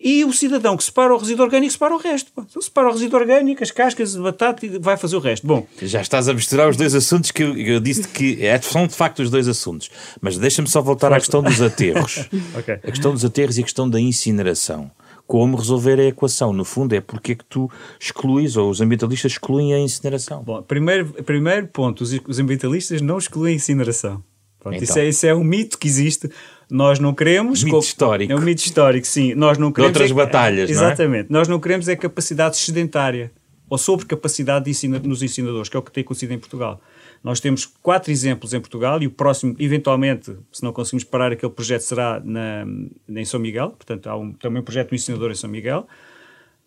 e 0.00 0.24
o 0.24 0.32
cidadão 0.32 0.76
que 0.76 0.84
separa 0.84 1.14
o 1.14 1.18
resíduo 1.18 1.44
orgânico 1.44 1.72
separa 1.72 1.94
o 1.94 1.98
resto. 1.98 2.32
Pá. 2.32 2.44
Se 2.48 2.62
separa 2.62 2.88
o 2.88 2.92
resíduo 2.92 3.18
orgânico, 3.18 3.62
as 3.62 3.70
cascas 3.70 4.12
de 4.12 4.20
batata 4.20 4.64
e 4.64 4.78
vai 4.78 4.96
fazer 4.96 5.16
o 5.16 5.20
resto. 5.20 5.46
Bom. 5.46 5.66
Já 5.82 6.00
estás 6.00 6.28
a 6.28 6.34
misturar 6.34 6.68
os 6.68 6.76
dois 6.76 6.94
assuntos 6.94 7.30
que 7.30 7.42
eu, 7.42 7.56
eu 7.56 7.80
disse 7.80 8.06
que 8.06 8.44
é, 8.44 8.60
são 8.60 8.86
de 8.86 8.94
facto 8.94 9.20
os 9.20 9.30
dois 9.30 9.48
assuntos. 9.48 9.90
Mas 10.20 10.38
deixa-me 10.38 10.68
só 10.68 10.80
voltar 10.80 11.12
à 11.12 11.18
questão 11.18 11.42
dos 11.42 11.60
aterros. 11.60 12.28
okay. 12.56 12.74
A 12.74 12.90
questão 12.90 13.12
dos 13.12 13.24
aterros 13.24 13.58
e 13.58 13.60
a 13.60 13.64
questão 13.64 13.88
da 13.88 14.00
incineração 14.00 14.90
como 15.26 15.58
resolver 15.58 16.00
a 16.00 16.04
equação. 16.04 16.54
No 16.54 16.64
fundo, 16.64 16.94
é 16.94 17.02
porque 17.02 17.32
é 17.32 17.34
que 17.34 17.44
tu 17.44 17.70
excluís, 18.00 18.56
ou 18.56 18.70
os 18.70 18.80
ambientalistas 18.80 19.32
excluem 19.32 19.74
a 19.74 19.78
incineração. 19.78 20.42
Bom, 20.42 20.62
primeiro, 20.62 21.12
primeiro 21.22 21.68
ponto, 21.68 22.00
os, 22.00 22.18
os 22.26 22.38
ambientalistas 22.38 23.02
não 23.02 23.18
excluem 23.18 23.52
a 23.52 23.56
incineração. 23.56 24.24
Pronto, 24.58 24.74
então. 24.74 24.84
isso, 24.84 24.98
é, 24.98 25.08
isso 25.08 25.26
é 25.26 25.34
um 25.34 25.44
mito 25.44 25.78
que 25.78 25.86
existe. 25.86 26.30
Nós 26.70 26.98
não 26.98 27.14
queremos. 27.14 27.62
Mito 27.64 27.78
histórico. 27.78 28.32
É 28.32 28.36
um 28.36 28.40
mito 28.40 28.62
histórico, 28.62 29.06
sim. 29.06 29.34
Nós 29.34 29.56
não 29.56 29.72
queremos. 29.72 29.92
De 29.92 30.02
outras 30.02 30.10
é, 30.10 30.14
batalhas, 30.14 30.70
é, 30.70 30.72
Exatamente. 30.72 31.30
Nós 31.30 31.48
não 31.48 31.58
queremos 31.58 31.88
é 31.88 31.96
capacidade 31.96 32.56
sedentária 32.56 33.32
ou 33.68 33.76
sobrecapacidade 33.76 34.64
de 34.64 34.70
ensina, 34.70 34.98
nos 34.98 35.22
ensinadores, 35.22 35.68
que 35.68 35.76
é 35.76 35.80
o 35.80 35.82
que 35.82 35.92
tem 35.92 36.02
acontecido 36.02 36.32
em 36.32 36.38
Portugal. 36.38 36.80
Nós 37.22 37.40
temos 37.40 37.66
quatro 37.66 38.10
exemplos 38.10 38.54
em 38.54 38.60
Portugal 38.60 39.02
e 39.02 39.06
o 39.06 39.10
próximo, 39.10 39.54
eventualmente, 39.58 40.36
se 40.52 40.62
não 40.62 40.72
conseguimos 40.72 41.04
parar 41.04 41.32
aquele 41.32 41.52
projeto, 41.52 41.80
será 41.82 42.20
na, 42.24 42.64
em 43.08 43.24
São 43.24 43.40
Miguel. 43.40 43.70
Portanto, 43.70 44.06
há 44.08 44.16
um, 44.16 44.32
também 44.32 44.62
um 44.62 44.64
projeto 44.64 44.90
do 44.90 44.94
incinerador 44.94 45.30
em 45.30 45.34
São 45.34 45.50
Miguel. 45.50 45.86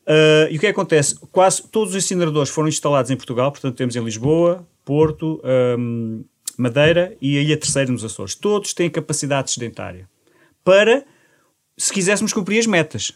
Uh, 0.06 0.50
e 0.52 0.58
o 0.58 0.60
que, 0.60 0.68
é 0.68 0.74
que 0.74 0.80
acontece? 0.80 1.16
Quase 1.32 1.64
todos 1.68 1.96
os 1.96 2.04
incineradores 2.04 2.50
foram 2.50 2.68
instalados 2.68 3.10
em 3.12 3.16
Portugal, 3.16 3.52
portanto, 3.52 3.76
temos 3.76 3.96
em 3.96 4.04
Lisboa, 4.04 4.68
Porto, 4.84 5.40
um, 5.78 6.24
Madeira 6.62 7.18
e 7.22 7.38
a 7.38 7.42
Ilha 7.42 7.58
Terceira 7.58 7.92
nos 7.92 8.04
Açores. 8.04 8.36
Todos 8.36 8.74
têm 8.74 8.90
capacidade 8.90 9.52
sedentária 9.52 10.08
para, 10.64 11.04
se 11.78 11.92
quiséssemos 11.92 12.32
cumprir 12.32 12.60
as 12.60 12.68
metas. 12.68 13.12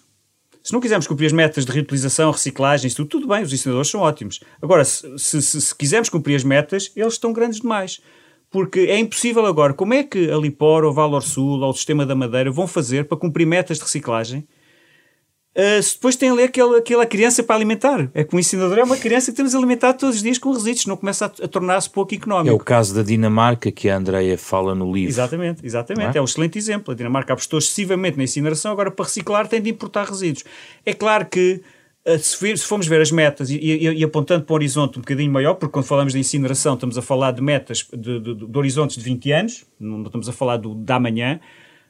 Se 0.63 0.73
não 0.73 0.81
quisermos 0.81 1.05
cumprir 1.05 1.27
as 1.27 1.31
metas 1.31 1.63
de 1.63 1.71
reutilização, 1.71 2.31
reciclagem, 2.31 2.87
isso 2.87 2.97
tudo, 2.97 3.09
tudo 3.09 3.27
bem, 3.27 3.43
os 3.43 3.53
incineradores 3.53 3.91
são 3.91 4.01
ótimos. 4.01 4.39
Agora, 4.59 4.83
se, 4.83 5.17
se, 5.19 5.61
se, 5.61 5.75
quisermos 5.75 6.09
cumprir 6.09 6.35
as 6.35 6.43
metas, 6.43 6.91
eles 6.95 7.13
estão 7.13 7.31
grandes 7.31 7.61
demais. 7.61 8.01
Porque 8.49 8.79
é 8.79 8.97
impossível 8.97 9.45
agora. 9.45 9.73
Como 9.73 9.93
é 9.93 10.03
que 10.03 10.31
a 10.31 10.37
Lipor, 10.37 10.83
ou 10.83 10.91
Valor 10.91 11.21
Sul, 11.21 11.61
ou 11.61 11.69
o 11.69 11.73
Sistema 11.73 12.03
da 12.03 12.15
Madeira 12.15 12.49
vão 12.49 12.65
fazer 12.65 13.05
para 13.05 13.17
cumprir 13.17 13.45
metas 13.45 13.77
de 13.77 13.83
reciclagem 13.83 14.47
Uh, 15.55 15.79
depois 15.93 16.17
tem 16.17 16.29
ali 16.29 16.43
aquela, 16.43 16.79
aquela 16.79 17.05
criança 17.05 17.41
para 17.41 17.55
alimentar. 17.55 18.09
É 18.13 18.25
que 18.25 18.35
o 18.35 18.39
ensinador 18.39 18.77
é 18.77 18.83
uma 18.83 18.97
criança 18.97 19.31
que 19.31 19.37
temos 19.37 19.55
a 19.55 19.57
alimentar 19.57 19.93
todos 19.93 20.17
os 20.17 20.21
dias 20.21 20.37
com 20.37 20.51
resíduos, 20.51 20.85
não 20.85 20.97
começa 20.97 21.27
a, 21.27 21.45
a 21.45 21.47
tornar-se 21.47 21.89
pouco 21.89 22.13
económico. 22.13 22.49
É 22.49 22.53
o 22.53 22.59
caso 22.59 22.93
da 22.93 23.01
Dinamarca 23.01 23.71
que 23.71 23.89
a 23.89 23.95
Andreia 23.95 24.37
fala 24.37 24.75
no 24.75 24.91
livro. 24.91 25.09
Exatamente, 25.09 25.65
exatamente. 25.65 26.17
É? 26.17 26.19
é? 26.19 26.21
um 26.21 26.25
excelente 26.25 26.57
exemplo. 26.57 26.91
A 26.91 26.95
Dinamarca 26.95 27.31
apostou 27.31 27.57
excessivamente 27.57 28.17
na 28.17 28.25
incineração, 28.25 28.69
agora 28.69 28.91
para 28.91 29.05
reciclar 29.05 29.47
tem 29.47 29.61
de 29.61 29.69
importar 29.69 30.05
resíduos. 30.05 30.43
É 30.85 30.93
claro 30.93 31.25
que 31.25 31.61
uh, 32.05 32.19
se, 32.19 32.57
se 32.57 32.65
formos 32.65 32.85
ver 32.85 32.99
as 32.99 33.09
metas 33.09 33.49
e, 33.49 33.55
e, 33.55 33.99
e, 33.99 34.03
apontando 34.03 34.43
para 34.43 34.51
o 34.51 34.55
horizonte 34.55 34.97
um 34.97 35.01
bocadinho 35.01 35.31
maior, 35.31 35.53
porque 35.53 35.71
quando 35.71 35.85
falamos 35.85 36.11
de 36.11 36.19
incineração 36.19 36.73
estamos 36.73 36.97
a 36.97 37.01
falar 37.01 37.31
de 37.31 37.41
metas 37.41 37.87
de, 37.93 38.19
de, 38.19 38.35
de, 38.35 38.57
horizontes 38.57 38.97
de 38.97 39.03
20 39.03 39.31
anos, 39.31 39.65
não 39.79 40.03
estamos 40.03 40.27
a 40.27 40.33
falar 40.33 40.57
do, 40.57 40.75
da 40.75 40.95
amanhã, 40.95 41.39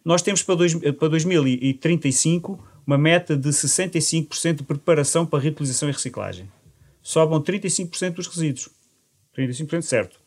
nós 0.06 0.22
temos 0.22 0.44
para, 0.44 0.54
dois, 0.54 0.76
para 0.76 1.08
2035 1.08 2.75
uma 2.86 2.98
meta 2.98 3.36
de 3.36 3.50
65% 3.50 4.58
de 4.58 4.64
preparação 4.64 5.26
para 5.26 5.40
reutilização 5.40 5.90
e 5.90 5.92
reciclagem. 5.92 6.50
Sobram 7.02 7.42
35% 7.42 8.14
dos 8.14 8.28
resíduos. 8.28 8.70
35% 9.38 9.82
certo. 9.82 10.20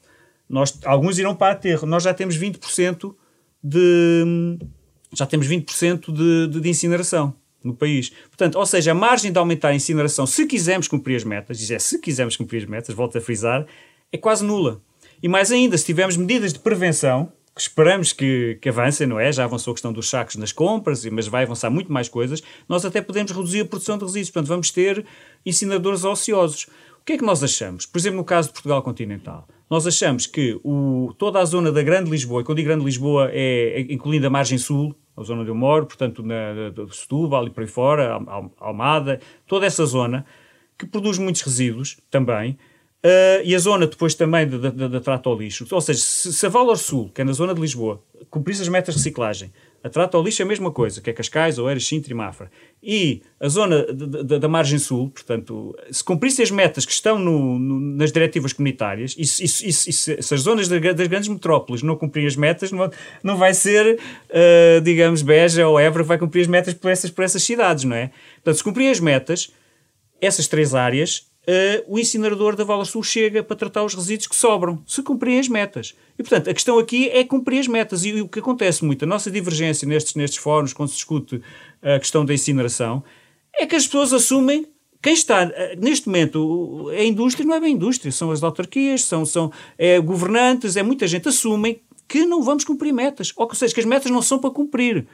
Nós, 0.49 0.79
alguns 0.85 1.19
irão 1.19 1.35
para 1.35 1.53
aterro. 1.53 1.87
Nós 1.87 2.03
já 2.03 2.15
temos 2.15 2.37
20% 2.39 3.15
de 3.63 4.59
já 5.13 5.27
temos 5.27 5.49
20% 5.49 6.13
de, 6.13 6.49
de, 6.49 6.61
de 6.61 6.69
incineração 6.69 7.35
no 7.63 7.75
país. 7.75 8.11
Portanto, 8.11 8.57
ou 8.57 8.67
seja, 8.67 8.93
a 8.93 8.95
margem 8.95 9.33
de 9.33 9.39
aumentar 9.39 9.69
a 9.69 9.75
incineração, 9.75 10.27
se 10.27 10.47
quisermos 10.47 10.87
cumprir 10.87 11.17
as 11.17 11.25
metas, 11.25 11.71
é 11.71 11.79
se 11.79 11.99
quisermos 11.99 12.37
cumprir 12.37 12.63
as 12.63 12.69
metas, 12.69 12.95
volto 12.95 13.17
a 13.17 13.21
frisar, 13.21 13.67
é 14.13 14.19
quase 14.19 14.45
nula. 14.45 14.81
E 15.23 15.29
mais 15.29 15.51
ainda, 15.51 15.77
se 15.77 15.85
tivermos 15.85 16.17
medidas 16.17 16.53
de 16.53 16.59
prevenção, 16.59 17.33
esperamos 17.63 18.13
que, 18.13 18.59
que 18.61 18.69
avancem, 18.69 19.07
não 19.07 19.19
é? 19.19 19.33
Já 19.33 19.45
avançou 19.45 19.73
a 19.73 19.75
questão 19.75 19.93
dos 19.93 20.09
sacos 20.09 20.37
nas 20.37 20.53
compras, 20.53 21.05
mas 21.07 21.27
vai 21.27 21.45
avançar 21.45 21.71
muito 21.71 21.93
mais 21.93 22.09
coisas. 22.09 22.43
Nós 22.69 22.85
até 22.85 23.01
podemos 23.01 23.33
reduzir 23.33 23.61
a 23.61 23.65
produção 23.65 23.99
de 23.99 24.05
resíduos, 24.05 24.31
portanto, 24.31 24.49
vamos 24.49 24.71
ter 24.71 25.05
incineradores 25.45 26.05
ociosos. 26.05 26.67
O 27.01 27.05
que 27.05 27.15
é 27.15 27.19
que 27.19 27.25
nós 27.25 27.43
achamos? 27.43 27.87
Por 27.87 27.99
exemplo, 27.99 28.19
no 28.19 28.25
caso 28.25 28.49
de 28.49 28.55
Portugal 28.55 28.83
continental, 28.83 29.49
nós 29.71 29.87
achamos 29.87 30.27
que 30.27 30.59
o, 30.63 31.15
toda 31.19 31.39
a 31.39 31.45
zona 31.45 31.71
da 31.73 31.83
Grande 31.83 32.11
Lisboa, 32.11 32.41
e 32.41 32.45
quando 32.45 32.57
digo 32.57 32.69
Grande 32.69 32.85
Lisboa 32.85 33.31
é, 33.33 33.81
é 33.81 33.93
incluindo 33.93 34.27
a 34.27 34.31
margem 34.31 34.59
sul, 34.59 34.95
a 35.17 35.23
zona 35.23 35.43
onde 35.43 35.51
eu 35.51 35.55
moro, 35.55 35.87
portanto, 35.87 36.23
na, 36.23 36.55
na 36.55 36.89
Setúbal 36.93 37.47
e 37.47 37.51
por 37.51 37.63
aí 37.63 37.67
fora, 37.67 38.21
Almada, 38.59 39.21
toda 39.47 39.67
essa 39.67 39.85
zona, 39.85 40.25
que 40.79 40.87
produz 40.87 41.19
muitos 41.19 41.43
resíduos 41.43 41.99
também, 42.11 42.57
Uh, 43.05 43.39
e 43.45 43.55
a 43.55 43.59
zona 43.61 43.87
depois 43.87 44.17
também 44.17 44.45
da 44.45 44.71
de, 44.71 44.89
de, 44.89 45.01
trato 45.01 45.29
ao 45.29 45.39
lixo. 45.39 45.65
Ou 45.71 45.81
seja, 45.81 46.01
se, 46.01 46.33
se, 46.33 46.47
a 46.47 46.49
Valor 46.49 46.77
Sul, 46.77 47.09
que 47.15 47.21
é 47.21 47.25
na 47.25 47.33
zona 47.33 47.55
de 47.55 47.61
Lisboa, 47.61 48.03
cumprisse 48.29 48.61
as 48.61 48.67
metas 48.67 48.97
de 48.97 48.99
reciclagem, 48.99 49.53
a 49.85 49.89
trato 49.89 50.17
ao 50.17 50.23
lixo 50.25 50.43
é 50.43 50.45
a 50.45 50.49
mesma 50.49 50.73
coisa, 50.73 51.01
que 51.01 51.09
é 51.09 51.13
Cascais, 51.13 51.61
Oeiras, 51.61 51.87
Sintra 51.87 52.13
e 52.13 52.17
Mafra. 52.17 52.51
E 52.83 53.23
a 53.39 53.49
zona 53.49 53.87
de, 53.93 54.41
da 54.41 54.49
margem 54.49 54.81
sul, 54.81 55.11
portanto, 55.11 55.79
se 55.93 56.03
cumprisse 56.03 56.43
as 56.43 56.51
metas 56.51 56.85
que 56.85 56.91
estão 56.91 57.21
no, 57.21 57.57
no, 57.57 57.79
nas 57.79 58.11
diretivas 58.11 58.53
comunitárias, 58.53 59.15
e, 59.17 59.21
e, 59.21 59.45
e, 59.45 59.73
se, 59.73 59.93
se, 59.93 60.35
as 60.35 60.41
zonas 60.41 60.67
das, 60.67 60.81
das, 60.97 61.07
grandes 61.07 61.29
metrópoles 61.29 61.85
não 61.85 61.95
cumprirem 61.95 62.27
as 62.27 62.35
metas, 62.35 62.73
não, 62.73 62.91
não 63.23 63.37
vai 63.37 63.55
ser, 63.55 63.97
uh, 63.97 64.81
digamos, 64.81 65.23
Beja 65.23 65.69
ou 65.69 65.79
Évora 65.79 66.03
que 66.03 66.09
vai 66.09 66.19
cumprir 66.19 66.41
as 66.41 66.49
metas 66.49 66.75
por 66.75 66.91
essas, 66.91 67.13
por 67.13 67.23
essas 67.23 67.45
cidades, 67.45 67.85
não 67.85 67.95
é? 67.95 68.11
Portanto, 68.37 68.57
se 68.57 68.65
cumprirem 68.65 68.91
as 68.91 68.99
metas, 68.99 69.53
essas 70.21 70.49
três 70.49 70.75
áreas 70.75 71.28
uh, 71.49 71.85
o 71.89 71.99
incinerador 71.99 72.55
da 72.55 72.63
Vala 72.63 72.85
Sul 72.85 73.03
chega 73.03 73.43
para 73.43 73.57
tratar 73.57 73.83
os 73.85 73.95
resíduos 73.95 74.27
que 74.27 74.37
sobram, 74.37 74.83
se 74.87 75.03
cumprirem 75.03 75.41
as 75.41 75.49
metas. 75.49 75.95
E, 76.19 76.23
portanto, 76.23 76.51
a 76.51 76.55
questão 76.55 76.79
aqui 76.79 77.09
é 77.09 77.25
cumprir 77.25 77.61
as 77.61 77.67
metas. 77.67 78.05
E, 78.05 78.11
e 78.11 78.21
o 78.21 78.29
que 78.29 78.41
acontece 78.41 78.85
muito, 78.85 79.05
a 79.05 79.09
nossa 79.09 79.31
divergência 79.31 79.89
nestes, 79.89 80.15
nestes 80.15 80.39
fóruns, 80.39 80.73
quando 80.73 80.91
se 80.91 80.97
discute 80.97 81.41
a 81.83 81.99
questão 81.99 82.25
da 82.25 82.35
incineração, 82.35 83.03
é 83.59 83.67
que 83.67 83.75
as 83.75 83.87
pessoas 83.87 84.13
assumem 84.13 84.67
quem 85.01 85.13
está 85.13 85.43
eh, 85.43 85.77
neste 85.77 86.09
momento, 86.09 86.91
a 86.91 87.05
indústria 87.05 87.47
não 87.47 87.55
é 87.55 87.61
bem 87.61 87.75
indústria, 87.75 88.11
são 88.11 88.33
as 88.33 88.43
autarquias, 88.43 89.05
são, 89.05 89.25
são 89.25 89.53
é, 89.77 90.01
governantes, 90.01 90.77
é 90.77 90.83
muita 90.83 91.07
gente 91.07 91.29
assumem 91.29 91.81
que 92.09 92.27
não 92.27 92.43
vamos 92.43 92.65
cumprir 92.65 92.93
metas, 92.93 93.33
ou 93.37 93.55
seja, 93.55 93.73
que 93.73 93.81
as 93.81 93.87
metas 93.87 94.11
não 94.11 94.23
são 94.23 94.39
para 94.39 94.51
cumprir. 94.51 95.07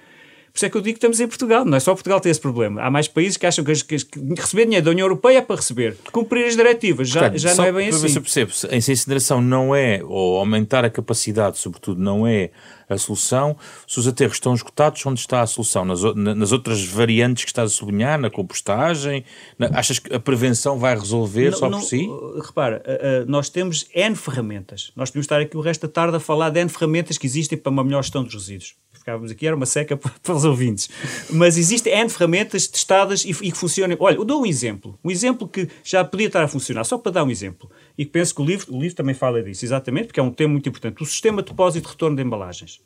Por 0.55 0.59
isso 0.59 0.67
é 0.67 0.71
que 0.71 0.77
eu 0.77 0.81
digo 0.81 0.95
que 0.95 0.99
estamos 0.99 1.19
em 1.19 1.27
Portugal. 1.27 1.65
Não 1.65 1.77
é 1.77 1.81
só 1.81 1.93
Portugal 1.95 2.21
ter 2.21 2.29
esse 2.29 2.41
problema. 2.41 2.81
Há 2.81 2.89
mais 2.89 3.09
países 3.09 3.37
que 3.37 3.45
acham 3.45 3.65
que, 3.65 3.75
que, 3.75 3.99
que 3.99 4.41
receber 4.41 4.67
dinheiro 4.67 4.85
da 4.85 4.93
União 4.93 5.07
Europeia 5.07 5.39
é 5.39 5.41
para 5.41 5.57
receber. 5.57 5.97
Cumprir 6.13 6.47
as 6.47 6.55
diretivas 6.55 7.09
já, 7.09 7.23
Portanto, 7.23 7.41
já 7.41 7.55
não 7.57 7.65
é 7.65 7.73
bem 7.73 7.89
assim. 7.89 8.09
Você 8.09 8.21
percebe, 8.21 8.57
se 8.57 8.69
a 8.69 8.77
incineração 8.77 9.43
não 9.43 9.75
é, 9.75 10.01
ou 10.05 10.39
aumentar 10.39 10.85
a 10.85 10.91
capacidade, 10.91 11.59
sobretudo, 11.59 12.01
não 12.01 12.25
é 12.25 12.51
a 12.89 12.97
solução, 12.97 13.57
se 13.85 13.99
os 13.99 14.07
aterros 14.07 14.37
estão 14.37 14.55
esgotados, 14.55 15.05
onde 15.05 15.19
está 15.19 15.41
a 15.41 15.47
solução? 15.49 15.85
Nas, 15.85 16.01
nas 16.15 16.53
outras 16.53 16.85
variantes 16.85 17.43
que 17.43 17.51
estás 17.51 17.73
a 17.73 17.75
sublinhar, 17.75 18.21
na 18.21 18.31
compostagem? 18.31 19.25
Na, 19.59 19.77
achas 19.77 19.99
que 19.99 20.15
a 20.15 20.21
prevenção 20.21 20.79
vai 20.79 20.97
resolver 20.97 21.51
não, 21.51 21.59
só 21.59 21.69
não, 21.69 21.81
por 21.81 21.85
si? 21.89 22.07
Uh, 22.07 22.41
repara, 22.41 22.81
uh, 22.87 23.25
uh, 23.25 23.29
nós 23.29 23.49
temos 23.49 23.89
N 23.93 24.15
ferramentas. 24.15 24.93
Nós 24.95 25.11
podemos 25.11 25.25
estar 25.25 25.41
aqui 25.41 25.57
o 25.57 25.61
resto 25.61 25.89
da 25.89 25.93
tarde 25.93 26.17
a 26.17 26.21
falar 26.21 26.51
de 26.51 26.61
N 26.61 26.71
ferramentas 26.71 27.19
que 27.19 27.27
existem 27.27 27.59
para 27.59 27.73
uma 27.73 27.83
melhor 27.83 28.05
gestão 28.05 28.23
dos 28.23 28.35
resíduos 28.35 28.77
ficávamos 29.05 29.31
aqui, 29.31 29.47
era 29.47 29.55
uma 29.55 29.67
seca 29.67 29.97
para 29.99 30.35
os 30.35 30.45
ouvintes. 30.47 30.89
Mas 31.31 31.59
existem 31.59 31.93
N 31.93 32.09
ferramentas 32.09 32.67
testadas 32.67 33.23
e, 33.25 33.31
e, 33.31 33.53
que 33.53 33.59
funcionam. 33.59 33.97
Olha, 34.01 34.17
eu 34.17 34.25
dou 34.25 34.43
um 34.43 34.47
exemplo. 34.47 34.99
Um 35.05 35.11
exemplo 35.11 35.47
que 35.47 35.69
já 35.85 36.03
podia 36.03 36.29
estar 36.29 36.43
a 36.43 36.49
funcionar, 36.49 36.85
só 36.85 36.97
para 36.97 37.13
dar 37.13 37.25
um 37.25 37.31
exemplo. 37.31 37.71
E 37.99 38.07
que 38.07 38.11
penso 38.11 38.35
que 38.35 38.41
o 38.41 38.45
livro, 38.45 38.75
o 38.75 38.81
livro 38.81 38.97
também 38.97 39.15
fala 39.15 39.43
disso, 39.43 39.65
exatamente, 39.65 40.07
porque 40.07 40.19
é 40.19 40.23
um 40.23 40.31
tema 40.33 40.53
muito 40.53 40.69
importante. 40.69 41.03
O 41.03 41.07
sistema 41.07 41.43
de 41.43 41.51
depósito 41.51 41.87
e 41.87 41.91
retorno 41.91 42.17
de 42.17 42.23
embalagens. 42.23 42.81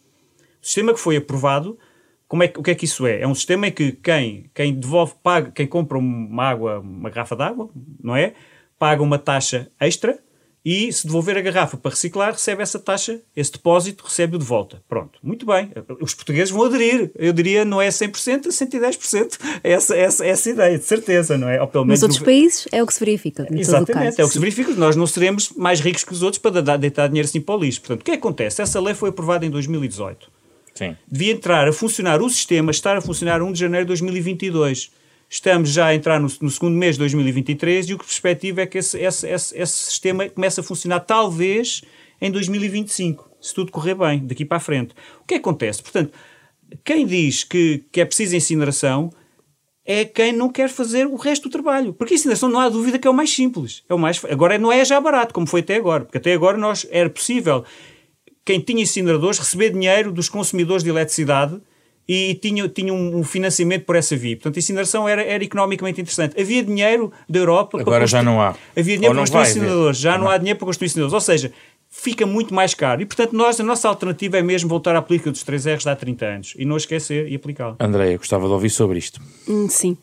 O 0.61 0.67
sistema 0.67 0.93
que 0.93 0.99
foi 0.99 1.17
aprovado, 1.17 1.79
como 2.27 2.43
é, 2.43 2.53
o 2.57 2.63
que 2.63 2.73
é 2.73 2.75
que 2.75 2.85
isso 2.85 3.07
é? 3.07 3.21
É 3.21 3.27
um 3.27 3.35
sistema 3.35 3.69
em 3.69 3.73
que 3.73 3.93
quem, 3.93 4.51
quem 4.53 4.75
devolve, 4.75 5.15
paga, 5.23 5.53
quem 5.53 5.69
compra 5.69 5.97
uma 5.97 6.43
água, 6.43 6.81
uma 6.81 7.09
garrafa 7.11 7.37
de 7.37 7.43
água, 7.43 7.71
não 8.03 8.17
é? 8.17 8.35
Paga 8.77 9.03
uma 9.03 9.19
taxa 9.19 9.71
extra 9.81 10.19
e 10.65 10.93
se 10.93 11.07
devolver 11.07 11.37
a 11.37 11.41
garrafa 11.41 11.77
para 11.77 11.91
reciclar, 11.93 12.33
recebe 12.33 12.63
essa 12.63 12.79
taxa, 12.79 13.21
esse 13.35 13.53
depósito, 13.53 14.05
recebe-o 14.05 14.39
de 14.39 14.45
volta. 14.45 14.83
Pronto, 14.89 15.19
muito 15.23 15.47
bem. 15.47 15.71
Os 16.01 16.15
portugueses 16.15 16.51
vão 16.51 16.65
aderir. 16.65 17.11
Eu 17.15 17.33
diria, 17.33 17.65
não 17.65 17.81
é 17.81 17.89
100%, 17.89 18.47
é 18.47 18.49
110%. 18.49 19.39
Essa, 19.63 19.97
essa, 19.97 20.27
essa 20.27 20.51
ideia, 20.51 20.79
de 20.79 20.85
certeza, 20.85 21.39
não 21.39 21.49
é? 21.49 21.61
Ou 21.61 21.69
pelo 21.69 21.85
menos 21.85 22.01
Nos 22.01 22.03
outros 22.03 22.21
no... 22.21 22.27
países 22.27 22.69
é 22.73 22.83
o 22.83 22.87
que 22.87 22.95
se 22.95 23.01
verifica. 23.01 23.47
Exatamente, 23.51 24.21
é 24.21 24.25
o 24.25 24.27
que 24.27 24.33
se 24.33 24.41
verifica. 24.41 24.73
Nós 24.73 24.97
não 24.97 25.07
seremos 25.07 25.51
mais 25.51 25.81
ricos 25.81 26.05
que 26.05 26.13
os 26.13 26.23
outros 26.23 26.41
para 26.41 26.77
deitar 26.77 27.09
dinheiro 27.09 27.29
assim 27.29 27.41
para 27.41 27.55
o 27.55 27.59
lixo. 27.59 27.81
Portanto, 27.81 28.03
o 28.03 28.05
que, 28.05 28.11
é 28.11 28.15
que 28.15 28.21
acontece? 28.21 28.61
Essa 28.61 28.81
lei 28.81 28.95
foi 28.95 29.11
aprovada 29.11 29.47
em 29.47 29.51
2018. 29.51 30.31
Sim. 30.75 30.97
Devia 31.11 31.33
entrar 31.33 31.67
a 31.67 31.73
funcionar 31.73 32.21
o 32.23 32.29
sistema, 32.29 32.71
estar 32.71 32.97
a 32.97 33.01
funcionar 33.01 33.43
1 33.43 33.53
de 33.53 33.59
janeiro 33.59 33.85
de 33.85 33.89
2022. 33.89 34.91
Estamos 35.29 35.71
já 35.71 35.87
a 35.87 35.95
entrar 35.95 36.19
no, 36.19 36.29
no, 36.41 36.51
segundo 36.51 36.75
mês 36.75 36.95
de 36.95 37.01
2023 37.01 37.91
e 37.91 37.95
o 37.95 37.99
que 37.99 38.05
perspectiva 38.05 38.63
é 38.63 38.67
que 38.67 38.79
esse, 38.79 38.99
esse, 38.99 39.29
esse, 39.29 39.59
esse 39.59 39.73
sistema 39.73 40.29
comece 40.29 40.61
a 40.61 40.63
funcionar 40.63 41.01
talvez 41.01 41.83
em 42.21 42.31
2025, 42.31 43.31
se 43.41 43.55
tudo 43.55 43.71
correr 43.71 43.95
bem, 43.95 44.27
daqui 44.27 44.45
para 44.45 44.57
a 44.57 44.61
frente. 44.61 44.95
O 45.21 45.27
que 45.27 45.35
acontece? 45.35 45.83
Portanto, 45.83 46.13
quem 46.85 47.07
diz 47.07 47.45
que, 47.45 47.85
que 47.93 48.01
é 48.01 48.05
preciso 48.05 48.35
incineração 48.35 49.11
é 49.85 50.05
quem 50.05 50.33
não 50.33 50.51
quer 50.51 50.69
fazer 50.69 51.07
o 51.07 51.17
resto 51.17 51.45
do 51.45 51.53
trabalho. 51.53 51.95
Porque 51.95 52.13
a 52.13 52.17
incineração 52.17 52.49
não 52.49 52.61
há 52.61 52.69
dúvida 52.69 52.99
que 52.99 53.09
é 53.09 53.11
o 53.11 53.15
mais 53.15 53.31
simples. 53.31 53.83
É 53.89 53.95
o 53.95 53.99
mais, 53.99 54.23
agora 54.27 54.59
não 54.59 54.71
é 54.71 54.85
já 54.85 55.01
barato, 55.01 55.33
como 55.33 55.47
foi 55.47 55.61
até 55.61 55.77
agora. 55.77 56.05
Porque 56.05 56.19
até 56.19 56.35
agora 56.35 56.59
nós, 56.59 56.87
era 56.91 57.09
possível 57.09 57.65
quem 58.45 58.61
tinha 58.61 58.83
incineradores 58.83 59.39
receber 59.39 59.71
dinheiro 59.71 60.13
dos 60.13 60.29
consumidores 60.29 60.83
de 60.83 60.91
eletricidade 60.91 61.59
e 62.09 62.35
tinha, 62.37 62.67
tinha 62.69 62.93
um 62.93 63.23
financiamento 63.23 63.85
por 63.85 63.95
essa 63.95 64.17
via. 64.17 64.35
Portanto, 64.35 64.57
a 64.57 64.59
incineração 64.61 65.07
era, 65.07 65.23
era 65.23 65.45
economicamente 65.45 66.01
interessante. 66.01 66.41
Havia 66.41 66.65
dinheiro 66.65 67.13
da 67.29 67.39
Europa 67.39 67.79
Agora 67.79 68.07
já 68.07 68.23
não 68.23 68.41
há. 68.41 68.57
Havia 68.75 68.97
dinheiro 68.97 69.15
para 69.15 69.21
construir 69.21 69.43
incineradores. 69.43 69.99
Já 69.99 70.17
não, 70.17 70.25
não 70.25 70.31
há 70.31 70.39
dinheiro 70.39 70.59
para 70.59 70.67
construir 70.67 70.87
incineradores. 70.87 71.13
Ou 71.13 71.21
seja, 71.21 71.53
fica 71.91 72.27
muito 72.27 72.55
mais 72.55 72.75
caro. 72.75 73.03
E, 73.03 73.07
portanto, 73.07 73.33
nós, 73.33 73.59
a 73.59 73.65
nossa 73.65 73.89
alternativa 73.89 74.39
é 74.39 74.43
mesmo 74.43 74.69
voltar 74.69 74.95
à 74.95 75.03
política 75.03 75.31
dos 75.31 75.43
3 75.43 75.67
R's 75.67 75.83
de 75.83 75.89
há 75.89 75.97
30 75.97 76.27
anos 76.27 76.55
e 76.57 76.65
não 76.65 76.77
esquecer 76.77 77.29
e 77.29 77.35
aplicá-la. 77.35 77.77
Andréia, 77.81 78.17
gostava 78.19 78.47
de 78.47 78.53
ouvir 78.53 78.71
sobre 78.71 78.99
isto. 78.99 79.21
Hum, 79.49 79.69
sim. 79.69 79.97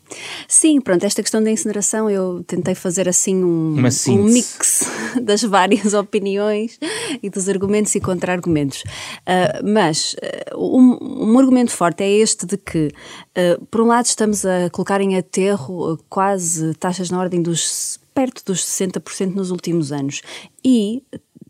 Sim, 0.48 0.80
pronto, 0.80 1.04
esta 1.04 1.22
questão 1.22 1.42
da 1.42 1.50
incineração 1.50 2.10
eu 2.10 2.44
tentei 2.46 2.74
fazer 2.74 3.08
assim 3.08 3.42
um, 3.42 3.76
um 3.76 4.22
mix 4.24 4.90
das 5.22 5.42
várias 5.42 5.92
opiniões 5.94 6.78
e 7.22 7.30
dos 7.30 7.48
argumentos 7.48 7.94
e 7.94 8.00
contra-argumentos. 8.00 8.82
Uh, 8.82 9.64
mas 9.64 10.16
uh, 10.52 10.58
um, 10.58 11.32
um, 11.32 11.38
argumento 11.38 11.70
forte 11.70 12.02
é 12.02 12.10
este 12.10 12.46
de 12.46 12.56
que, 12.56 12.88
uh, 12.88 13.64
por 13.66 13.80
um 13.80 13.86
lado, 13.86 14.06
estamos 14.06 14.44
a 14.44 14.68
colocar 14.70 15.00
em 15.00 15.16
aterro 15.16 15.98
quase 16.08 16.74
taxas 16.74 17.10
na 17.10 17.20
ordem 17.20 17.40
dos 17.40 17.98
perto 18.16 18.42
dos 18.46 18.64
60% 18.64 19.34
nos 19.34 19.50
últimos 19.50 19.92
anos. 19.92 20.22
E 20.64 21.02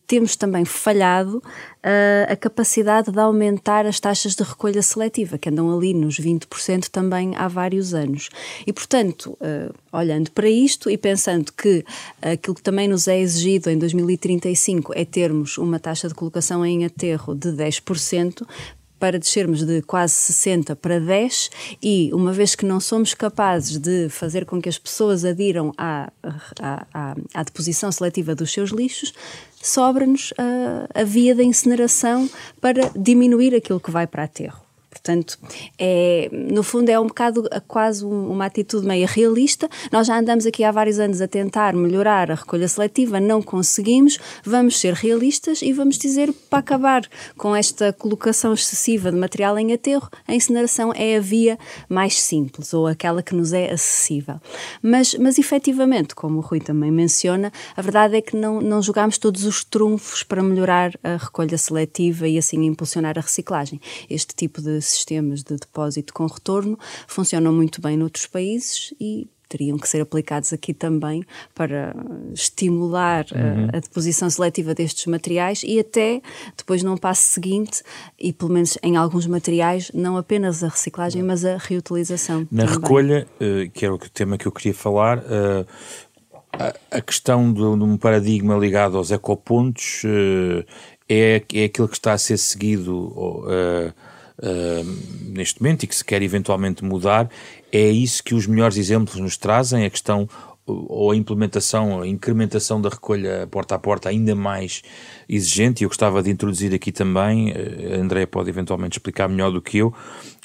temos 0.07 0.37
também 0.37 0.65
falhado 0.65 1.39
uh, 1.39 2.33
a 2.33 2.37
capacidade 2.37 3.11
de 3.11 3.19
aumentar 3.19 3.87
as 3.87 3.99
taxas 3.99 4.35
de 4.35 4.43
recolha 4.43 4.83
seletiva, 4.83 5.37
que 5.37 5.49
andam 5.49 5.77
ali 5.77 5.93
nos 5.93 6.21
20% 6.21 6.89
também 6.89 7.35
há 7.37 7.49
vários 7.49 7.93
anos. 7.93 8.29
E, 8.67 8.73
portanto, 8.73 9.37
uh, 9.41 9.75
olhando 9.93 10.31
para 10.31 10.49
isto 10.49 10.89
e 10.89 10.97
pensando 10.97 11.53
que 11.53 11.85
aquilo 12.23 12.55
que 12.55 12.63
também 12.63 12.87
nos 12.89 13.09
é 13.09 13.19
exigido 13.19 13.69
em 13.71 13.79
2035 13.79 14.93
é 14.95 15.05
termos 15.05 15.59
uma 15.59 15.79
taxa 15.79 16.09
de 16.09 16.15
colocação 16.15 16.65
em 16.65 16.85
aterro 16.85 17.35
de 17.35 17.51
10%, 17.51 18.47
para 18.99 19.19
descermos 19.19 19.65
de 19.65 19.83
quase 19.83 20.15
60 20.15 20.75
para 20.77 20.99
10 20.99 21.51
e 21.83 22.11
uma 22.13 22.33
vez 22.33 22.55
que 22.55 22.65
não 22.65 22.81
somos 22.81 23.15
capazes 23.15 23.79
de 23.79 24.09
fazer 24.09 24.47
com 24.47 24.61
que 24.61 24.69
as 24.69 24.79
pessoas 24.79 25.25
adiram 25.25 25.73
à, 25.77 26.11
à, 26.61 26.87
à, 26.93 27.17
à 27.35 27.43
deposição 27.43 27.93
seletiva 27.93 28.35
dos 28.35 28.53
seus 28.53 28.71
lixos, 28.71 29.13
sobra-nos 29.67 30.33
a, 30.39 31.01
a 31.01 31.05
via 31.05 31.35
da 31.35 31.43
incineração 31.43 32.29
para 32.61 32.91
diminuir 32.97 33.55
aquilo 33.55 33.81
que 33.81 33.91
vai 33.91 34.07
para 34.07 34.25
aterro. 34.25 34.66
Portanto, 34.97 35.39
é, 35.79 36.29
no 36.33 36.63
fundo 36.63 36.89
é 36.89 36.99
um 36.99 37.07
bocado 37.07 37.49
quase 37.69 38.05
uma 38.05 38.47
atitude 38.47 38.87
meio 38.87 39.07
realista. 39.07 39.69
Nós 39.93 40.07
já 40.07 40.19
andamos 40.19 40.47
aqui 40.47 40.65
há 40.65 40.73
vários 40.73 40.99
anos 40.99 41.21
a 41.21 41.29
tentar 41.29 41.75
melhorar 41.75 42.31
a 42.31 42.35
recolha 42.35 42.67
seletiva, 42.67 43.21
não 43.21 43.43
conseguimos. 43.43 44.19
Vamos 44.45 44.81
ser 44.81 44.95
realistas 44.95 45.63
e 45.63 45.73
vamos 45.73 45.99
dizer 45.99 46.33
para 46.49 46.61
acabar 46.61 47.03
com 47.37 47.55
esta 47.55 47.93
colocação 47.93 48.53
excessiva 48.55 49.11
de 49.11 49.19
material 49.19 49.59
em 49.59 49.73
aterro, 49.73 50.09
a 50.27 50.35
incineração 50.35 50.93
é 50.95 51.17
a 51.17 51.21
via 51.21 51.59
mais 51.89 52.21
simples 52.21 52.73
ou 52.73 52.87
aquela 52.87 53.23
que 53.23 53.35
nos 53.35 53.53
é 53.53 53.73
acessível. 53.73 54.41
Mas, 54.83 55.15
mas 55.15 55.39
efetivamente, 55.39 56.15
como 56.15 56.39
o 56.39 56.41
Rui 56.41 56.61
também 56.61 56.91
menciona, 56.91 57.53
a 57.77 57.83
verdade 57.83 58.17
é 58.17 58.21
que 58.21 58.37
não, 58.37 58.61
não 58.61 58.83
jogamos 58.83 59.19
todos 59.19 59.45
os 59.45 59.65
trunfos 59.65 60.23
para 60.23 60.43
melhorar 60.43 60.93
a 61.03 61.17
recolha 61.17 61.59
seletiva 61.59 62.27
e 62.27 62.39
assim 62.39 62.65
impulsionar 62.65 63.19
a 63.19 63.21
reciclagem. 63.21 63.81
Este 64.09 64.35
tipo 64.35 64.61
de 64.61 64.81
sistemas 64.87 65.43
de 65.43 65.57
depósito 65.57 66.13
com 66.13 66.27
retorno 66.27 66.79
funcionam 67.07 67.53
muito 67.53 67.81
bem 67.81 67.97
noutros 67.97 68.27
países 68.27 68.95
e 69.01 69.29
teriam 69.49 69.79
que 69.79 69.89
ser 69.89 70.01
aplicados 70.01 70.53
aqui 70.53 70.75
também 70.75 71.25
para 71.55 71.95
estimular 72.33 73.25
uhum. 73.33 73.69
a, 73.73 73.77
a, 73.77 73.81
deposição 73.81 74.29
seletiva 74.29 74.75
destes 74.75 75.07
materiais 75.07 75.63
e 75.65 75.79
até 75.79 76.21
depois 76.57 76.83
num 76.83 76.97
passo 76.97 77.23
seguinte 77.23 77.83
e 78.19 78.33
pelo 78.33 78.53
menos 78.53 78.77
em 78.83 78.97
alguns 78.97 79.27
materiais 79.27 79.91
não 79.95 80.17
apenas 80.17 80.65
a 80.65 80.69
reciclagem 80.69 81.23
mas 81.23 81.45
a 81.45 81.57
reutilização. 81.57 82.47
Na 82.51 82.65
também. 82.65 82.81
recolha, 82.81 83.27
uh, 83.41 83.71
que 83.71 83.85
era 83.85 83.95
o 83.95 83.99
tema 83.99 84.37
que 84.37 84.47
eu 84.47 84.53
queria 84.53 84.75
falar, 84.75 85.19
uh, 85.19 85.67
a, 86.91 87.01
questão 87.01 87.53
de, 87.53 87.63
um 87.63 87.97
paradigma 87.97 88.57
ligado 88.57 88.97
aos 88.97 89.11
ecopontos 89.11 90.03
é, 91.09 91.43
é 91.53 91.65
aquilo 91.65 91.87
que 91.87 91.97
está 91.97 92.15
a 92.15 92.19
ser 92.19 92.39
seguido 92.39 93.45
uh, 94.39 95.33
neste 95.33 95.61
momento 95.63 95.85
e 95.85 95.87
que 95.87 95.95
se 95.95 96.05
quer 96.05 96.23
eventualmente 96.23 96.85
mudar, 96.85 97.31
é 97.73 97.89
isso 97.89 98.23
que 98.23 98.35
os 98.35 98.47
melhores 98.47 98.77
exemplos 98.77 99.17
nos 99.17 99.37
trazem, 99.37 99.85
a 99.85 99.91
questão 99.91 100.29
ou 100.67 101.13
a 101.13 101.17
implementação, 101.17 102.01
a 102.03 102.09
incrementação 102.09 102.81
da 102.81 102.89
recolha 102.89 103.47
porta 103.49 103.77
a 103.77 103.79
porta 103.79 104.09
ainda 104.09 104.35
mais 104.35 104.83
exigente, 105.29 105.83
e 105.83 105.85
eu 105.85 105.89
gostava 105.89 106.23
de 106.23 106.31
introduzir 106.31 106.75
aqui 106.75 106.91
também, 106.91 107.53
eh, 107.53 107.95
a 107.95 108.01
Andréia 108.01 108.27
pode 108.27 108.51
eventualmente 108.51 108.99
explicar 108.99 109.29
melhor 109.29 109.53
do 109.53 109.63
que 109.63 109.79
eu, 109.79 109.95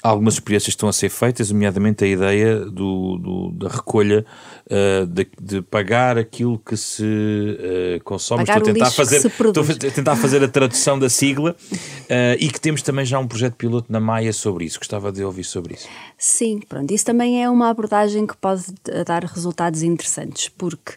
algumas 0.01 0.35
experiências 0.35 0.69
estão 0.69 0.89
a 0.89 0.93
ser 0.93 1.09
feitas, 1.09 1.51
nomeadamente 1.51 2.03
a 2.03 2.07
ideia 2.07 2.59
do, 2.59 3.17
do 3.17 3.51
da 3.51 3.69
recolha 3.69 4.25
uh, 4.65 5.05
de, 5.05 5.27
de, 5.39 5.61
pagar 5.61 6.17
aquilo 6.17 6.57
que 6.59 6.75
se 6.75 7.03
uh, 7.03 8.03
consome. 8.03 8.45
Pagar 8.45 8.57
estou 8.57 8.71
a 8.71 8.73
tentar 8.73 8.91
fazer, 8.91 9.17
estou 9.17 9.63
a 9.63 9.91
tentar 9.91 10.15
fazer 10.15 10.43
a 10.43 10.47
tradução 10.47 10.97
da 10.97 11.09
sigla 11.09 11.55
uh, 11.71 12.35
e 12.39 12.49
que 12.49 12.59
temos 12.59 12.81
também 12.81 13.05
já 13.05 13.19
um 13.19 13.27
projeto 13.27 13.55
piloto 13.55 13.91
na 13.91 13.99
Maia 13.99 14.33
sobre 14.33 14.65
isso. 14.65 14.79
Gostava 14.79 15.11
de 15.11 15.23
ouvir 15.23 15.43
sobre 15.43 15.75
isso. 15.75 15.87
Sim, 16.17 16.59
pronto. 16.67 16.91
Isso 16.91 17.05
também 17.05 17.43
é 17.43 17.49
uma 17.49 17.69
abordagem 17.69 18.25
que 18.25 18.35
pode 18.37 18.63
dar 19.05 19.23
resultados 19.23 19.83
interessantes, 19.83 20.49
porque 20.49 20.93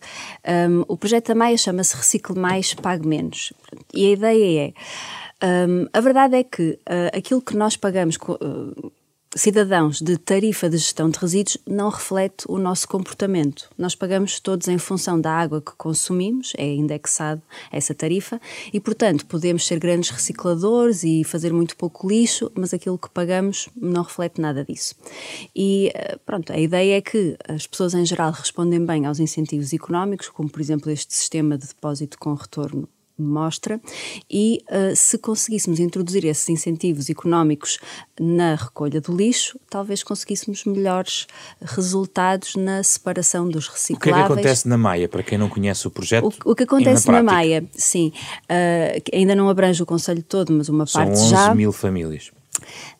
um, 0.68 0.84
o 0.88 0.96
projeto 0.96 1.28
da 1.28 1.34
Maia 1.34 1.57
chama-se 1.57 1.96
Recicle 1.96 2.38
Mais, 2.38 2.72
Pague 2.74 3.07
Menos. 3.07 3.52
E 3.92 4.07
a 4.07 4.11
ideia 4.12 4.68
é 4.68 4.72
um, 5.45 5.86
a 5.92 6.01
verdade 6.01 6.36
é 6.36 6.45
que 6.45 6.78
uh, 6.88 7.16
aquilo 7.16 7.42
que 7.42 7.57
nós 7.57 7.76
pagamos 7.76 8.16
uh, 8.16 8.92
cidadãos 9.36 10.01
de 10.01 10.16
tarifa 10.16 10.70
de 10.70 10.78
gestão 10.78 11.11
de 11.11 11.18
resíduos 11.18 11.59
não 11.66 11.88
reflete 11.88 12.45
o 12.49 12.57
nosso 12.57 12.86
comportamento. 12.86 13.68
Nós 13.76 13.95
pagamos 13.95 14.38
todos 14.38 14.68
em 14.68 14.78
função 14.78 15.20
da 15.20 15.32
água 15.32 15.61
que 15.61 15.72
consumimos, 15.76 16.53
é 16.57 16.66
indexado 16.66 17.42
essa 17.70 17.95
tarifa, 17.95 18.40
e 18.72 18.78
portanto 18.78 19.26
podemos 19.26 19.66
ser 19.66 19.78
grandes 19.78 20.11
recicladores 20.11 21.03
e 21.03 21.24
fazer 21.24 21.53
muito 21.53 21.76
pouco 21.76 22.09
lixo, 22.09 22.51
mas 22.55 22.72
aquilo 22.72 22.97
que 22.97 23.11
pagamos 23.11 23.68
não 23.76 24.03
reflete 24.03 24.40
nada 24.40 24.64
disso. 24.64 24.95
E 25.55 25.90
eh, 25.95 26.16
pronto, 26.24 26.53
a 26.53 26.59
ideia 26.59 26.99
é 26.99 27.01
que 27.01 27.36
as 27.49 27.66
pessoas 27.66 27.92
em 27.95 28.07
geral 28.07 28.30
respondem 28.30 28.84
bem 28.84 29.05
aos 29.05 29.18
incentivos 29.18 29.72
económicos, 29.72 30.28
como 30.28 30.49
por 30.49 30.61
exemplo 30.61 30.90
este 30.90 31.12
sistema 31.12 31.59
de 31.59 31.66
depósito 31.66 32.18
com 32.18 32.34
retorno 32.34 32.88
mostra 33.19 33.81
e 34.31 34.61
uh, 34.69 34.95
se 34.95 35.17
conseguíssemos 35.19 35.79
introduzir 35.79 36.25
esses 36.25 36.49
incentivos 36.49 37.09
económicos 37.09 37.79
na 38.21 38.57
recolha 38.57 39.01
do 39.01 39.15
lixo, 39.17 39.59
talvez 39.71 40.03
conseguíssemos 40.03 40.65
melhores 40.65 41.27
resultados 41.61 42.57
na 42.57 42.83
separação 42.83 43.49
dos 43.49 43.69
recicláveis. 43.69 43.99
O 43.99 44.01
que 44.01 44.09
é 44.09 44.12
que 44.12 44.33
acontece 44.33 44.69
na 44.69 44.77
Maia, 44.77 45.09
para 45.09 45.23
quem 45.23 45.39
não 45.39 45.49
conhece 45.49 45.87
o 45.87 45.91
projeto? 45.91 46.33
O, 46.45 46.53
o 46.53 46.55
que 46.55 46.65
acontece 46.65 47.07
na, 47.07 47.15
na, 47.15 47.23
Maia, 47.23 47.65
sim, 47.73 48.12
uh, 48.45 49.03
ainda 49.12 49.35
não 49.35 49.49
abrange 49.49 49.83
o 49.83 49.87
Conselho 49.87 50.23
todo, 50.23 50.53
mas 50.53 50.69
uma 50.69 50.87
São 50.87 51.05
parte 51.05 51.19
11 51.19 51.31
já... 51.31 51.49
11 51.51 51.57
mil 51.57 51.73
famílias 51.73 52.33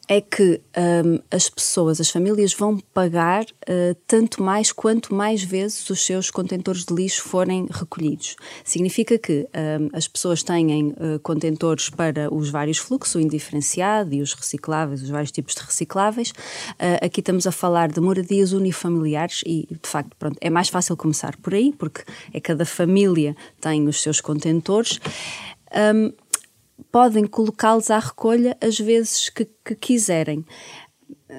é 0.09 0.21
que 0.21 0.61
um, 0.77 1.19
as 1.31 1.49
pessoas, 1.49 2.01
as 2.01 2.11
famílias 2.11 2.53
vão 2.53 2.79
pagar 2.93 3.45
uh, 3.45 3.95
tanto 4.07 4.43
mais 4.43 4.71
quanto 4.71 5.15
mais 5.15 5.43
vezes 5.43 5.89
os 5.89 6.05
seus 6.05 6.31
contentores 6.31 6.85
de 6.85 6.95
lixo 6.95 7.23
forem 7.23 7.67
recolhidos. 7.71 8.37
Significa 8.65 9.19
que 9.19 9.49
um, 9.55 9.89
as 9.93 10.07
pessoas 10.07 10.43
têm 10.43 10.89
uh, 10.89 11.19
contentores 11.23 11.89
para 11.89 12.33
os 12.33 12.51
vários 12.51 12.79
fluxos, 12.79 13.15
o 13.15 13.21
indiferenciado 13.21 14.15
e 14.15 14.21
os 14.21 14.35
recicláveis, 14.35 15.03
os 15.03 15.09
vários 15.09 15.31
tipos 15.31 15.55
de 15.55 15.63
recicláveis. 15.63 16.31
Uh, 16.31 17.05
aqui 17.05 17.21
estamos 17.21 17.47
a 17.47 17.53
falar 17.53 17.91
de 17.91 18.01
moradias 18.01 18.53
unifamiliares 18.53 19.43
e, 19.47 19.67
de 19.71 19.89
facto, 19.89 20.15
pronto, 20.19 20.37
é 20.41 20.51
mais 20.51 20.69
fácil 20.69 20.97
começar 20.97 21.37
por 21.39 21.55
aí, 21.55 21.73
porque 21.79 22.03
é 22.33 22.41
cada 22.41 22.67
família 22.67 23.35
tem 23.61 23.89
os 23.89 24.03
seus 24.03 24.21
contentores. 24.21 25.01
Um, 25.75 26.13
podem 26.91 27.27
colocá-los 27.27 27.91
à 27.91 27.99
recolha 27.99 28.57
às 28.61 28.79
vezes 28.79 29.29
que, 29.29 29.47
que 29.65 29.75
quiserem. 29.75 30.45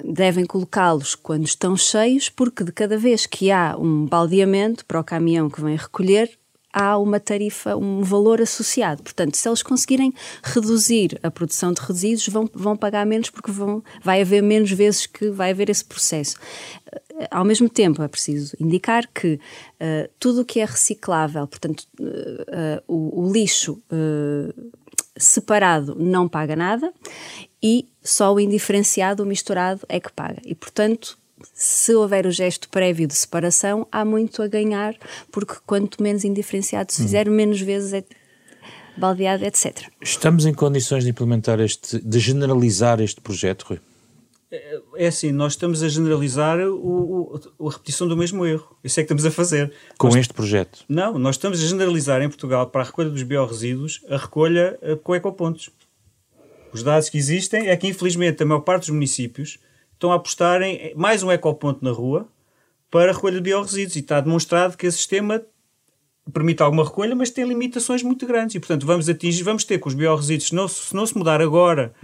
Devem 0.04 0.44
colocá-los 0.44 1.14
quando 1.14 1.44
estão 1.44 1.76
cheios, 1.76 2.28
porque 2.28 2.64
de 2.64 2.72
cada 2.72 2.98
vez 2.98 3.24
que 3.24 3.50
há 3.50 3.76
um 3.78 4.04
baldeamento 4.04 4.84
para 4.84 5.00
o 5.00 5.04
caminhão 5.04 5.48
que 5.48 5.62
vem 5.62 5.76
recolher, 5.76 6.30
há 6.76 6.98
uma 6.98 7.18
tarifa, 7.18 7.74
um 7.74 8.02
valor 8.02 8.42
associado. 8.42 9.02
Portanto, 9.02 9.34
se 9.34 9.48
eles 9.48 9.62
conseguirem 9.62 10.12
reduzir 10.42 11.18
a 11.22 11.30
produção 11.30 11.72
de 11.72 11.80
resíduos, 11.80 12.28
vão, 12.28 12.50
vão 12.52 12.76
pagar 12.76 13.06
menos 13.06 13.30
porque 13.30 13.50
vão, 13.50 13.82
vai 14.02 14.20
haver 14.20 14.42
menos 14.42 14.70
vezes 14.70 15.06
que 15.06 15.30
vai 15.30 15.52
haver 15.52 15.70
esse 15.70 15.84
processo. 15.84 16.36
Ao 17.30 17.46
mesmo 17.46 17.66
tempo, 17.70 18.02
é 18.02 18.08
preciso 18.08 18.54
indicar 18.60 19.08
que 19.08 19.34
uh, 19.36 20.10
tudo 20.20 20.42
o 20.42 20.44
que 20.44 20.60
é 20.60 20.66
reciclável, 20.66 21.46
portanto, 21.46 21.86
uh, 21.98 22.04
uh, 22.04 22.82
o, 22.86 23.22
o, 23.22 23.32
lixo 23.32 23.82
separado 25.16 25.94
não 25.98 26.28
paga 26.28 26.54
nada 26.54 26.92
e 27.62 27.88
só 28.02 28.32
o 28.32 28.40
indiferenciado, 28.40 29.22
o 29.22 29.26
misturado, 29.26 29.80
é 29.88 29.98
que 29.98 30.12
paga. 30.12 30.40
E, 30.44 30.54
portanto, 30.54 31.18
se 31.54 31.94
houver 31.94 32.26
o 32.26 32.30
gesto 32.30 32.68
prévio 32.68 33.06
de 33.06 33.14
separação, 33.14 33.86
há 33.90 34.04
muito 34.04 34.42
a 34.42 34.46
ganhar, 34.46 34.94
porque 35.32 35.54
quanto 35.66 36.02
menos 36.02 36.24
indiferenciado 36.24 36.92
se 36.92 37.02
fizer, 37.02 37.28
hum. 37.28 37.32
menos 37.32 37.60
vezes 37.60 37.92
é 37.92 38.04
baldeado, 38.96 39.44
etc. 39.44 39.88
Estamos 40.00 40.46
em 40.46 40.54
condições 40.54 41.04
de 41.04 41.10
implementar 41.10 41.60
este, 41.60 41.98
de 41.98 42.18
generalizar 42.18 43.00
este 43.00 43.20
projeto, 43.20 43.64
Rui? 43.68 43.80
É, 44.56 45.04
é 45.04 45.06
assim, 45.08 45.32
nós 45.32 45.52
estamos 45.52 45.82
a 45.82 45.88
generalizar 45.88 46.58
o, 46.58 47.38
o, 47.58 47.68
a 47.68 47.72
repetição 47.72 48.08
do 48.08 48.16
mesmo 48.16 48.44
erro. 48.46 48.76
Isso 48.82 48.98
é 48.98 49.02
que 49.02 49.06
estamos 49.06 49.26
a 49.26 49.30
fazer. 49.30 49.72
Com 49.98 50.08
nós, 50.08 50.16
este 50.16 50.34
projeto? 50.34 50.84
Não, 50.88 51.18
nós 51.18 51.36
estamos 51.36 51.62
a 51.62 51.66
generalizar 51.66 52.22
em 52.22 52.28
Portugal 52.28 52.66
para 52.68 52.82
a 52.82 52.84
recolha 52.84 53.10
dos 53.10 53.22
biorresíduos 53.22 54.04
a 54.08 54.16
recolha 54.16 54.78
com 55.02 55.14
ecopontos. 55.14 55.70
Os 56.72 56.82
dados 56.82 57.08
que 57.08 57.16
existem 57.16 57.68
é 57.68 57.76
que, 57.76 57.86
infelizmente, 57.86 58.42
a 58.42 58.46
maior 58.46 58.60
parte 58.60 58.82
dos 58.82 58.90
municípios 58.90 59.58
estão 59.94 60.12
a 60.12 60.16
apostar 60.16 60.60
em 60.62 60.94
mais 60.94 61.22
um 61.22 61.32
ecoponto 61.32 61.84
na 61.84 61.90
rua 61.90 62.28
para 62.90 63.10
a 63.10 63.14
recolha 63.14 63.36
de 63.36 63.40
biorresíduos 63.40 63.96
e 63.96 64.00
está 64.00 64.20
demonstrado 64.20 64.76
que 64.76 64.86
esse 64.86 64.98
sistema 64.98 65.42
permite 66.32 66.62
alguma 66.62 66.84
recolha, 66.84 67.14
mas 67.14 67.30
tem 67.30 67.46
limitações 67.46 68.02
muito 68.02 68.26
grandes 68.26 68.56
e, 68.56 68.60
portanto, 68.60 68.84
vamos 68.84 69.08
atingir, 69.08 69.42
vamos 69.42 69.64
ter 69.64 69.78
com 69.78 69.88
os 69.88 69.94
biorresíduos, 69.94 70.48
se 70.48 70.54
não, 70.54 70.68
se 70.68 70.94
não 70.94 71.06
se 71.06 71.16
mudar 71.16 71.40
agora 71.40 71.94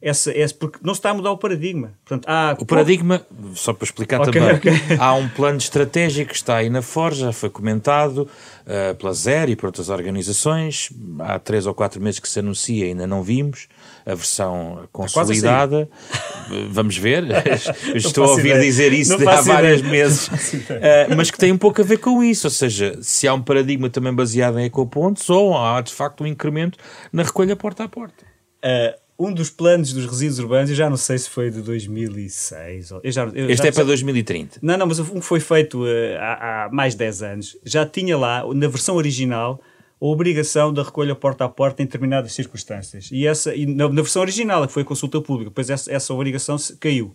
essa, 0.00 0.30
essa, 0.36 0.54
porque 0.54 0.78
não 0.82 0.94
se 0.94 0.98
está 0.98 1.10
a 1.10 1.14
mudar 1.14 1.32
o 1.32 1.36
paradigma. 1.36 1.92
Portanto, 2.04 2.26
há, 2.28 2.56
o 2.58 2.64
paradigma, 2.64 3.20
só 3.54 3.72
para 3.72 3.84
explicar 3.84 4.20
okay, 4.20 4.32
também, 4.32 4.56
okay. 4.56 4.96
há 4.96 5.12
um 5.14 5.28
plano 5.28 5.58
estratégico 5.58 6.30
que 6.30 6.36
está 6.36 6.56
aí 6.56 6.70
na 6.70 6.82
Forja, 6.82 7.32
foi 7.32 7.50
comentado 7.50 8.18
uh, 8.18 8.94
pela 8.94 9.12
ZER 9.12 9.50
e 9.50 9.56
por 9.56 9.66
outras 9.66 9.88
organizações. 9.88 10.90
Há 11.18 11.40
três 11.40 11.66
ou 11.66 11.74
quatro 11.74 12.00
meses 12.00 12.20
que 12.20 12.28
se 12.28 12.38
anuncia, 12.38 12.86
ainda 12.86 13.08
não 13.08 13.24
vimos 13.24 13.66
a 14.06 14.14
versão 14.14 14.88
consolidada. 14.92 15.88
Vamos 16.70 16.96
ver. 16.96 17.24
Estou 17.92 18.24
a 18.24 18.28
ouvir 18.28 18.50
ideia. 18.50 18.62
dizer 18.62 18.92
isso 18.92 19.28
há 19.28 19.40
vários 19.40 19.82
meses, 19.82 20.28
uh, 20.28 21.16
mas 21.16 21.28
que 21.30 21.38
tem 21.38 21.50
um 21.50 21.58
pouco 21.58 21.80
a 21.80 21.84
ver 21.84 21.98
com 21.98 22.22
isso. 22.22 22.46
Ou 22.46 22.52
seja, 22.52 22.96
se 23.02 23.26
há 23.26 23.34
um 23.34 23.42
paradigma 23.42 23.90
também 23.90 24.14
baseado 24.14 24.60
em 24.60 24.64
ecopontos 24.64 25.28
ou 25.28 25.58
há 25.58 25.80
de 25.80 25.92
facto 25.92 26.22
um 26.22 26.26
incremento 26.26 26.78
na 27.12 27.24
recolha 27.24 27.56
porta 27.56 27.82
a 27.82 27.88
porta. 27.88 28.24
Uh, 28.64 29.07
um 29.18 29.32
dos 29.32 29.50
planos 29.50 29.92
dos 29.92 30.06
resíduos 30.06 30.38
urbanos, 30.38 30.70
eu 30.70 30.76
já 30.76 30.88
não 30.88 30.96
sei 30.96 31.18
se 31.18 31.28
foi 31.28 31.50
de 31.50 31.60
2006. 31.60 32.90
Eu 33.02 33.10
já, 33.10 33.24
eu 33.34 33.50
este 33.50 33.64
já, 33.64 33.68
é 33.68 33.72
para 33.72 33.84
2030. 33.84 34.60
Não, 34.62 34.76
não, 34.76 34.86
mas 34.86 35.00
um 35.00 35.18
que 35.18 35.22
foi 35.22 35.40
feito 35.40 35.82
uh, 35.82 36.16
há, 36.20 36.66
há, 36.66 36.68
mais 36.70 36.92
de 36.92 36.98
10 36.98 37.22
anos. 37.22 37.56
Já 37.64 37.84
tinha 37.84 38.16
lá, 38.16 38.44
na 38.54 38.68
versão 38.68 38.94
original, 38.94 39.60
a 40.00 40.06
obrigação 40.06 40.72
da 40.72 40.84
recolha 40.84 41.16
porta 41.16 41.44
a 41.44 41.48
porta 41.48 41.82
em 41.82 41.86
determinadas 41.86 42.32
circunstâncias. 42.32 43.08
E, 43.10 43.26
essa, 43.26 43.52
e 43.52 43.66
na, 43.66 43.88
na 43.88 44.02
versão 44.02 44.22
original, 44.22 44.64
que 44.68 44.72
foi 44.72 44.82
a 44.82 44.86
consulta 44.86 45.20
pública, 45.20 45.50
depois 45.50 45.68
essa, 45.68 45.92
essa 45.92 46.14
obrigação 46.14 46.56
caiu. 46.78 47.12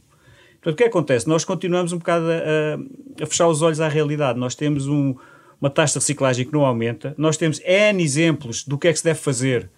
Portanto, 0.55 0.73
o 0.73 0.75
que 0.75 0.83
acontece? 0.83 1.27
Nós 1.27 1.45
continuamos 1.45 1.93
um 1.93 1.99
bocado 1.99 2.25
a, 2.29 3.23
a 3.23 3.25
fechar 3.25 3.47
os 3.47 3.61
olhos 3.61 3.79
à 3.79 3.87
realidade. 3.87 4.37
Nós 4.37 4.55
temos 4.55 4.87
um, 4.87 5.15
uma 5.59 5.69
taxa 5.69 5.93
de 5.93 5.99
reciclagem 5.99 6.45
que 6.45 6.51
não 6.51 6.65
aumenta, 6.65 7.15
nós 7.17 7.37
temos 7.37 7.61
N 7.63 8.03
exemplos 8.03 8.65
do 8.65 8.77
que 8.77 8.89
é 8.89 8.91
que 8.91 8.99
se 8.99 9.05
deve 9.05 9.19
fazer 9.19 9.69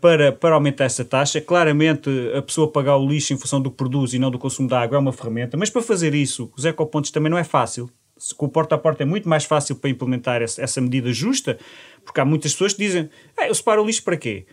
para, 0.00 0.32
para 0.32 0.54
aumentar 0.54 0.84
essa 0.84 1.04
taxa. 1.04 1.40
Claramente, 1.40 2.08
a 2.36 2.42
pessoa 2.42 2.70
pagar 2.70 2.96
o 2.96 3.06
lixo 3.06 3.32
em 3.32 3.38
função 3.38 3.60
do 3.60 3.70
que 3.70 3.76
produz 3.76 4.14
e 4.14 4.18
não 4.18 4.30
do 4.30 4.38
consumo 4.38 4.68
de 4.68 4.74
água 4.74 4.96
é 4.96 4.98
uma 4.98 5.12
ferramenta, 5.12 5.56
mas 5.56 5.70
para 5.70 5.82
fazer 5.82 6.14
isso, 6.14 6.52
os 6.56 6.64
ecopontos 6.64 7.10
também 7.10 7.30
não 7.30 7.38
é 7.38 7.44
fácil. 7.44 7.90
Com 8.36 8.46
o 8.46 8.48
porta 8.48 8.76
a 8.76 8.78
porta 8.78 9.02
é 9.02 9.06
muito 9.06 9.28
mais 9.28 9.44
fácil 9.44 9.74
para 9.74 9.90
implementar 9.90 10.40
essa, 10.40 10.80
medida 10.80 11.12
justa, 11.12 11.58
porque 12.04 12.20
há 12.20 12.24
muitas 12.24 12.52
pessoas 12.52 12.72
que 12.72 12.84
dizem: 12.84 13.10
ah, 13.36 13.48
eu 13.48 13.54
separo 13.54 13.82
o 13.82 13.86
lixo 13.86 14.04
para 14.04 14.16
quê? 14.16 14.46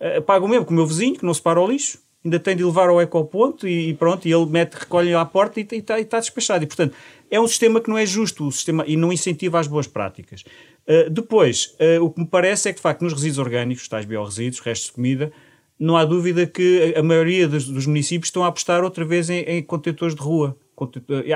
Uh, 0.00 0.22
pago 0.22 0.48
mesmo 0.48 0.64
com 0.64 0.72
o 0.72 0.76
meu 0.76 0.86
vizinho, 0.86 1.14
que 1.14 1.24
não 1.24 1.34
separa 1.34 1.60
o 1.60 1.70
lixo, 1.70 1.98
ainda 2.24 2.38
tem 2.38 2.56
de 2.56 2.64
levar 2.64 2.88
ao 2.88 3.00
ecoponto 3.00 3.68
e 3.68 3.92
pronto, 3.94 4.26
e 4.26 4.32
ele 4.32 4.46
mete, 4.46 4.74
recolhe 4.74 5.12
à 5.12 5.24
porta 5.24 5.60
e 5.60 5.66
está 5.70 6.02
tá 6.04 6.20
despachado. 6.20 6.64
E 6.64 6.66
portanto, 6.66 6.96
é 7.30 7.40
um 7.40 7.46
sistema 7.46 7.80
que 7.80 7.90
não 7.90 7.98
é 7.98 8.06
justo 8.06 8.46
o 8.46 8.52
sistema, 8.52 8.84
e 8.86 8.96
não 8.96 9.12
incentiva 9.12 9.60
as 9.60 9.66
boas 9.66 9.86
práticas. 9.86 10.44
Uh, 10.86 11.10
depois, 11.10 11.76
uh, 11.80 12.04
o 12.04 12.10
que 12.10 12.20
me 12.20 12.26
parece 12.26 12.68
é 12.68 12.72
que, 12.72 12.78
de 12.78 12.82
facto, 12.82 13.02
nos 13.02 13.12
resíduos 13.12 13.38
orgânicos, 13.38 13.88
tais 13.88 14.04
biorresíduos, 14.04 14.60
restos 14.60 14.88
de 14.88 14.92
comida, 14.92 15.32
não 15.78 15.96
há 15.96 16.04
dúvida 16.04 16.46
que 16.46 16.94
a 16.96 17.02
maioria 17.02 17.48
dos, 17.48 17.66
dos 17.66 17.86
municípios 17.86 18.28
estão 18.28 18.44
a 18.44 18.48
apostar 18.48 18.84
outra 18.84 19.04
vez 19.04 19.28
em, 19.28 19.40
em 19.40 19.62
contentores 19.62 20.14
de 20.14 20.20
rua. 20.20 20.56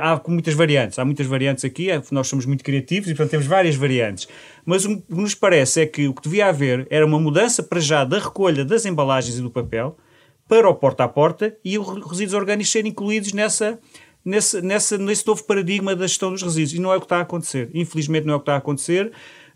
Há 0.00 0.22
muitas 0.28 0.54
variantes, 0.54 0.98
há 0.98 1.04
muitas 1.04 1.26
variantes 1.26 1.64
aqui, 1.64 1.88
nós 2.10 2.26
somos 2.26 2.46
muito 2.46 2.64
criativos 2.64 3.08
e 3.08 3.12
portanto 3.12 3.30
temos 3.30 3.46
várias 3.46 3.76
variantes. 3.76 4.26
Mas 4.64 4.84
o 4.84 5.00
que 5.00 5.04
nos 5.10 5.34
parece 5.34 5.82
é 5.82 5.86
que 5.86 6.08
o 6.08 6.14
que 6.14 6.22
devia 6.22 6.48
haver 6.48 6.86
era 6.90 7.06
uma 7.06 7.18
mudança 7.18 7.62
para 7.62 7.78
já 7.78 8.04
da 8.04 8.18
recolha 8.18 8.64
das 8.64 8.84
embalagens 8.84 9.38
e 9.38 9.42
do 9.42 9.50
papel 9.50 9.96
para 10.48 10.68
o 10.68 10.74
porta 10.74 11.04
a 11.04 11.08
porta 11.08 11.56
e 11.64 11.78
os 11.78 11.86
resíduos 12.08 12.34
orgânicos 12.34 12.70
serem 12.70 12.90
incluídos 12.90 13.32
nessa, 13.32 13.78
nesse, 14.26 14.60
nesse 14.60 15.24
novo 15.24 15.44
paradigma 15.44 15.94
da 15.94 16.04
gestão 16.04 16.32
dos 16.32 16.42
resíduos. 16.42 16.74
E 16.74 16.80
não 16.80 16.92
é 16.92 16.96
o 16.96 17.00
que 17.00 17.06
está 17.06 17.18
a 17.18 17.20
acontecer. 17.20 17.70
Infelizmente 17.72 18.26
não 18.26 18.34
é 18.34 18.36
o 18.36 18.40
que 18.40 18.42
está 18.42 18.54
a 18.54 18.58
acontecer. 18.58 19.12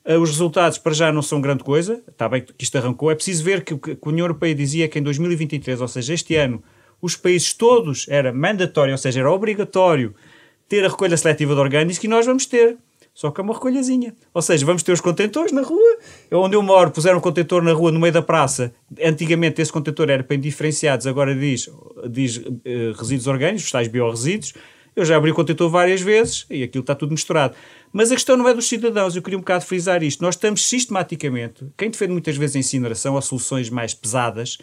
Uh, 0.07 0.19
os 0.21 0.31
resultados 0.31 0.79
para 0.79 0.95
já 0.95 1.13
não 1.13 1.21
são 1.21 1.41
grande 1.41 1.65
coisa. 1.65 2.01
Está 2.07 2.29
bem 2.29 2.43
que 2.43 2.55
isto 2.65 2.79
arrancou. 2.79 3.11
É 3.11 3.15
preciso 3.17 3.43
ver 3.43 3.65
que 3.65 3.75
o 3.75 3.79
que 3.79 3.99
a 4.01 4.09
União 4.09 4.25
Europeia 4.25 4.55
dizia 4.55 4.89
que 4.89 5.01
em 5.01 5.03
2023, 5.03 5.81
ou 5.81 5.89
seja, 5.89 6.15
este 6.15 6.37
ano, 6.37 6.63
os 7.03 7.17
países 7.17 7.53
todos 7.53 8.07
era 8.09 8.33
mandatório, 8.33 8.93
ou 8.93 8.99
seja, 8.99 9.21
era 9.21 9.31
obrigatório 9.31 10.15
ter 10.69 10.85
a 10.85 10.89
recolha 10.89 11.17
seletiva 11.17 11.53
de 11.53 11.61
orgânicos 11.61 12.03
e 12.03 12.09
nós 12.09 12.25
vamos 12.25 12.47
ter. 12.47 12.79
Só 13.13 13.31
que 13.31 13.41
é 13.41 13.45
uma 13.45 13.55
recolhazinha. 13.55 14.15
Ou 14.33 14.41
seja, 14.41 14.65
vamos 14.65 14.83
ter 14.83 14.93
os 14.93 15.01
contentores 15.01 15.53
na 15.53 15.63
rua. 15.63 15.99
Onde 16.33 16.57
eu 16.57 16.63
moro, 16.63 16.91
puseram 16.91 17.19
um 17.19 17.21
contentor 17.21 17.63
na 17.63 17.73
rua, 17.73 17.93
no 17.93 18.01
meio 18.01 18.13
da 18.13 18.23
praça. 18.23 18.73
Antigamente 19.03 19.61
esse 19.61 19.73
contentor 19.73 20.09
era 20.09 20.23
para 20.23 20.37
indiferenciados, 20.37 21.07
agora 21.07 21.35
diz, 21.35 21.69
diz 22.09 22.37
uh, 22.39 22.53
resíduos 22.97 23.27
orgânicos, 23.27 23.65
os 23.65 23.71
tais 23.71 23.89
biorresíduos. 23.89 24.55
Eu 24.95 25.05
já 25.05 25.17
abri 25.17 25.31
o 25.31 25.35
contentor 25.35 25.71
várias 25.71 26.01
vezes 26.01 26.47
e 26.51 26.63
aquilo 26.63 26.83
está 26.83 26.95
tudo 26.95 27.11
misturado. 27.11 27.55
Mas 27.93 28.11
a 28.11 28.15
questão 28.15 28.37
não 28.37 28.49
é 28.49 28.55
dos 28.55 28.69
cidadãos, 28.69 29.15
eu 29.15 29.23
queria 29.23 29.39
um 29.39 29.41
bocado 29.41 29.65
frisar 29.65 30.03
isto. 30.03 30.23
Nós 30.23 30.35
estamos 30.35 30.67
sistematicamente, 30.69 31.67
quem 31.77 31.91
defende 31.91 32.13
muitas 32.13 32.37
vezes 32.37 32.57
a 32.57 32.59
incineração 32.59 33.15
ou 33.15 33.23
soluções 33.23 33.71
mais 33.71 33.95
pesadas, 33.95 34.59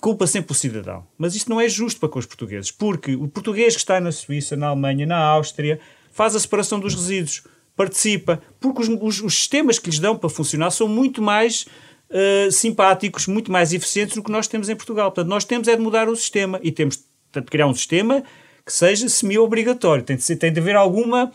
culpa 0.00 0.26
sempre 0.26 0.52
o 0.52 0.54
cidadão. 0.54 1.06
Mas 1.16 1.34
isto 1.34 1.50
não 1.50 1.60
é 1.60 1.68
justo 1.68 2.00
para 2.00 2.08
com 2.08 2.18
os 2.18 2.26
portugueses, 2.26 2.70
porque 2.70 3.14
o 3.14 3.28
português 3.28 3.74
que 3.74 3.80
está 3.80 4.00
na 4.00 4.10
Suíça, 4.10 4.56
na 4.56 4.68
Alemanha, 4.68 5.06
na 5.06 5.18
Áustria, 5.18 5.78
faz 6.10 6.34
a 6.34 6.40
separação 6.40 6.80
dos 6.80 6.94
resíduos, 6.94 7.42
participa, 7.80 8.42
porque 8.60 8.82
os, 8.82 8.88
os, 8.88 9.22
os 9.22 9.34
sistemas 9.34 9.78
que 9.78 9.88
lhes 9.88 9.98
dão 9.98 10.14
para 10.14 10.28
funcionar 10.28 10.70
são 10.70 10.86
muito 10.86 11.22
mais 11.22 11.66
uh, 12.10 12.52
simpáticos, 12.52 13.26
muito 13.26 13.50
mais 13.50 13.72
eficientes 13.72 14.16
do 14.16 14.22
que 14.22 14.30
nós 14.30 14.46
temos 14.46 14.68
em 14.68 14.76
Portugal. 14.76 15.10
Portanto, 15.10 15.30
nós 15.30 15.46
temos 15.46 15.66
é 15.66 15.76
de 15.76 15.80
mudar 15.80 16.06
o 16.06 16.14
sistema 16.14 16.60
e 16.62 16.70
temos 16.70 16.98
de 17.32 17.40
criar 17.40 17.66
um 17.66 17.72
sistema 17.72 18.22
que 18.66 18.72
seja 18.72 19.08
semi-obrigatório. 19.08 20.04
Tem 20.04 20.14
de, 20.14 20.22
ser, 20.22 20.36
tem 20.36 20.52
de 20.52 20.60
haver 20.60 20.76
alguma 20.76 21.32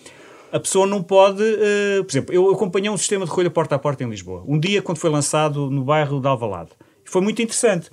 a 0.51 0.59
pessoa 0.59 0.85
não 0.85 1.01
pode. 1.01 1.41
Uh, 1.41 2.03
por 2.03 2.11
exemplo, 2.11 2.35
eu 2.35 2.51
acompanhei 2.51 2.91
um 2.91 2.97
sistema 2.97 3.25
de 3.25 3.31
recolha 3.31 3.49
porta 3.49 3.73
a 3.73 3.79
porta 3.79 4.03
em 4.03 4.09
Lisboa. 4.09 4.43
Um 4.47 4.59
dia, 4.59 4.83
quando 4.83 4.99
foi 4.99 5.09
lançado 5.09 5.71
no 5.71 5.83
bairro 5.83 6.21
de 6.21 6.27
Alvalade. 6.27 6.69
Foi 7.05 7.23
muito 7.23 7.41
interessante. 7.41 7.89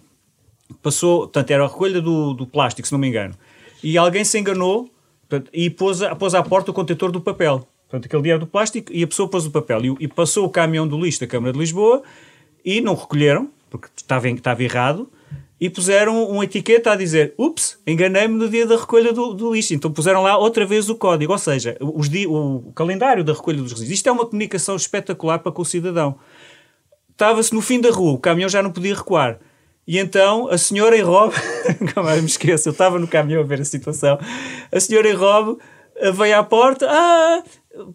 Passou, 0.82 1.20
portanto, 1.20 1.50
era 1.50 1.64
a 1.64 1.68
recolha 1.68 2.02
do, 2.02 2.34
do 2.34 2.46
plástico, 2.46 2.86
se 2.86 2.92
não 2.92 2.98
me 2.98 3.08
engano. 3.08 3.34
E 3.82 3.96
alguém 3.96 4.24
se 4.24 4.38
enganou 4.38 4.90
portanto, 5.26 5.50
e 5.54 5.70
pôs, 5.70 6.02
a, 6.02 6.14
pôs 6.14 6.34
à 6.34 6.42
porta 6.42 6.70
o 6.70 6.74
contentor 6.74 7.10
do 7.10 7.20
papel. 7.20 7.66
Portanto, 7.92 8.06
aquele 8.06 8.22
dia 8.22 8.32
era 8.32 8.38
do 8.38 8.46
plástico 8.46 8.90
e 8.90 9.04
a 9.04 9.06
pessoa 9.06 9.28
pôs 9.28 9.44
o 9.44 9.50
papel. 9.50 9.84
E, 9.84 10.04
e 10.04 10.08
passou 10.08 10.46
o 10.46 10.48
caminhão 10.48 10.88
do 10.88 10.98
lixo 10.98 11.20
da 11.20 11.26
Câmara 11.26 11.52
de 11.52 11.58
Lisboa 11.58 12.02
e 12.64 12.80
não 12.80 12.94
recolheram, 12.94 13.50
porque 13.68 13.88
estava, 13.94 14.30
estava 14.30 14.62
errado 14.62 15.10
e 15.60 15.68
puseram 15.68 16.24
uma 16.24 16.42
etiqueta 16.42 16.90
a 16.90 16.96
dizer 16.96 17.34
ups, 17.36 17.78
enganei-me 17.86 18.34
no 18.34 18.48
dia 18.48 18.66
da 18.66 18.78
recolha 18.78 19.12
do, 19.12 19.34
do, 19.34 19.52
lixo. 19.52 19.74
Então 19.74 19.92
puseram 19.92 20.22
lá 20.22 20.38
outra 20.38 20.64
vez 20.64 20.88
o 20.88 20.94
código, 20.94 21.32
ou 21.32 21.38
seja, 21.38 21.76
os 21.80 22.08
di, 22.08 22.26
o, 22.26 22.72
calendário 22.74 23.22
da 23.22 23.34
recolha 23.34 23.58
dos 23.58 23.72
resíduos. 23.72 23.94
Isto 23.94 24.08
é 24.08 24.12
uma 24.12 24.24
comunicação 24.24 24.74
espetacular 24.74 25.38
para 25.40 25.52
com 25.52 25.60
o 25.60 25.64
cidadão. 25.64 26.16
Estava-se 27.10 27.54
no 27.54 27.60
fim 27.60 27.78
da 27.78 27.90
rua, 27.90 28.12
o 28.12 28.18
caminhão 28.18 28.48
já 28.48 28.62
não 28.62 28.72
podia 28.72 28.94
recuar. 28.94 29.38
E 29.86 29.98
então 29.98 30.48
a 30.48 30.56
senhora 30.56 30.96
em 30.96 31.02
como 31.94 32.08
eu 32.08 32.22
me 32.22 32.26
esqueço, 32.26 32.70
eu 32.70 32.72
estava 32.72 32.98
no 32.98 33.06
caminhão 33.06 33.42
a 33.42 33.44
ver 33.44 33.60
a 33.60 33.64
situação, 33.66 34.18
a 34.72 34.80
senhora 34.80 35.10
em 35.10 35.14
robe 35.14 35.60
eh, 35.96 36.10
veio 36.10 36.38
à 36.38 36.42
porta, 36.42 36.88
ah, 36.90 37.42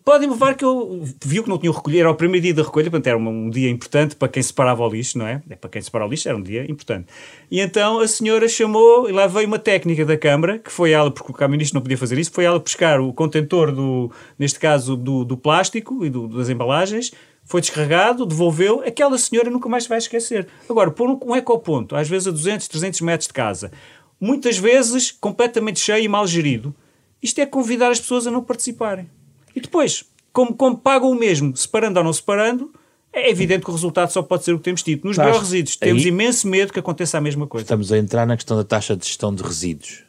podem 0.04 0.30
levar 0.30 0.56
que 0.56 0.66
eu. 0.66 1.04
Viu 1.24 1.44
que 1.44 1.50
não 1.50 1.58
tinham 1.58 1.74
recolhido, 1.74 2.02
era 2.02 2.12
o 2.12 2.16
primeiro 2.16 2.44
dia 2.44 2.54
da 2.54 2.64
recolha, 2.64 2.90
portanto 2.90 3.08
era 3.08 3.18
um, 3.18 3.50
dia 3.50 3.70
importante 3.70 4.16
para 4.16 4.28
quem 4.28 4.42
separava 4.42 4.84
o 4.84 4.90
lixo, 4.90 5.18
não 5.18 5.28
é? 5.28 5.42
é? 5.50 5.56
Para 5.56 5.70
quem 5.70 5.82
separava 5.82 6.10
o 6.10 6.12
lixo 6.12 6.28
era 6.28 6.38
um 6.38 6.42
dia 6.42 6.70
importante. 6.70 7.08
E 7.50 7.60
então 7.60 8.00
a 8.00 8.08
senhora 8.08 8.48
chamou, 8.48 9.10
e 9.10 9.12
lá 9.12 9.28
veio 9.28 9.48
uma 9.48 9.60
técnica 9.60 10.06
da 10.06 10.18
Câmara, 10.18 10.60
que 10.60 10.72
foi 10.72 10.92
ela, 10.92 11.12
porque 11.12 11.32
o 11.32 11.36
camionista 11.36 11.76
não 11.76 11.82
podia 11.82 11.98
fazer 11.98 12.18
isso, 12.18 12.32
foi 12.32 12.46
ela 12.46 12.60
pescar 12.60 13.00
o 13.00 13.14
contentor 13.14 13.72
do, 13.72 14.12
neste 14.38 14.60
caso, 14.60 14.96
do, 14.96 15.24
do 15.24 15.38
plástico 15.38 16.04
e 16.06 16.10
do, 16.10 16.28
das 16.28 16.50
embalagens, 16.50 17.12
foi 17.46 17.62
descarregado, 17.62 18.26
devolveu, 18.26 18.84
aquela 18.86 19.18
senhora 19.18 19.50
nunca 19.50 19.70
mais 19.70 19.88
vai 19.88 20.00
esquecer. 20.00 20.48
Agora, 20.70 20.92
pôr 20.92 21.10
um, 21.10 21.20
um 21.32 21.36
ecoponto, 21.36 21.96
às 21.96 22.10
vezes 22.10 22.28
a 22.28 22.32
200, 22.32 22.68
300 22.68 23.02
metros 23.02 23.28
de 23.28 23.34
casa, 23.34 23.72
muitas 24.20 24.58
vezes 24.58 25.12
completamente 25.12 25.80
cheio 25.80 26.04
e 26.04 26.08
mal 26.08 26.28
gerido, 26.28 26.76
isto 27.22 27.40
é 27.40 27.46
convidar 27.46 27.90
as 27.90 28.00
pessoas 28.00 28.28
a 28.28 28.32
não 28.32 28.44
participarem. 28.44 29.10
E 29.58 29.60
depois, 29.60 30.06
como, 30.32 30.54
como 30.54 30.78
pagam 30.78 31.10
o 31.10 31.16
mesmo, 31.16 31.58
separando 31.58 31.98
ou 31.98 32.06
não 32.06 32.14
separando, 32.14 32.72
é 33.12 33.28
evidente 33.28 33.66
que 33.66 33.72
o 33.72 33.74
resultado 33.74 34.12
só 34.12 34.22
pode 34.22 34.44
ser 34.44 34.54
o 34.54 34.60
que 34.60 34.64
temos 34.66 34.84
tido. 34.84 35.04
Nos 35.04 35.18
resíduos 35.18 35.76
temos 35.76 36.06
imenso 36.06 36.48
medo 36.48 36.72
que 36.72 36.78
aconteça 36.78 37.18
a 37.18 37.22
mesma 37.22 37.48
coisa. 37.48 37.64
Estamos 37.64 37.92
a 37.92 37.98
entrar 37.98 38.28
na 38.28 38.36
questão 38.36 38.56
da 38.56 38.64
taxa 38.64 38.96
de 38.96 39.04
gestão 39.04 39.34
de 39.34 39.42
resíduos. 39.42 40.04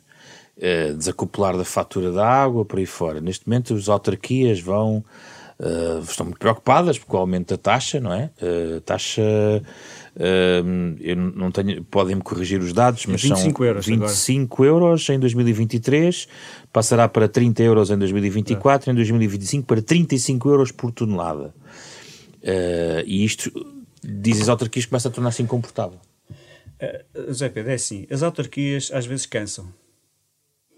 Uh, 0.58 0.94
desacoplar 0.94 1.56
da 1.56 1.64
fatura 1.64 2.12
da 2.12 2.28
água, 2.28 2.62
por 2.62 2.78
aí 2.78 2.84
fora. 2.84 3.22
Neste 3.22 3.48
momento, 3.48 3.74
as 3.74 3.88
autarquias 3.88 4.60
vão... 4.60 5.02
Uh, 5.58 6.00
estão 6.00 6.26
muito 6.26 6.38
preocupadas 6.38 6.98
com 6.98 7.16
o 7.16 7.20
aumento 7.20 7.48
da 7.48 7.58
taxa, 7.58 7.98
não 7.98 8.12
é? 8.12 8.30
Uh, 8.40 8.80
taxa 8.82 9.22
Uh, 10.18 10.96
eu 10.98 11.14
não 11.14 11.52
tenho, 11.52 11.84
podem-me 11.84 12.20
corrigir 12.20 12.60
os 12.60 12.72
dados, 12.72 13.06
mas 13.06 13.22
25 13.22 13.58
são 13.58 13.66
euros 13.66 13.86
25 13.86 14.64
agora. 14.64 14.86
euros 14.86 15.08
em 15.08 15.18
2023, 15.20 16.28
passará 16.72 17.08
para 17.08 17.28
30 17.28 17.62
euros 17.62 17.88
em 17.90 17.96
2024, 17.96 18.90
é. 18.90 18.92
em 18.92 18.96
2025 18.96 19.64
para 19.64 19.80
35 19.80 20.48
euros 20.48 20.72
por 20.72 20.90
tonelada. 20.90 21.54
Uh, 22.42 23.06
e 23.06 23.24
isto, 23.24 23.52
dizem 24.02 24.42
as 24.42 24.48
autarquias, 24.48 24.86
começa 24.86 25.08
a 25.08 25.12
tornar-se 25.12 25.40
incomportável. 25.40 26.00
Uh, 26.28 27.28
José 27.28 27.48
Pedro, 27.48 27.70
é 27.70 27.74
assim, 27.74 28.04
as 28.10 28.24
autarquias 28.24 28.90
às 28.92 29.06
vezes 29.06 29.24
cansam. 29.24 29.72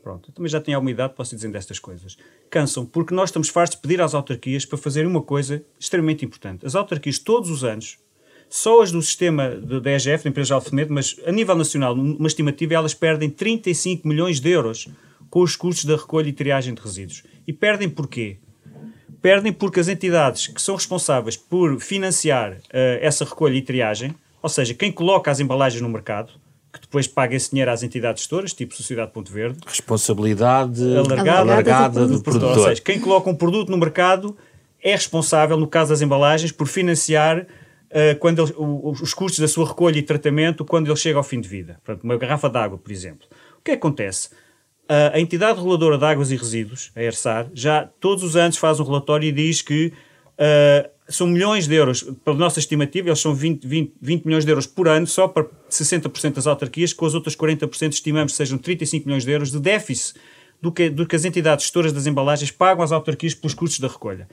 Pronto, 0.03 0.31
eu 0.31 0.35
também 0.35 0.51
já 0.51 0.61
tenho 0.61 0.77
alguma 0.77 0.91
idade, 0.91 1.15
posso 1.15 1.35
dizer 1.35 1.51
destas 1.51 1.79
coisas. 1.79 2.17
Cansam, 2.49 2.87
porque 2.87 3.15
nós 3.15 3.29
estamos 3.29 3.49
fartos 3.49 3.77
de 3.77 3.83
pedir 3.83 4.01
às 4.01 4.15
autarquias 4.15 4.65
para 4.65 4.79
fazerem 4.79 5.09
uma 5.09 5.23
coisa 5.23 5.63
extremamente 5.79 6.25
importante. 6.25 6.65
As 6.65 6.75
autarquias, 6.75 7.19
todos 7.19 7.51
os 7.51 7.65
anos, 7.65 7.99
só 8.49 8.83
as 8.83 8.91
do 8.91 9.01
sistema 9.01 9.51
da 9.51 9.93
EGF, 9.93 10.25
da 10.25 10.31
empresa 10.31 10.49
de 10.49 10.53
Alfemedo, 10.55 10.93
mas 10.93 11.17
a 11.25 11.31
nível 11.31 11.55
nacional, 11.55 11.95
uma 11.95 12.27
estimativa, 12.27 12.75
elas 12.75 12.95
perdem 12.95 13.31
35 13.31 14.09
milhões 14.09 14.41
de 14.41 14.51
euros 14.51 14.89
com 15.31 15.41
os 15.41 15.55
custos 15.55 15.85
da 15.85 15.97
recolha 15.97 16.29
e 16.29 16.33
triagem 16.33 16.75
de 16.75 16.81
resíduos. 16.81 17.23
E 17.47 17.53
perdem 17.53 17.89
porquê? 17.89 18.39
Perdem 19.23 19.53
porque 19.53 19.79
as 19.79 19.87
entidades 19.87 20.49
que 20.49 20.61
são 20.61 20.75
responsáveis 20.75 21.37
por 21.37 21.79
financiar 21.79 22.55
uh, 22.55 22.59
essa 23.01 23.25
recolha 23.25 23.55
e 23.55 23.63
triagem, 23.63 24.15
ou 24.43 24.49
seja, 24.49 24.75
quem 24.75 24.91
coloca 24.91 25.31
as 25.31 25.39
embalagens 25.39 25.83
no 25.83 25.89
mercado, 25.89 26.33
que 26.73 26.81
depois 26.81 27.07
paga 27.07 27.35
esse 27.35 27.51
dinheiro 27.51 27.71
às 27.71 27.83
entidades 27.83 28.23
gestoras, 28.23 28.53
tipo 28.53 28.75
Sociedade 28.75 29.11
Ponto 29.13 29.33
Verde. 29.33 29.59
Responsabilidade 29.67 30.83
alargada, 30.97 31.41
alargada 31.41 32.07
do, 32.07 32.19
do, 32.19 32.23
produtor. 32.23 32.59
Ou 32.59 32.65
seja, 32.65 32.81
quem 32.81 33.01
coloca 33.01 33.29
um 33.29 33.35
produto 33.35 33.71
no 33.71 33.77
mercado 33.77 34.37
é 34.83 34.93
responsável, 34.93 35.57
no 35.57 35.67
caso 35.67 35.91
das 35.91 36.01
embalagens, 36.01 36.53
por 36.53 36.67
financiar 36.67 37.41
uh, 37.41 38.19
quando 38.19 38.43
ele, 38.43 38.55
o, 38.57 38.91
os 38.91 39.13
custos 39.13 39.41
da 39.41 39.49
sua 39.49 39.67
recolha 39.67 39.99
e 39.99 40.03
tratamento 40.03 40.65
quando 40.65 40.87
ele 40.87 40.97
chega 40.97 41.19
ao 41.19 41.25
fim 41.25 41.41
de 41.41 41.49
vida. 41.49 41.81
Portanto, 41.85 42.05
uma 42.05 42.17
garrafa 42.17 42.49
de 42.49 42.59
água, 42.59 42.79
por 42.79 42.93
exemplo. 42.93 43.27
O 43.59 43.63
que, 43.63 43.73
é 43.73 43.75
que 43.75 43.79
acontece? 43.79 44.29
Uh, 44.85 45.15
a 45.15 45.21
entidade 45.21 45.59
reguladora 45.59 45.99
de 45.99 46.05
águas 46.05 46.31
e 46.31 46.37
resíduos, 46.37 46.91
a 46.97 47.03
ERSAR, 47.03 47.49
já 47.53 47.89
todos 48.01 48.25
os 48.25 48.37
anos 48.37 48.57
faz 48.57 48.81
um 48.81 48.85
relatório 48.85 49.29
e 49.29 49.33
diz 49.33 49.63
que 49.63 49.93
uh, 50.39 50.91
são 51.11 51.27
milhões 51.27 51.67
de 51.67 51.75
euros, 51.75 52.03
pela 52.25 52.37
nossa 52.37 52.59
estimativa, 52.59 53.09
eles 53.09 53.21
são 53.21 53.35
20, 53.35 53.67
20, 53.67 53.93
20 54.01 54.25
milhões 54.25 54.45
de 54.45 54.51
euros 54.51 54.67
por 54.67 54.89
ano, 54.89 55.07
só 55.07 55.29
para 55.29 55.45
60% 55.71 56.35
das 56.35 56.47
autarquias, 56.47 56.93
com 56.93 57.05
as 57.05 57.15
outras 57.15 57.37
40% 57.37 57.93
estimamos 57.93 58.33
que 58.33 58.37
sejam 58.37 58.57
35 58.57 59.07
milhões 59.07 59.25
de 59.25 59.31
euros 59.31 59.51
de 59.51 59.61
déficit 59.61 60.19
do 60.63 60.71
que, 60.71 60.89
do 60.89 61.07
que 61.07 61.17
as 61.17 61.25
entidades 61.25 61.65
gestoras 61.65 61.93
das 61.93 62.07
embalagens 62.07 62.51
pagam 62.51 62.85
às 62.85 62.93
autarquias 62.93 63.35
pelos 63.35 63.55
custos 63.55 63.81
da 63.81 63.89
recolha 63.89 64.29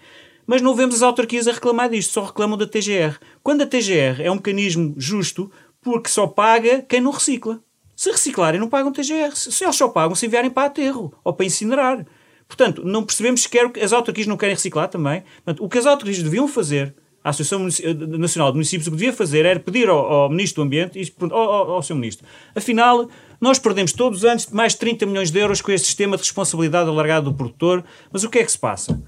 mas 0.48 0.62
não 0.62 0.74
vemos 0.74 0.96
as 0.96 1.02
autarquias 1.02 1.46
a 1.46 1.52
reclamar 1.52 1.90
disto, 1.90 2.14
só 2.14 2.24
reclamam 2.24 2.58
da 2.58 2.66
TGR. 2.66 3.20
Quando 3.44 3.64
a 3.64 3.68
TGR 3.68 4.22
é 4.22 4.32
um 4.32 4.36
mecanismo 4.36 4.96
justo, 4.98 5.52
porque 5.82 6.10
só 6.10 6.26
paga 6.26 6.82
quem 6.82 7.02
não 7.02 7.12
recicla. 7.12 7.62
Se 7.94 8.10
reciclarem, 8.10 8.60
não 8.60 8.70
pagam 8.70 8.94
TGR. 8.94 9.36
Se 9.36 9.64
eles 9.66 9.76
só 9.76 9.90
pagam 9.90 10.16
se 10.16 10.26
enviarem 10.26 10.50
para 10.50 10.68
aterro 10.68 11.14
ou 11.22 11.34
para 11.34 11.46
incinerar. 11.46 12.06
Portanto, 12.48 12.84
não 12.86 13.04
percebemos 13.04 13.44
sequer 13.44 13.70
que 13.70 13.80
as 13.80 13.92
autarquias 13.92 14.28
não 14.28 14.38
querem 14.38 14.56
reciclar 14.56 14.88
também. 14.88 15.24
Portanto, 15.44 15.64
o 15.64 15.70
que 15.70 15.78
as 15.78 15.86
autarquias 15.86 16.24
deviam 16.24 16.48
fazer, 16.48 16.96
a 17.24 17.30
Associação 17.30 17.68
eh, 17.84 18.18
Nacional 18.18 18.52
de 18.52 18.56
Municípios, 18.56 18.88
o 18.88 18.92
que 18.92 18.98
devia 18.98 19.12
fazer 19.12 19.46
era 19.46 19.60
pedir 19.60 19.90
ao, 19.90 19.98
ao 19.98 20.30
Ministro 20.30 20.64
do 20.64 20.66
Ambiente 20.66 20.98
e 21.00 21.14
ao, 21.26 21.34
ao, 21.34 21.72
ao 21.72 21.84
seu 21.84 21.96
Ministro. 21.96 22.26
Afinal, 22.56 23.10
nós 23.40 23.60
perdemos 23.60 23.92
todos 23.92 24.20
os 24.20 24.26
anos 24.26 24.48
mais 24.48 24.74
de 24.74 24.80
30 24.80 25.06
milhões 25.06 25.30
de 25.30 25.40
euros 25.40 25.62
com 25.62 25.72
este 25.72 25.88
sistema 25.88 26.16
de 26.16 26.24
responsabilidade 26.24 26.90
alargada 26.90 27.26
do 27.26 27.34
produtor, 27.34 27.84
mas 28.12 28.24
o 28.24 28.30
que 28.30 28.40
é 28.40 28.44
que 28.44 28.52
se 28.52 28.58
passa? 28.58 29.02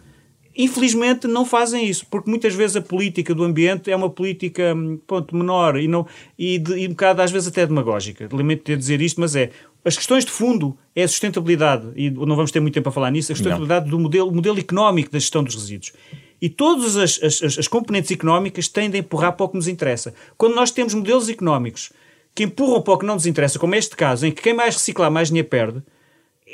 Infelizmente 0.56 1.26
não 1.26 1.46
fazem 1.46 1.88
isso, 1.88 2.06
porque 2.08 2.30
muitas 2.30 2.54
vezes 2.54 2.76
a 2.76 2.82
política 2.82 3.34
do 3.34 3.46
ambiente 3.46 3.90
é 3.90 3.96
uma 3.96 4.10
política 4.10 4.76
hum, 4.76 5.00
ponto, 5.08 5.34
menor 5.34 5.78
e, 5.78 5.88
não, 5.88 6.06
e, 6.38 6.60
de, 6.60 6.74
e 6.80 6.86
um 6.86 6.90
bocado 6.90 7.22
às 7.22 7.32
vezes 7.32 7.48
até 7.48 7.66
demagógica. 7.66 8.28
Lamento 8.30 8.64
ter 8.64 8.74
de 8.74 8.80
dizer 8.80 9.02
isto, 9.02 9.22
mas 9.22 9.36
é. 9.38 9.52
As 9.84 9.96
questões 9.96 10.26
de 10.26 10.32
fundo 10.32 10.78
é 10.96 11.04
a 11.04 11.08
sustentabilidade, 11.08 11.92
e 11.96 12.10
não 12.10 12.36
vamos 12.36 12.52
ter 12.52 12.60
muito 12.60 12.74
tempo 12.74 12.90
a 12.90 12.92
falar 12.92 13.12
nisso, 13.12 13.32
a 13.32 13.36
sustentabilidade 13.36 13.86
não. 13.86 13.92
do 13.92 14.00
modelo, 14.00 14.32
modelo 14.32 14.60
económico 14.60 15.10
da 15.12 15.20
gestão 15.20 15.44
dos 15.44 15.56
resíduos. 15.56 15.94
E 16.42 16.50
todas 16.50 16.98
as, 16.98 17.20
as, 17.22 17.58
as 17.58 17.68
componentes 17.68 18.12
económicas 18.12 18.68
tendem 18.68 19.00
a 19.00 19.04
empurrar 19.04 19.34
para 19.34 19.46
o 19.46 19.50
que 19.50 19.56
nos 19.56 19.68
interessa. 19.68 20.14
Quando 20.38 20.56
nós 20.56 20.72
temos 20.72 20.94
modelos 20.94 21.30
económicos 21.30 21.92
que 22.36 22.44
empurram 22.44 22.82
para 22.82 22.94
o 22.94 22.98
que 22.98 23.06
não 23.06 23.16
nos 23.16 23.26
interessa, 23.26 23.60
como 23.60 23.76
é 23.76 23.78
este 23.78 23.96
caso, 23.96 24.26
em 24.26 24.32
que 24.32 24.42
quem 24.42 24.54
mais 24.54 24.76
reciclar 24.76 25.12
mais 25.12 25.30
dinheiro 25.30 25.48
perde, 25.48 25.82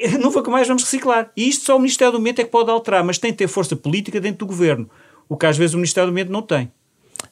nunca 0.20 0.50
mais 0.50 0.68
vamos 0.68 0.84
reciclar. 0.84 1.32
E 1.36 1.48
isto 1.48 1.66
só 1.66 1.76
o 1.76 1.80
Ministério 1.80 2.14
do 2.14 2.20
Ambiente 2.20 2.42
é 2.42 2.44
que 2.44 2.52
pode 2.52 2.70
alterar, 2.70 3.04
mas 3.04 3.18
tem 3.18 3.32
que 3.32 3.38
ter 3.38 3.48
força 3.48 3.76
política 3.76 4.20
dentro 4.20 4.40
do 4.40 4.46
governo, 4.46 4.90
o 5.28 5.36
que 5.38 5.46
às 5.46 5.58
vezes 5.58 5.74
o 5.74 5.78
Ministério 5.78 6.10
do 6.10 6.12
Ambiente 6.12 6.32
não 6.32 6.42
tem. 6.42 6.72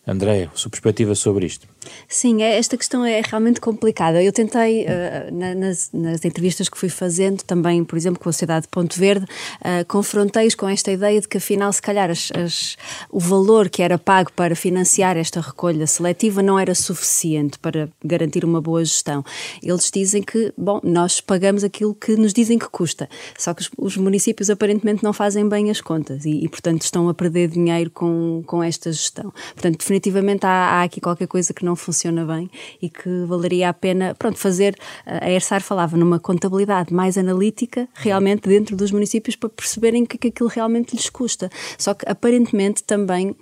Andréia, 0.06 0.52
sua 0.54 0.70
perspectiva 0.70 1.16
sobre 1.16 1.46
isto? 1.46 1.66
Sim, 2.08 2.42
é, 2.42 2.58
esta 2.58 2.78
questão 2.78 3.06
é 3.06 3.22
realmente 3.22 3.62
complicada. 3.62 4.22
Eu 4.22 4.32
tentei, 4.34 4.84
uh, 4.84 5.34
na, 5.34 5.56
nas, 5.56 5.90
nas, 5.94 6.26
entrevistas 6.26 6.68
que 6.68 6.78
fui 6.78 6.90
fazendo, 6.90 7.42
também, 7.44 7.84
por 7.84 7.98
exemplo, 7.98 8.20
com 8.22 8.30
a 8.30 8.34
Sociedade 8.34 8.64
de 8.64 8.68
Ponto 8.70 8.98
Verde, 8.98 9.26
uh, 9.26 9.86
confrontei-os 9.88 10.56
com 10.56 10.68
esta 10.68 10.92
ideia 10.92 11.22
de 11.22 11.28
que, 11.28 11.38
afinal, 11.38 11.72
se 11.72 11.82
calhar 11.82 12.10
as, 12.10 12.32
as, 12.36 12.78
o 13.10 13.20
valor 13.20 13.70
que 13.70 13.82
era 13.82 13.98
pago 13.98 14.32
para 14.34 14.56
financiar 14.56 15.18
esta 15.18 15.40
recolha 15.40 15.88
seletiva 15.88 16.44
não 16.44 16.60
era 16.60 16.76
suficiente 16.76 17.58
para 17.60 17.90
garantir 18.04 18.44
uma 18.44 18.62
boa 18.62 18.84
gestão. 18.84 19.24
Eles 19.62 19.90
dizem 19.90 20.22
que, 20.22 20.54
bom, 20.58 20.82
nós 20.84 21.22
pagamos 21.22 21.64
aquilo 21.64 21.96
que 21.96 22.16
nos 22.16 22.34
dizem 22.34 22.60
que 22.60 22.68
custa, 22.70 23.10
só 23.38 23.54
que 23.54 23.62
os, 23.62 23.72
os 23.78 23.98
municípios 23.98 24.50
aparentemente 24.50 25.04
não 25.04 25.14
fazem 25.14 25.48
bem 25.48 25.70
as 25.70 25.80
contas 25.80 26.26
e, 26.26 26.44
e, 26.44 26.50
portanto, 26.50 26.82
estão 26.82 27.08
a 27.08 27.14
perder 27.14 27.48
dinheiro 27.50 27.90
com, 27.90 28.44
com 28.46 28.62
esta 28.62 28.92
gestão. 28.92 29.34
Portanto, 29.54 29.78
definitivamente 29.94 30.46
há, 30.46 30.50
há, 30.50 30.84
aqui 30.84 31.00
qualquer 31.00 31.28
coisa 31.28 31.54
que 31.54 31.64
não 31.64 31.76
funciona 31.76 32.26
bem 32.26 32.50
e 32.82 32.90
que 32.90 33.26
valeria 33.26 33.70
a 33.70 33.74
pena, 33.74 34.16
pronto, 34.18 34.38
fazer. 34.38 34.76
A 35.06 35.30
ERSAR 35.30 35.62
falava 35.62 35.96
numa 35.96 36.20
contabilidade 36.20 36.94
mais 36.94 37.18
analítica, 37.18 37.88
realmente 37.94 38.50
dentro 38.50 38.76
dos 38.76 38.92
municípios, 38.92 39.36
para 39.36 39.50
perceberem 39.50 40.04
o 40.04 40.08
que, 40.08 40.18
que 40.18 40.28
aquilo 40.30 40.50
realmente 40.50 40.96
lhes 40.96 41.10
custa. 41.10 41.50
Só 41.78 41.94
que 41.94 42.10
aparentemente 42.10 42.84
também 42.84 43.30
uh, 43.30 43.36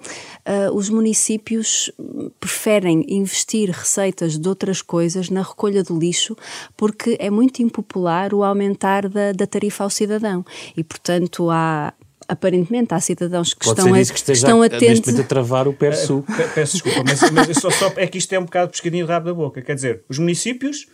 os 0.73 0.89
municípios 0.89 1.91
preferem 2.39 3.05
investir 3.07 3.69
receitas 3.69 4.37
de 4.37 4.47
outras 4.47 4.81
coisas 4.81 5.29
na 5.29 5.41
recolha 5.41 5.83
do 5.83 5.97
lixo 5.97 6.35
porque 6.75 7.15
é 7.19 7.29
muito 7.29 7.61
impopular 7.61 8.33
o 8.33 8.43
aumentar 8.43 9.07
da, 9.07 9.31
da 9.31 9.47
tarifa 9.47 9.83
ao 9.83 9.89
cidadão 9.89 10.45
e, 10.75 10.83
portanto, 10.83 11.49
há, 11.49 11.93
aparentemente 12.31 12.93
há 12.93 12.99
cidadãos 13.01 13.53
que 13.53 13.65
Pode 13.65 13.81
estão, 13.81 13.93
a, 13.93 13.97
que 13.97 14.31
estão 14.31 14.61
a, 14.61 14.65
atentos. 14.65 15.19
a 15.19 15.23
travar 15.23 15.67
o 15.67 15.73
PERSU. 15.73 16.23
É, 16.39 16.47
peço 16.47 16.73
desculpa, 16.73 17.03
mas, 17.03 17.29
mas 17.29 17.57
só, 17.57 17.69
só, 17.69 17.91
é 17.97 18.07
que 18.07 18.17
isto 18.17 18.31
é 18.31 18.39
um 18.39 18.45
bocado 18.45 18.71
pescadinho 18.71 19.05
de 19.05 19.11
rabo 19.11 19.25
da 19.25 19.33
boca. 19.33 19.61
Quer 19.61 19.75
dizer, 19.75 20.05
os 20.07 20.17
municípios 20.17 20.87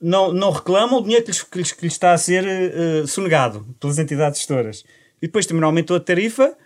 não, 0.00 0.32
não 0.32 0.50
reclamam 0.50 1.00
o 1.00 1.02
dinheiro 1.02 1.22
que 1.22 1.30
lhes, 1.30 1.42
que 1.42 1.58
lhes, 1.58 1.72
que 1.72 1.84
lhes 1.84 1.92
está 1.92 2.12
a 2.12 2.18
ser 2.18 2.44
uh, 2.46 3.06
sonegado 3.06 3.66
pelas 3.78 3.98
entidades 3.98 4.38
gestoras. 4.38 4.84
E 5.20 5.26
depois 5.26 5.44
também 5.44 5.60
não 5.60 5.68
aumentou 5.68 5.94
a 5.94 6.00
tarifa 6.00 6.56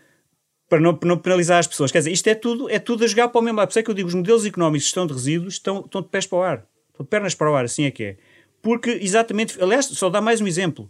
para 0.68 0.78
não, 0.78 0.94
para 0.94 1.08
não 1.08 1.18
penalizar 1.18 1.58
as 1.58 1.66
pessoas. 1.66 1.90
Quer 1.90 1.98
dizer, 1.98 2.12
isto 2.12 2.28
é 2.28 2.36
tudo, 2.36 2.70
é 2.70 2.78
tudo 2.78 3.02
a 3.02 3.06
jogar 3.08 3.30
para 3.30 3.40
o 3.40 3.42
mesmo 3.42 3.58
lado. 3.58 3.66
Por 3.66 3.72
isso 3.72 3.80
é 3.80 3.82
que 3.82 3.90
eu 3.90 3.94
digo, 3.94 4.08
os 4.08 4.14
modelos 4.14 4.46
económicos 4.46 4.84
de 4.84 4.86
gestão 4.86 5.08
de 5.08 5.12
resíduos 5.12 5.54
estão, 5.54 5.80
estão 5.80 6.02
de 6.02 6.08
pés 6.08 6.24
para 6.24 6.38
o 6.38 6.42
ar. 6.42 6.66
Estão 6.92 7.04
de 7.04 7.10
pernas 7.10 7.34
para 7.34 7.50
o 7.50 7.56
ar, 7.56 7.64
assim 7.64 7.84
é 7.84 7.90
que 7.90 8.04
é. 8.04 8.16
Porque, 8.62 8.90
exatamente, 8.90 9.60
aliás, 9.60 9.86
só 9.86 10.08
dá 10.08 10.20
mais 10.20 10.40
um 10.40 10.46
exemplo. 10.46 10.88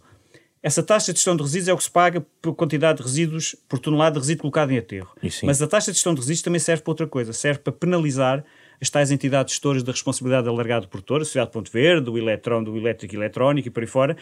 Essa 0.63 0.81
taxa 0.81 1.11
de 1.11 1.19
gestão 1.19 1.35
de 1.35 1.43
resíduos 1.43 1.67
é 1.67 1.73
o 1.73 1.77
que 1.77 1.83
se 1.83 1.91
paga 1.91 2.25
por 2.41 2.55
quantidade 2.55 2.99
de 2.99 3.03
resíduos, 3.03 3.53
por 3.67 3.79
tonelada 3.79 4.13
de 4.13 4.19
resíduo 4.19 4.43
colocado 4.43 4.71
em 4.71 4.77
aterro. 4.77 5.13
Mas 5.43 5.61
a 5.61 5.67
taxa 5.67 5.91
de 5.91 5.97
gestão 5.97 6.13
de 6.13 6.21
resíduos 6.21 6.41
também 6.41 6.59
serve 6.59 6.81
para 6.81 6.91
outra 6.91 7.05
coisa. 7.05 7.33
Serve 7.33 7.59
para 7.59 7.73
penalizar 7.73 8.45
as 8.81 8.89
tais 8.89 9.11
entidades 9.11 9.53
gestoras 9.53 9.83
da 9.83 9.91
responsabilidade 9.91 10.47
alargada 10.47 10.85
do 10.85 10.87
produtor, 10.87 11.21
a 11.21 11.25
Sociedade 11.25 11.51
Ponto 11.51 11.69
Verde, 11.69 12.09
o 12.09 12.17
Eletron, 12.17 12.63
do 12.63 12.77
Elétrico 12.77 13.13
e 13.13 13.17
Eletrónico 13.17 13.67
e 13.67 13.71
por 13.71 13.83
aí 13.83 13.87
fora, 13.87 14.15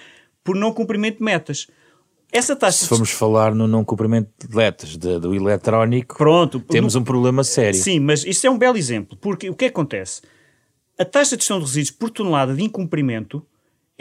por 0.44 0.56
não 0.56 0.74
cumprimento 0.74 1.20
de 1.20 1.24
metas. 1.24 1.68
Essa 2.32 2.56
taxa 2.56 2.80
Se 2.80 2.88
formos 2.88 3.12
falar 3.12 3.54
no 3.54 3.68
não 3.68 3.86
cumprimento 3.86 4.30
de 4.40 4.56
metas 4.56 4.98
de, 4.98 5.20
do 5.20 5.36
eletrónico, 5.36 6.18
Pronto, 6.18 6.60
temos 6.62 6.96
no... 6.96 7.02
um 7.02 7.04
problema 7.04 7.44
sério. 7.44 7.78
Sim, 7.78 8.00
mas 8.00 8.26
isso 8.26 8.48
é 8.48 8.50
um 8.50 8.58
belo 8.58 8.78
exemplo, 8.78 9.16
porque 9.20 9.50
o 9.50 9.54
que 9.54 9.66
acontece? 9.66 10.22
A 10.98 11.06
taxa 11.06 11.36
de 11.36 11.44
gestão 11.44 11.60
de 11.60 11.66
resíduos 11.66 11.92
por 11.92 12.10
tonelada 12.10 12.56
de 12.56 12.64
incumprimento 12.64 13.46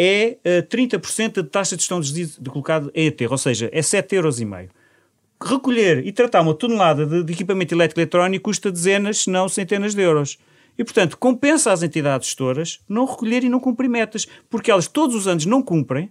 é 0.03 0.39
uh, 0.39 0.39
eh, 0.45 0.63
30% 0.63 1.43
da 1.43 1.45
taxa 1.45 1.77
de 1.77 1.83
gestão 1.83 2.01
de 2.01 2.09
resíduos 2.09 2.39
de 2.41 2.49
colocado 2.49 2.91
em 2.95 3.09
aterro, 3.09 3.33
ou 3.33 3.39
seja, 3.39 3.69
é 3.71 3.81
7,5 3.83 4.15
euros. 4.15 4.41
Recolher 5.43 6.07
e 6.07 6.11
tratar 6.11 6.41
uma 6.41 6.55
tonelada 6.55 7.05
de, 7.05 7.23
de 7.23 7.33
equipamento 7.35 7.75
elétrico 7.75 8.01
eletrónico 8.01 8.45
custa 8.45 8.73
dezenas, 8.73 9.19
se 9.19 9.31
não 9.31 9.47
centenas 9.47 9.95
de 9.95 10.01
euros. 10.01 10.39
E, 10.79 10.85
portanto, 10.85 11.19
compensa 11.19 11.71
às 11.71 11.83
entidades 11.83 12.29
gestoras 12.29 12.81
não 12.89 13.05
recolher 13.05 13.45
e 13.45 13.51
não 13.51 13.61
cumprir 13.61 13.91
metas, 13.91 14.27
porque 14.49 14.71
elas 14.71 14.89
todos 14.89 15.15
os 15.15 15.29
anos 15.29 15.45
não 15.45 15.63
cumprem, 15.63 16.11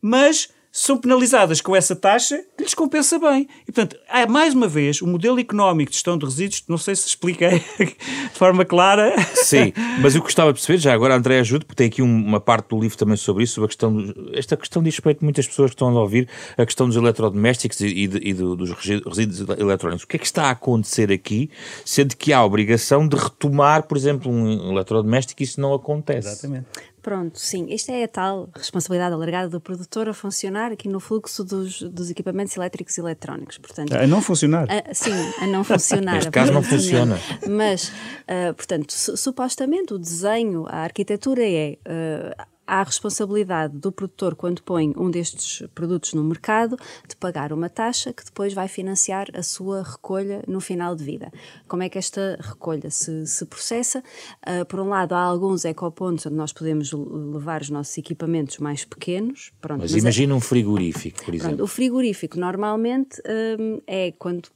mas 0.00 0.48
são 0.76 0.98
penalizadas 0.98 1.60
com 1.60 1.76
essa 1.76 1.94
taxa 1.94 2.36
que 2.56 2.64
lhes 2.64 2.74
compensa 2.74 3.16
bem. 3.16 3.48
E, 3.62 3.70
portanto, 3.70 3.96
há, 4.08 4.26
mais 4.26 4.54
uma 4.54 4.66
vez, 4.66 5.00
o 5.00 5.06
modelo 5.06 5.38
económico 5.38 5.92
de 5.92 5.96
gestão 5.96 6.18
de 6.18 6.24
resíduos, 6.24 6.64
não 6.66 6.76
sei 6.76 6.96
se 6.96 7.06
expliquei 7.06 7.62
de 7.78 8.36
forma 8.36 8.64
clara. 8.64 9.14
Sim, 9.36 9.72
mas 10.02 10.16
eu 10.16 10.20
gostava 10.20 10.52
de 10.52 10.58
perceber, 10.58 10.78
já 10.78 10.92
agora 10.92 11.14
André 11.14 11.38
ajude, 11.38 11.64
porque 11.64 11.76
tem 11.76 11.86
aqui 11.86 12.02
uma 12.02 12.40
parte 12.40 12.70
do 12.70 12.80
livro 12.80 12.98
também 12.98 13.16
sobre 13.16 13.44
isso, 13.44 13.54
sobre 13.54 13.66
a 13.66 13.68
questão, 13.68 14.14
esta 14.32 14.56
questão 14.56 14.82
diz 14.82 14.96
respeito 14.96 15.22
a 15.22 15.24
muitas 15.24 15.46
pessoas 15.46 15.70
que 15.70 15.76
estão 15.76 15.96
a 15.96 16.00
ouvir, 16.00 16.28
a 16.58 16.66
questão 16.66 16.88
dos 16.88 16.96
eletrodomésticos 16.96 17.78
e, 17.78 17.86
e, 17.86 18.30
e 18.30 18.34
dos 18.34 18.72
resíduos 18.72 19.48
eletrónicos. 19.56 20.02
O 20.02 20.08
que 20.08 20.16
é 20.16 20.18
que 20.18 20.26
está 20.26 20.46
a 20.46 20.50
acontecer 20.50 21.12
aqui, 21.12 21.50
sendo 21.84 22.16
que 22.16 22.32
há 22.32 22.38
a 22.38 22.44
obrigação 22.44 23.06
de 23.06 23.14
retomar, 23.14 23.84
por 23.84 23.96
exemplo, 23.96 24.28
um 24.28 24.72
eletrodoméstico 24.72 25.40
e 25.40 25.44
isso 25.44 25.60
não 25.60 25.72
acontece? 25.72 26.26
Exatamente. 26.26 26.66
Pronto, 27.04 27.38
sim. 27.38 27.66
Esta 27.70 27.92
é 27.92 28.04
a 28.04 28.08
tal 28.08 28.48
responsabilidade 28.56 29.14
alargada 29.14 29.50
do 29.50 29.60
produtor 29.60 30.08
a 30.08 30.14
funcionar 30.14 30.72
aqui 30.72 30.88
no 30.88 30.98
fluxo 30.98 31.44
dos, 31.44 31.82
dos 31.82 32.08
equipamentos 32.08 32.56
elétricos 32.56 32.96
e 32.96 33.00
eletrónicos. 33.02 33.58
Portanto, 33.58 33.92
a 33.92 34.06
não 34.06 34.22
funcionar. 34.22 34.66
A, 34.70 34.94
sim, 34.94 35.12
a 35.38 35.46
não 35.46 35.62
funcionar. 35.62 36.14
Neste 36.14 36.30
caso 36.30 36.50
não 36.50 36.62
funciona. 36.62 37.18
Mas, 37.46 37.88
uh, 37.88 38.54
portanto, 38.56 38.90
su 38.90 39.18
supostamente 39.18 39.92
o 39.92 39.98
desenho, 39.98 40.64
a 40.66 40.78
arquitetura 40.78 41.42
é. 41.44 41.76
Uh, 41.86 42.53
há 42.66 42.80
a 42.80 42.82
responsabilidade 42.82 43.76
do 43.76 43.92
produtor, 43.92 44.34
quando 44.34 44.62
põe 44.62 44.92
um 44.96 45.10
destes 45.10 45.66
produtos 45.74 46.14
no 46.14 46.24
mercado, 46.24 46.76
de 47.08 47.16
pagar 47.16 47.52
uma 47.52 47.68
taxa 47.68 48.12
que 48.12 48.24
depois 48.24 48.52
vai 48.52 48.68
financiar 48.68 49.28
a 49.34 49.42
sua 49.42 49.82
recolha 49.82 50.42
no 50.46 50.60
final 50.60 50.94
de 50.94 51.04
vida. 51.04 51.32
Como 51.68 51.82
é 51.82 51.88
que 51.88 51.98
esta 51.98 52.38
recolha 52.40 52.90
se, 52.90 53.26
se 53.26 53.44
processa? 53.46 54.02
Uh, 54.46 54.64
por 54.66 54.80
um 54.80 54.88
lado, 54.88 55.14
há 55.14 55.20
alguns 55.20 55.64
ecopontos 55.64 56.26
onde 56.26 56.36
nós 56.36 56.52
podemos 56.52 56.92
levar 56.92 57.62
os 57.62 57.70
nossos 57.70 57.96
equipamentos 57.98 58.58
mais 58.58 58.84
pequenos. 58.84 59.52
Pronto, 59.60 59.80
mas, 59.80 59.92
mas 59.92 60.00
é 60.00 60.02
imagina 60.02 60.32
é, 60.32 60.36
um 60.36 60.40
frigorífico, 60.40 61.24
por 61.24 61.34
exemplo. 61.34 61.56
Pronto, 61.56 61.64
o 61.64 61.66
frigorífico 61.66 62.38
normalmente 62.38 63.22
um, 63.60 63.80
é 63.86 64.12
quando 64.12 64.48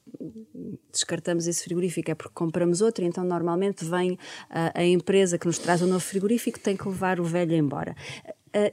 descartamos 0.93 1.47
esse 1.47 1.65
frigorífico 1.65 2.11
é 2.11 2.15
porque 2.15 2.35
compramos 2.35 2.81
outro, 2.81 3.05
então 3.05 3.25
normalmente 3.25 3.85
vem 3.85 4.19
a, 4.51 4.81
a 4.81 4.85
empresa 4.85 5.39
que 5.39 5.47
nos 5.47 5.59
traz 5.59 5.83
o 5.83 5.87
novo 5.87 6.01
frigorífico 6.01 6.59
tem 6.59 6.77
que 6.77 6.89
levar 6.89 7.21
o 7.21 7.25
velho 7.25 7.55
embora. 7.55 7.95
Uh, 8.55 8.71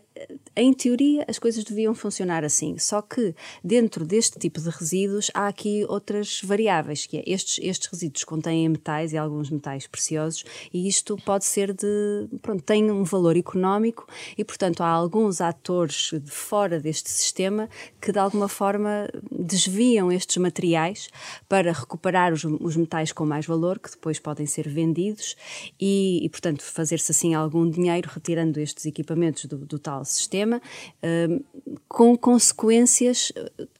em 0.55 0.73
teoria, 0.73 1.25
as 1.27 1.37
coisas 1.37 1.63
deviam 1.63 1.93
funcionar 1.93 2.43
assim, 2.43 2.77
só 2.77 3.01
que 3.01 3.35
dentro 3.63 4.05
deste 4.05 4.39
tipo 4.39 4.61
de 4.61 4.69
resíduos 4.69 5.29
há 5.33 5.47
aqui 5.47 5.85
outras 5.87 6.41
variáveis, 6.43 7.05
que 7.05 7.17
é 7.17 7.23
estes, 7.25 7.59
estes 7.61 7.89
resíduos 7.89 8.23
contêm 8.23 8.69
metais 8.69 9.13
e 9.13 9.17
alguns 9.17 9.49
metais 9.49 9.87
preciosos, 9.87 10.45
e 10.73 10.87
isto 10.87 11.17
pode 11.25 11.45
ser 11.45 11.73
de. 11.73 12.27
Pronto, 12.41 12.63
tem 12.63 12.89
um 12.91 13.03
valor 13.03 13.35
económico 13.35 14.07
e, 14.37 14.43
portanto, 14.43 14.81
há 14.81 14.87
alguns 14.87 15.41
atores 15.41 16.11
de 16.13 16.31
fora 16.31 16.79
deste 16.79 17.09
sistema 17.09 17.69
que 18.01 18.11
de 18.11 18.19
alguma 18.19 18.47
forma 18.47 19.09
desviam 19.31 20.11
estes 20.11 20.37
materiais 20.37 21.09
para 21.49 21.71
recuperar 21.71 22.31
os, 22.31 22.43
os 22.43 22.75
metais 22.75 23.11
com 23.11 23.25
mais 23.25 23.45
valor, 23.45 23.79
que 23.79 23.91
depois 23.91 24.19
podem 24.19 24.45
ser 24.45 24.69
vendidos, 24.69 25.35
e, 25.79 26.23
e 26.23 26.29
portanto, 26.29 26.63
fazer-se 26.63 27.11
assim 27.11 27.33
algum 27.33 27.69
dinheiro 27.69 28.09
retirando 28.13 28.59
estes 28.59 28.85
equipamentos 28.85 29.45
do, 29.45 29.57
do 29.57 29.79
tal 29.79 30.05
sistema, 30.05 30.44
uh, 30.53 31.43
com 31.87 32.17
consequências 32.17 33.31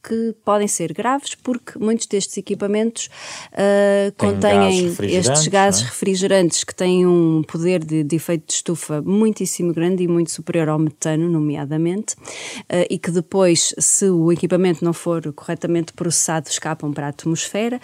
que 0.03 0.35
podem 0.43 0.67
ser 0.67 0.93
graves, 0.93 1.35
porque 1.35 1.77
muitos 1.79 2.05
destes 2.05 2.37
equipamentos 2.37 3.09
uh, 3.51 4.11
contêm 4.17 4.87
estes 5.01 5.47
gases 5.47 5.81
é? 5.81 5.85
refrigerantes 5.85 6.63
que 6.63 6.73
têm 6.73 7.05
um 7.05 7.43
poder 7.47 7.83
de, 7.83 8.03
de, 8.03 8.15
efeito 8.15 8.47
de 8.47 8.53
estufa 8.53 9.01
muitíssimo 9.01 9.73
grande 9.73 10.03
e 10.03 10.07
muito 10.07 10.31
superior 10.31 10.69
ao 10.69 10.79
metano, 10.79 11.29
nomeadamente, 11.29 12.15
uh, 12.15 12.85
e 12.89 12.97
que 12.97 13.11
depois, 13.11 13.73
se 13.77 14.09
o 14.09 14.31
equipamento 14.31 14.83
não 14.83 14.93
for 14.93 15.31
corretamente 15.33 15.93
processado, 15.93 16.47
escapam 16.49 16.91
para 16.91 17.07
a 17.07 17.09
atmosfera, 17.09 17.79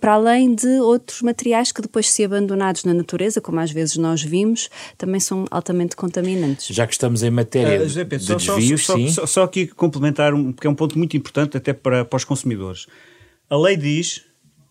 para 0.00 0.14
além 0.14 0.54
de 0.54 0.80
outros 0.80 1.22
materiais 1.22 1.72
que 1.72 1.80
depois, 1.80 2.10
se 2.10 2.24
abandonados 2.24 2.84
na 2.84 2.92
natureza, 2.92 3.40
como 3.40 3.60
às 3.60 3.70
vezes 3.70 3.96
nós 3.96 4.22
vimos, 4.22 4.68
também 4.96 5.20
são 5.20 5.44
altamente 5.50 5.96
contaminantes. 5.96 6.66
Já 6.74 6.86
que 6.86 6.92
estamos 6.92 7.22
em 7.22 7.30
matéria 7.30 7.78
Pedro, 8.04 8.36
de 8.36 8.42
só, 8.42 8.56
desvios, 8.56 8.84
só. 8.84 8.98
Só, 9.08 9.26
só, 9.26 9.42
aqui 9.44 9.66
complementar, 9.66 10.34
um, 10.34 10.52
porque 10.52 10.66
é 10.66 10.70
um 10.70 10.74
ponto 10.74 10.98
muito 10.98 11.16
importante 11.16 11.56
até 11.56 11.72
para, 11.72 12.04
para 12.04 12.16
os 12.16 12.24
consumidores. 12.24 12.86
A 13.48 13.56
lei 13.56 13.76
diz, 13.76 14.24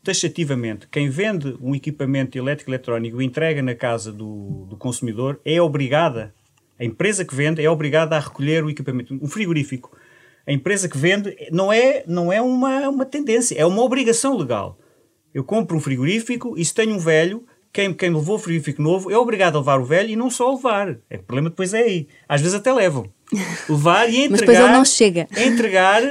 taxativamente, 0.03 0.87
quem 0.87 1.09
vende 1.09 1.57
um 1.61 1.75
equipamento 1.75 2.37
elétrico 2.37 2.71
eletrónico 2.71 3.21
e 3.21 3.25
entrega 3.25 3.61
na 3.61 3.75
casa 3.75 4.11
do, 4.11 4.65
do 4.69 4.77
consumidor 4.77 5.39
é 5.43 5.61
obrigada, 5.61 6.33
a 6.79 6.85
empresa 6.85 7.25
que 7.25 7.35
vende 7.35 7.63
é 7.63 7.69
obrigada 7.69 8.15
a 8.15 8.19
recolher 8.19 8.63
o 8.63 8.69
equipamento. 8.69 9.13
Um 9.13 9.27
frigorífico, 9.27 9.97
a 10.45 10.51
empresa 10.51 10.87
que 10.87 10.97
vende 10.97 11.35
não 11.51 11.73
é, 11.73 12.03
não 12.07 12.31
é 12.31 12.41
uma, 12.41 12.87
uma 12.87 13.05
tendência, 13.05 13.55
é 13.55 13.65
uma 13.65 13.81
obrigação 13.81 14.37
legal. 14.37 14.77
Eu 15.33 15.43
compro 15.43 15.75
um 15.75 15.79
frigorífico 15.79 16.57
e 16.57 16.63
se 16.63 16.73
tenho 16.73 16.95
um 16.95 16.99
velho, 16.99 17.45
quem, 17.77 17.93
quem 17.93 18.09
levou 18.09 18.37
o 18.37 18.39
frigorífico 18.39 18.81
novo 18.81 19.11
é 19.11 19.15
obrigado 19.15 19.55
a 19.55 19.59
levar 19.59 19.79
o 19.79 19.85
velho 19.85 20.09
e 20.09 20.15
não 20.15 20.31
só 20.31 20.51
levar. 20.51 20.97
É, 21.07 21.17
o 21.17 21.21
problema 21.21 21.51
depois 21.51 21.75
é 21.75 21.83
aí. 21.83 22.07
Às 22.27 22.41
vezes 22.41 22.55
até 22.55 22.73
levam. 22.73 23.07
Levar 23.69 24.09
e 24.09 24.23
entregar. 24.23 24.31
Mas 24.31 24.39
depois 24.39 24.57
ele 24.57 24.69
não 24.69 24.85
chega. 24.85 25.27
Entregar 25.37 26.01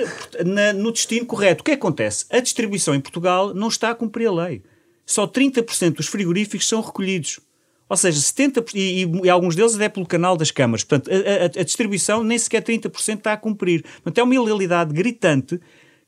na, 0.44 0.72
no 0.74 0.92
destino 0.92 1.26
correto. 1.26 1.62
O 1.62 1.64
que 1.64 1.72
acontece? 1.72 2.26
A 2.30 2.38
distribuição 2.38 2.94
em 2.94 3.00
Portugal 3.00 3.52
não 3.52 3.66
está 3.66 3.90
a 3.90 3.94
cumprir 3.94 4.28
a 4.28 4.32
lei. 4.32 4.62
Só 5.04 5.26
30% 5.26 5.94
dos 5.94 6.06
frigoríficos 6.06 6.68
são 6.68 6.80
recolhidos. 6.80 7.40
Ou 7.88 7.96
seja, 7.96 8.20
70%, 8.20 8.72
e, 8.74 9.02
e, 9.02 9.20
e, 9.24 9.30
alguns 9.30 9.56
deles 9.56 9.74
até 9.74 9.88
pelo 9.88 10.06
canal 10.06 10.36
das 10.36 10.50
câmaras. 10.50 10.84
Portanto, 10.84 11.10
a, 11.10 11.14
a, 11.14 11.62
a 11.62 11.64
distribuição 11.64 12.22
nem 12.22 12.38
sequer 12.38 12.62
30% 12.62 13.16
está 13.16 13.32
a 13.32 13.36
cumprir. 13.36 13.82
Portanto, 13.82 14.18
é 14.18 14.22
uma 14.22 14.34
ilegalidade 14.34 14.92
gritante 14.92 15.58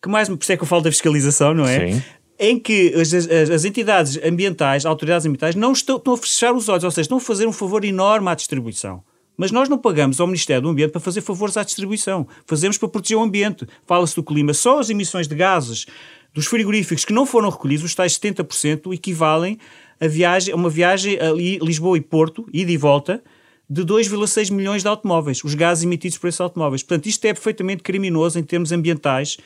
que 0.01 0.09
mais 0.09 0.29
me 0.29 0.37
percebe 0.37 0.59
que 0.59 0.65
eu 0.65 0.69
falo 0.69 0.83
da 0.83 0.91
fiscalização, 0.91 1.53
não 1.55 1.67
é? 1.67 1.93
Sim 1.95 2.03
em 2.39 2.59
que 2.59 2.95
as, 2.95 3.13
as, 3.13 3.51
as, 3.51 3.65
entidades 3.65 4.19
ambientais, 4.23 4.87
autoridades 4.87 5.27
ambientais, 5.27 5.55
não 5.55 5.73
estão, 5.73 5.97
estão, 5.97 6.15
a 6.15 6.17
fechar 6.17 6.55
os 6.55 6.69
olhos, 6.69 6.85
ou 6.85 6.91
seja, 6.91 7.03
estão 7.03 7.19
a 7.19 7.21
fazer 7.21 7.47
um 7.47 7.53
favor 7.53 7.85
enorme 7.85 8.29
à 8.29 8.35
distribuição. 8.35 9.03
Mas 9.37 9.51
nós 9.51 9.69
não 9.69 9.79
pagamos 9.79 10.21
ao 10.21 10.27
Ministério 10.27 10.63
do 10.63 10.69
Ambiente 10.69 10.91
para 10.91 11.01
fazer 11.01 11.21
favores 11.21 11.57
à 11.57 11.63
distribuição. 11.63 12.27
Fazemos 12.45 12.77
para 12.77 12.89
proteger 12.89 13.17
o 13.17 13.23
ambiente. 13.23 13.67
Fala-se 13.87 14.17
do 14.17 14.23
clima. 14.23 14.53
Só 14.53 14.81
as 14.81 14.91
emissões 14.91 15.29
de 15.29 15.35
gases 15.35 15.87
dos 16.35 16.47
frigoríficos 16.47 17.05
que 17.05 17.13
não 17.13 17.25
foram 17.25 17.49
recolhidos, 17.49 17.85
os 17.85 17.95
tais 17.95 18.19
70%, 18.19 18.93
equivalem 18.93 19.59
a, 20.01 20.07
viagem, 20.07 20.53
a 20.53 20.57
uma 20.57 20.69
viagem 20.69 21.19
a 21.21 21.33
Lisboa 21.33 21.97
e 21.97 22.01
Porto, 22.01 22.49
ida 22.53 22.71
e 22.71 22.77
volta, 22.77 23.23
de 23.71 23.83
2,6 23.83 24.51
milhões 24.51 24.83
de 24.83 24.89
automóveis, 24.89 25.45
os 25.45 25.55
gases 25.55 25.85
emitidos 25.85 26.17
por 26.19 26.29
esses 26.29 26.41
automóveis. 26.41 26.83
Portanto, 26.83 27.07
isto 27.07 27.25
é 27.25 27.33
perfeitamente 27.33 27.83
criminoso 27.83 28.39
em 28.39 28.43
termos 28.43 28.73
ambientais 28.73 29.37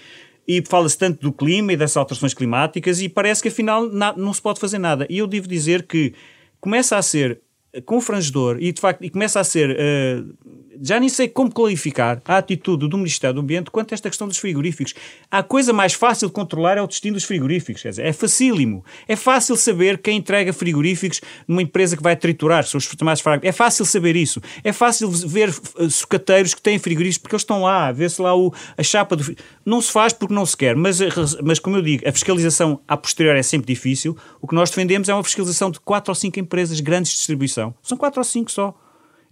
e 0.46 0.62
fala-se 0.66 0.98
tanto 0.98 1.20
do 1.20 1.32
clima 1.32 1.72
e 1.72 1.76
das 1.76 1.96
alterações 1.96 2.34
climáticas 2.34 3.00
e 3.00 3.08
parece 3.08 3.42
que 3.42 3.48
afinal 3.48 3.88
não 3.88 4.32
se 4.32 4.42
pode 4.42 4.60
fazer 4.60 4.78
nada. 4.78 5.06
E 5.08 5.18
eu 5.18 5.26
devo 5.26 5.46
dizer 5.46 5.86
que 5.86 6.14
começa 6.60 6.96
a 6.96 7.02
ser 7.02 7.40
confrangedor 7.86 8.58
e 8.60 8.72
de 8.72 8.80
facto 8.80 9.02
e 9.02 9.10
começa 9.10 9.40
a 9.40 9.44
ser 9.44 9.70
uh, 9.70 10.71
já 10.80 10.98
nem 10.98 11.08
sei 11.08 11.28
como 11.28 11.52
qualificar 11.52 12.20
a 12.24 12.38
atitude 12.38 12.88
do 12.88 12.96
Ministério 12.96 13.34
do 13.34 13.40
Ambiente 13.40 13.70
quanto 13.70 13.92
a 13.92 13.94
esta 13.94 14.08
questão 14.08 14.28
dos 14.28 14.38
frigoríficos. 14.38 14.94
A 15.30 15.42
coisa 15.42 15.72
mais 15.72 15.94
fácil 15.94 16.28
de 16.28 16.34
controlar 16.34 16.78
é 16.78 16.82
o 16.82 16.86
destino 16.86 17.14
dos 17.14 17.24
frigoríficos. 17.24 17.82
Quer 17.82 17.90
dizer, 17.90 18.06
é 18.06 18.12
facílimo. 18.12 18.84
É 19.06 19.16
fácil 19.16 19.56
saber 19.56 19.98
quem 19.98 20.18
entrega 20.18 20.52
frigoríficos 20.52 21.20
numa 21.46 21.62
empresa 21.62 21.96
que 21.96 22.02
vai 22.02 22.16
triturar, 22.16 22.64
são 22.64 22.78
os 22.78 22.88
mais 23.02 23.20
fracos. 23.20 23.48
É 23.48 23.52
fácil 23.52 23.84
saber 23.84 24.16
isso. 24.16 24.40
É 24.62 24.72
fácil 24.72 25.10
ver 25.10 25.54
eh, 25.78 25.88
sucateiros 25.88 26.54
que 26.54 26.62
têm 26.62 26.78
frigoríficos 26.78 27.18
porque 27.18 27.34
eles 27.34 27.42
estão 27.42 27.62
lá, 27.62 27.92
vê-se 27.92 28.20
lá 28.20 28.36
o, 28.36 28.52
a 28.76 28.82
chapa 28.82 29.16
do. 29.16 29.36
Não 29.64 29.80
se 29.80 29.90
faz 29.90 30.12
porque 30.12 30.34
não 30.34 30.46
se 30.46 30.56
quer, 30.56 30.76
mas, 30.76 31.00
eh, 31.00 31.08
mas 31.42 31.58
como 31.58 31.76
eu 31.76 31.82
digo, 31.82 32.08
a 32.08 32.12
fiscalização 32.12 32.80
a 32.86 32.96
posterior 32.96 33.36
é 33.36 33.42
sempre 33.42 33.66
difícil. 33.66 34.16
O 34.40 34.46
que 34.46 34.54
nós 34.54 34.70
defendemos 34.70 35.08
é 35.08 35.14
uma 35.14 35.24
fiscalização 35.24 35.70
de 35.70 35.80
4 35.80 36.10
ou 36.10 36.14
5 36.14 36.38
empresas 36.40 36.80
grandes 36.80 37.12
de 37.12 37.18
distribuição. 37.18 37.74
São 37.82 37.96
4 37.96 38.20
ou 38.20 38.24
5 38.24 38.50
só. 38.50 38.81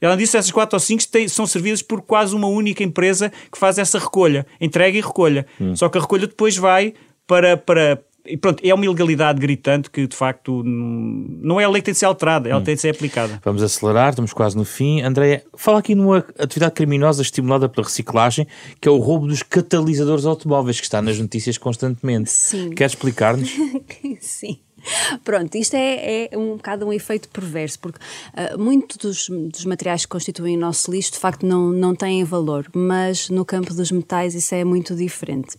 Ela 0.01 0.17
disse 0.17 0.33
que 0.33 0.39
essas 0.39 0.51
4 0.51 0.77
ou 0.77 0.81
5 0.81 1.03
são 1.29 1.47
servidas 1.47 1.83
por 1.83 2.03
quase 2.03 2.35
uma 2.35 2.49
única 2.49 2.83
empresa 2.83 3.31
que 3.51 3.59
faz 3.59 3.79
essa 3.79 3.99
recolha, 3.99 4.47
entrega 4.61 4.97
e 4.97 5.01
recolha. 5.01 5.47
Hum. 5.61 5.77
Só 5.77 5.89
que 5.89 5.99
a 5.99 6.01
recolha 6.01 6.27
depois 6.27 6.57
vai 6.57 6.95
para, 7.27 7.57
para, 7.57 8.03
e 8.27 8.37
pronto, 8.37 8.61
é 8.65 8.75
uma 8.75 8.85
ilegalidade 8.85 9.39
gritante 9.39 9.91
que 9.91 10.07
de 10.07 10.17
facto 10.17 10.63
não 10.65 11.61
é 11.61 11.65
a 11.65 11.69
lei 11.69 11.81
que 11.81 11.87
tem 11.87 11.93
de 11.93 11.99
ser 11.99 12.07
alterada, 12.07 12.49
ela 12.49 12.61
hum. 12.61 12.65
tem 12.65 12.75
de 12.75 12.81
ser 12.81 12.91
aplicada. 12.91 13.41
Vamos 13.45 13.63
acelerar, 13.63 14.11
estamos 14.11 14.33
quase 14.33 14.57
no 14.57 14.65
fim. 14.65 15.03
André, 15.03 15.45
fala 15.57 15.79
aqui 15.79 15.95
numa 15.95 16.25
atividade 16.39 16.75
criminosa 16.75 17.23
estimulada 17.23 17.69
pela 17.69 17.87
reciclagem, 17.87 18.47
que 18.81 18.89
é 18.89 18.91
o 18.91 18.99
roubo 18.99 19.27
dos 19.27 19.43
catalisadores 19.43 20.25
automóveis, 20.25 20.79
que 20.81 20.87
está 20.87 21.01
nas 21.03 21.19
notícias 21.19 21.59
constantemente. 21.59 22.31
Sim. 22.31 22.71
Quer 22.71 22.87
explicar-nos? 22.87 23.51
Sim. 24.21 24.59
Pronto, 25.25 25.55
isto 25.57 25.75
é, 25.75 26.29
é, 26.33 26.39
um 26.39 26.57
bocado 26.57 26.87
um 26.87 26.93
efeito 26.93 27.29
perverso, 27.29 27.79
porque 27.79 27.99
uh, 27.99 28.59
muitos 28.59 28.97
dos, 28.97 29.29
dos, 29.29 29.65
materiais 29.65 30.05
que 30.05 30.09
constituem 30.09 30.57
o 30.57 30.61
nosso 30.61 30.91
lixo 30.91 31.13
de 31.13 31.19
facto 31.19 31.47
não, 31.47 31.71
não 31.71 31.95
têm 31.95 32.25
valor, 32.25 32.67
mas 32.75 33.29
no 33.29 33.45
campo 33.45 33.73
dos 33.75 33.91
metais 33.91 34.35
isso 34.35 34.55
é 34.55 34.65
muito 34.65 34.95
diferente. 34.95 35.57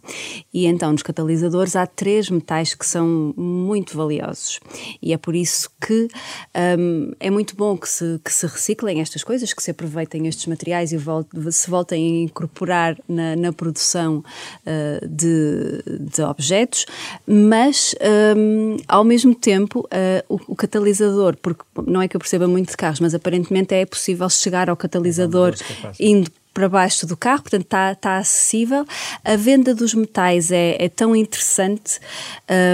E 0.54 0.66
então, 0.66 0.92
nos 0.92 1.04
catalisadores, 1.04 1.76
há 1.76 1.86
três 1.86 2.30
metais 2.30 2.74
que 2.74 2.86
são 2.86 3.34
muito 3.38 3.96
valiosos. 3.96 4.60
E 5.02 5.14
é 5.14 5.18
por 5.18 5.36
isso 5.36 5.70
que 5.80 6.08
um, 6.80 7.12
é 7.20 7.30
muito 7.30 7.56
bom 7.56 7.78
que 7.78 7.88
se, 7.88 8.20
que 8.24 8.32
se 8.32 8.46
reciclem 8.46 9.02
estas 9.02 9.24
coisas, 9.24 9.54
que 9.54 9.64
se 9.64 9.72
aproveitem 9.72 10.28
estes 10.28 10.46
materiais 10.46 10.92
e 10.92 11.00
se 11.52 11.70
voltem 11.70 12.06
a 12.06 12.24
incorporar 12.24 12.98
na, 13.08 13.36
na 13.36 13.54
produção 13.54 14.24
uh, 14.66 15.08
de, 15.08 15.84
de 16.00 16.22
objetos, 16.22 16.86
mas 17.26 17.96
um, 18.36 18.78
ao 18.88 19.04
mesmo 19.12 19.36
tempo, 19.36 19.82
uh, 19.82 20.24
o, 20.34 20.54
o, 20.54 20.56
catalisador, 20.56 21.36
porque 21.42 21.64
não 21.86 22.02
é 22.02 22.08
que 22.08 22.16
eu 22.16 22.20
perceba 22.20 22.48
muito 22.48 22.70
de 22.70 22.78
carros, 22.78 23.02
mas 23.02 23.14
aparentemente 23.14 23.76
é 23.76 23.86
possível 23.86 24.30
chegar 24.30 24.70
ao 24.70 24.78
catalisador 24.78 25.54
indo 26.00 26.32
para 26.54 26.68
baixo 26.68 27.08
do 27.08 27.16
carro, 27.16 27.42
portanto 27.42 27.64
está, 27.64 27.92
está 27.94 28.18
acessível. 28.18 28.86
A 29.24 29.36
venda 29.36 29.74
dos 29.74 29.94
metais 29.94 30.52
é, 30.52 30.76
é 30.80 30.90
tão 30.90 31.16
interessante, 31.16 32.00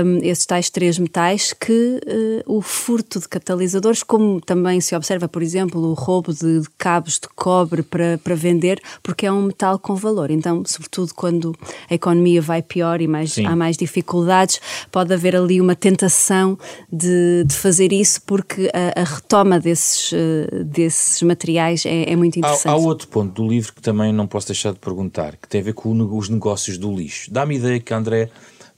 um, 0.04 0.18
esses 0.24 0.46
tais 0.46 0.70
três 0.70 0.98
metais, 0.98 1.54
que 1.54 2.02
uh, 2.48 2.58
o 2.58 2.62
furto 2.62 3.20
de 3.20 3.28
catalisadores, 3.28 4.02
como 4.02 4.42
também 4.42 4.82
se 4.82 4.96
observa, 4.96 5.28
por 5.28 5.44
exemplo, 5.44 5.82
o 5.82 5.94
roubo 5.94 6.34
de, 6.34 6.62
de, 6.62 6.70
cabos 6.78 7.20
de 7.20 7.28
cobre 7.36 7.84
para, 7.84 8.18
para 8.24 8.36
vender, 8.36 8.82
porque 9.04 9.26
é 9.26 9.32
um 9.32 9.44
metal 9.44 9.78
com 9.78 9.96
valor. 9.96 10.32
Então, 10.32 10.64
sobretudo 10.66 11.14
quando 11.14 11.56
a 11.90 11.94
economia 11.94 12.42
vai 12.42 12.62
pior 12.62 13.00
e 13.00 13.08
mais, 13.08 13.38
há 13.38 13.56
mais 13.56 13.78
dificuldades, 13.78 14.60
pode 14.92 15.14
haver 15.14 15.36
ali 15.36 15.62
uma 15.62 15.76
tentação 15.76 16.58
de, 16.92 17.44
de 17.46 17.56
fazer 17.56 17.94
isso, 17.94 18.22
porque 18.24 18.72
a, 18.74 19.02
a 19.02 19.04
retoma 19.04 19.60
desses, 19.60 20.12
uh, 20.12 20.64
desses 20.64 21.22
materiais 21.22 21.86
é, 21.86 22.12
é 22.12 22.16
muito 22.16 22.40
interessante. 22.40 22.68
Há, 22.68 22.72
há 22.72 22.76
outro 22.76 23.08
ponto 23.08 23.42
do 23.42 23.48
livro 23.48 23.67
livro 23.68 23.74
que 23.74 23.82
também 23.82 24.14
não 24.14 24.28
posso 24.28 24.48
deixar 24.48 24.74
de 24.74 24.80
perguntar, 24.80 25.36
que 25.36 25.48
tem 25.48 25.62
a 25.62 25.64
ver 25.64 25.74
com 25.74 25.92
os 25.92 26.30
negócios 26.30 26.78
do 26.78 26.94
lixo. 26.94 27.32
Dá-me 27.32 27.56
ideia 27.56 27.80
que 27.80 27.94
André, 27.94 28.30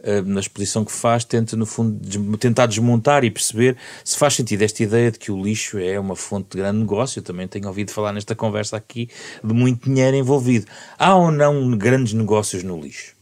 eh, 0.02 0.22
na 0.22 0.40
exposição 0.40 0.84
que 0.84 0.92
faz, 0.92 1.24
tenta, 1.24 1.56
no 1.56 1.66
fundo, 1.66 2.38
tentar 2.38 2.66
desmontar 2.66 3.24
e 3.24 3.32
perceber 3.32 3.78
se 4.04 4.18
faz 4.18 4.36
sentido 4.36 4.64
esta 4.64 4.84
ideia 4.84 5.12
de 5.12 5.20
que 5.20 5.32
o 5.32 5.42
lixo 5.42 5.78
é 5.78 6.00
uma 6.00 6.16
fonte 6.16 6.52
de 6.52 6.58
grande 6.58 6.80
negócio. 6.80 7.20
Eu 7.20 7.24
também 7.24 7.48
tenho 7.48 7.68
ouvido 7.68 7.92
falar 7.92 8.14
nesta 8.14 8.36
conversa 8.36 8.78
aqui 8.78 9.10
de 9.44 9.54
muito 9.54 9.86
dinheiro 9.86 10.18
envolvido. 10.18 10.66
Há 10.98 11.16
ou 11.16 11.32
não 11.32 11.78
grandes 11.78 12.14
negócios 12.14 12.64
no 12.64 12.80
lixo? 12.80 13.19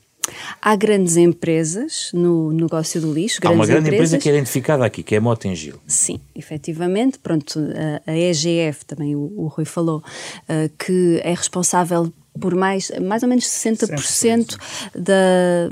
Há 0.61 0.75
grandes 0.75 1.17
empresas 1.17 2.11
no 2.13 2.51
negócio 2.51 2.99
do 3.01 3.13
lixo. 3.13 3.39
Há 3.43 3.49
uma 3.49 3.65
grande 3.65 3.87
empresas. 3.87 4.13
empresa 4.13 4.17
que 4.17 4.29
é 4.29 4.31
identificada 4.33 4.85
aqui, 4.85 5.03
que 5.03 5.15
é 5.15 5.17
a 5.17 5.21
Motengil. 5.21 5.75
Sim, 5.85 6.19
efetivamente. 6.35 7.19
Pronto, 7.19 7.59
a, 8.05 8.17
EGF, 8.17 8.85
também 8.85 9.15
o, 9.15 9.31
o 9.35 9.47
Rui 9.47 9.65
falou, 9.65 9.97
uh, 9.97 10.69
que 10.77 11.19
é 11.23 11.33
responsável 11.33 12.11
por 12.37 12.55
mais, 12.55 12.91
mais 13.01 13.23
ou 13.23 13.29
menos 13.29 13.45
60% 13.45 14.57
da, 14.95 15.69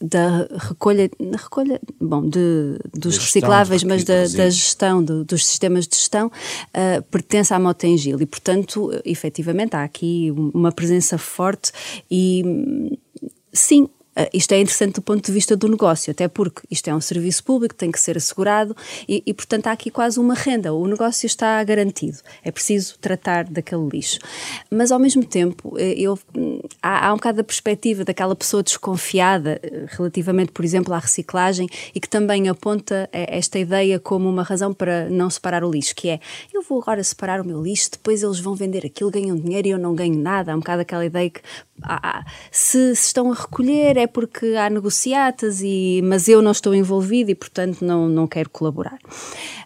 da 0.00 0.48
recolha, 0.68 1.10
recolha 1.36 1.80
bom, 2.00 2.22
de, 2.22 2.78
dos 2.94 3.14
gestão, 3.14 3.24
recicláveis, 3.24 3.84
mas 3.84 4.04
da, 4.04 4.22
da 4.22 4.48
gestão, 4.48 5.02
do, 5.02 5.24
dos 5.24 5.44
sistemas 5.46 5.86
de 5.86 5.96
gestão, 5.96 6.28
uh, 6.28 7.02
pertence 7.10 7.52
à 7.52 7.58
Motengil 7.58 8.20
e, 8.20 8.26
portanto, 8.26 8.90
efetivamente, 9.04 9.74
há 9.74 9.82
aqui 9.82 10.32
uma 10.36 10.72
presença 10.72 11.18
forte 11.18 11.72
e 12.10 12.44
sim, 13.52 13.88
Uh, 14.18 14.26
isto 14.34 14.50
é 14.50 14.60
interessante 14.60 14.94
do 14.94 15.02
ponto 15.02 15.24
de 15.24 15.30
vista 15.30 15.56
do 15.56 15.68
negócio, 15.68 16.10
até 16.10 16.26
porque 16.26 16.62
isto 16.68 16.88
é 16.90 16.94
um 16.94 17.00
serviço 17.00 17.44
público, 17.44 17.72
tem 17.72 17.92
que 17.92 18.00
ser 18.00 18.16
assegurado 18.16 18.76
e, 19.08 19.22
e, 19.24 19.32
portanto, 19.32 19.68
há 19.68 19.72
aqui 19.72 19.92
quase 19.92 20.18
uma 20.18 20.34
renda. 20.34 20.74
O 20.74 20.88
negócio 20.88 21.24
está 21.24 21.62
garantido. 21.62 22.18
É 22.42 22.50
preciso 22.50 22.98
tratar 22.98 23.44
daquele 23.44 23.88
lixo. 23.88 24.18
Mas, 24.68 24.90
ao 24.90 24.98
mesmo 24.98 25.24
tempo, 25.24 25.72
eh, 25.78 25.94
eu, 25.96 26.18
há, 26.82 27.06
há 27.06 27.12
um 27.12 27.16
bocado 27.16 27.42
a 27.42 27.44
perspectiva 27.44 28.04
daquela 28.04 28.34
pessoa 28.34 28.60
desconfiada 28.60 29.60
eh, 29.62 29.86
relativamente, 29.90 30.50
por 30.50 30.64
exemplo, 30.64 30.92
à 30.94 30.98
reciclagem 30.98 31.68
e 31.94 32.00
que 32.00 32.08
também 32.08 32.48
aponta 32.48 33.08
esta 33.12 33.58
ideia 33.58 34.00
como 34.00 34.28
uma 34.28 34.42
razão 34.42 34.74
para 34.74 35.08
não 35.08 35.30
separar 35.30 35.62
o 35.62 35.70
lixo, 35.70 35.94
que 35.94 36.08
é 36.08 36.18
eu 36.52 36.62
vou 36.62 36.80
agora 36.80 37.04
separar 37.04 37.40
o 37.40 37.44
meu 37.44 37.62
lixo, 37.62 37.92
depois 37.92 38.22
eles 38.22 38.40
vão 38.40 38.56
vender 38.56 38.84
aquilo, 38.84 39.12
ganham 39.12 39.36
dinheiro 39.36 39.68
e 39.68 39.70
eu 39.70 39.78
não 39.78 39.94
ganho 39.94 40.18
nada. 40.18 40.52
Há 40.52 40.56
um 40.56 40.58
bocado 40.58 40.82
aquela 40.82 41.06
ideia 41.06 41.30
que 41.30 41.40
ah, 41.82 42.24
se, 42.50 42.94
se, 42.94 43.06
estão 43.06 43.30
a 43.30 43.34
recolher 43.34 43.96
é 43.96 44.06
porque 44.06 44.54
há 44.54 44.68
negociatas, 44.68 45.60
e, 45.62 46.00
mas 46.04 46.28
eu 46.28 46.42
não 46.42 46.52
estou 46.52 46.74
envolvido 46.74 47.30
e, 47.30 47.34
portanto, 47.34 47.84
não, 47.84 48.08
não 48.08 48.26
quero 48.26 48.50
colaborar. 48.50 48.98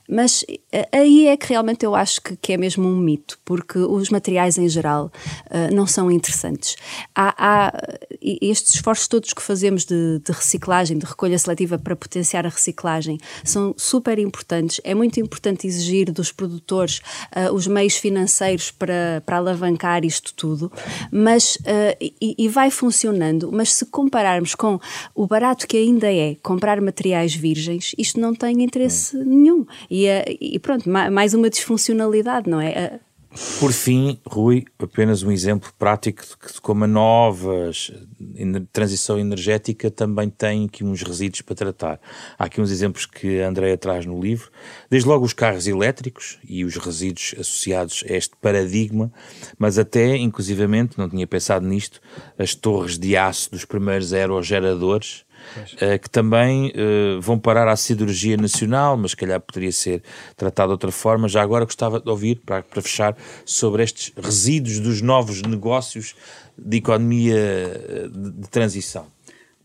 Mas 0.08 0.44
eh, 0.70 0.88
aí 0.92 1.28
é 1.28 1.36
que 1.36 1.48
realmente 1.48 1.86
eu 1.86 1.94
acho 1.94 2.20
que, 2.20 2.36
que 2.36 2.52
é 2.52 2.56
mesmo 2.56 2.86
um 2.86 2.96
mito, 2.96 3.38
porque 3.44 3.78
os 3.78 4.10
materiais 4.10 4.58
em 4.58 4.68
geral 4.68 5.10
uh, 5.46 5.74
não 5.74 5.86
são 5.86 6.10
interessantes. 6.10 6.76
Há, 7.14 7.34
há, 7.38 7.72
estes 8.20 8.74
esforços 8.74 9.08
todos 9.08 9.32
que 9.32 9.40
fazemos 9.40 9.84
de, 9.84 10.18
de, 10.18 10.32
reciclagem, 10.32 10.98
de 10.98 11.06
recolha 11.06 11.38
seletiva 11.38 11.78
para 11.78 11.96
potenciar 11.96 12.44
a 12.44 12.50
reciclagem, 12.50 13.18
são 13.44 13.74
super 13.76 14.18
importantes. 14.18 14.80
É 14.84 14.94
muito 14.94 15.18
importante 15.18 15.66
exigir 15.66 16.10
dos 16.12 16.32
produtores 16.32 17.00
uh, 17.34 17.54
os 17.54 17.66
meios 17.66 17.96
financeiros 17.96 18.70
para, 18.70 19.22
para 19.24 19.38
alavancar 19.38 20.04
isto 20.04 20.34
tudo, 20.34 20.70
mas 21.10 21.56
e, 22.20 22.34
e 22.38 22.48
vai 22.48 22.70
funcionando. 22.70 23.50
Mas 23.53 23.72
se 23.72 23.86
compararmos 23.86 24.55
com 24.55 24.78
o 25.14 25.26
barato 25.26 25.66
que 25.66 25.76
ainda 25.76 26.12
é 26.12 26.36
comprar 26.42 26.80
materiais 26.80 27.34
virgens, 27.34 27.94
isto 27.96 28.20
não 28.20 28.34
tem 28.34 28.62
interesse 28.62 29.16
nenhum. 29.16 29.64
E, 29.90 30.07
eh, 30.07 30.36
e 30.40 30.59
pronto, 30.59 30.88
mais 30.88 31.34
uma 31.34 31.48
disfuncionalidade, 31.48 32.48
não 32.48 32.61
é? 32.61 33.00
Por 33.59 33.72
fim, 33.72 34.20
Rui, 34.26 34.66
apenas 34.78 35.22
um 35.22 35.33
exemplo 35.33 35.72
prático 35.78 36.22
de 36.22 36.61
como 36.61 36.85
a 36.85 36.87
nova 36.87 37.70
transição 38.70 39.18
energética 39.18 39.91
também 39.91 40.28
tem 40.28 40.66
aqui 40.66 40.85
uns 40.85 41.03
resíduos 41.03 41.41
para 41.41 41.55
tratar. 41.55 42.01
Há 42.39 42.45
aqui 42.45 42.61
uns 42.61 42.70
exemplos 42.70 43.07
que 43.07 43.41
a 43.41 43.49
Andrea 43.49 43.78
traz 43.78 44.05
no 44.05 44.20
livro. 44.20 44.51
Desde 44.91 45.09
logo 45.09 45.24
os 45.24 45.33
carros 45.33 45.66
elétricos 45.66 46.39
e 46.47 46.62
os 46.62 46.76
resíduos 46.76 47.35
associados 47.39 48.05
a 48.07 48.12
este 48.12 48.37
paradigma, 48.37 49.11
mas 49.59 49.78
até, 49.78 50.14
inclusivamente, 50.16 50.99
não 50.99 51.09
tinha 51.09 51.26
pensado 51.26 51.66
nisto, 51.66 52.01
as 52.39 52.55
torres 52.55 52.99
de 52.99 53.16
aço 53.16 53.51
dos 53.51 53.64
primeiros 53.64 54.12
aerogeradores 54.12 55.24
uh, 55.74 55.99
que 56.01 56.11
também 56.11 56.70
uh, 56.70 57.20
vão 57.20 57.38
parar 57.38 57.68
à 57.68 57.76
cirurgia 57.76 58.36
nacional, 58.36 58.97
mas 58.97 59.14
calhar 59.14 59.40
poderia 59.40 59.72
ser 59.72 60.03
tratado 60.36 60.68
de 60.68 60.72
outra 60.72 60.90
forma. 60.90 61.28
Já 61.28 61.43
agora 61.43 61.64
gostava 61.64 62.01
de 62.01 62.09
ouvir, 62.09 62.36
para, 62.45 62.62
para 62.62 62.82
fechar, 62.82 63.16
sobre 63.45 63.82
estes 63.82 64.12
resíduos 64.16 64.80
dos 64.80 65.01
novos 65.01 65.43
negócios 65.43 66.14
de 66.57 66.76
economia 66.78 67.36
eh, 67.36 68.09
de, 68.09 68.30
de 68.32 68.49
transição. 68.49 69.07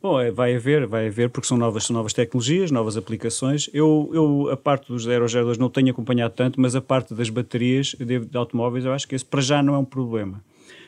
Bom, 0.01 0.19
é, 0.19 0.31
vai 0.31 0.55
haver, 0.55 0.85
vai 0.85 1.07
haver, 1.07 1.29
porque 1.29 1.47
são 1.47 1.57
novas, 1.57 1.83
são 1.83 1.93
novas 1.93 2.13
tecnologias, 2.13 2.69
novas 2.71 2.95
aplicações. 2.95 3.69
Eu, 3.73 4.09
eu 4.13 4.49
a 4.51 4.55
parte 4.55 4.87
dos 4.87 5.07
aerogeradores 5.07 5.57
não 5.57 5.69
tenho 5.69 5.89
acompanhado 5.89 6.33
tanto, 6.35 6.61
mas 6.61 6.75
a 6.75 6.81
parte 6.81 7.13
das 7.13 7.29
baterias 7.29 7.95
de, 7.99 8.19
de 8.19 8.37
automóveis, 8.37 8.85
eu 8.85 8.93
acho 8.93 9.07
que 9.07 9.15
esse 9.15 9.25
para 9.25 9.41
já 9.41 9.61
não 9.63 9.73
é 9.73 9.77
um 9.77 9.85
problema. 9.85 10.41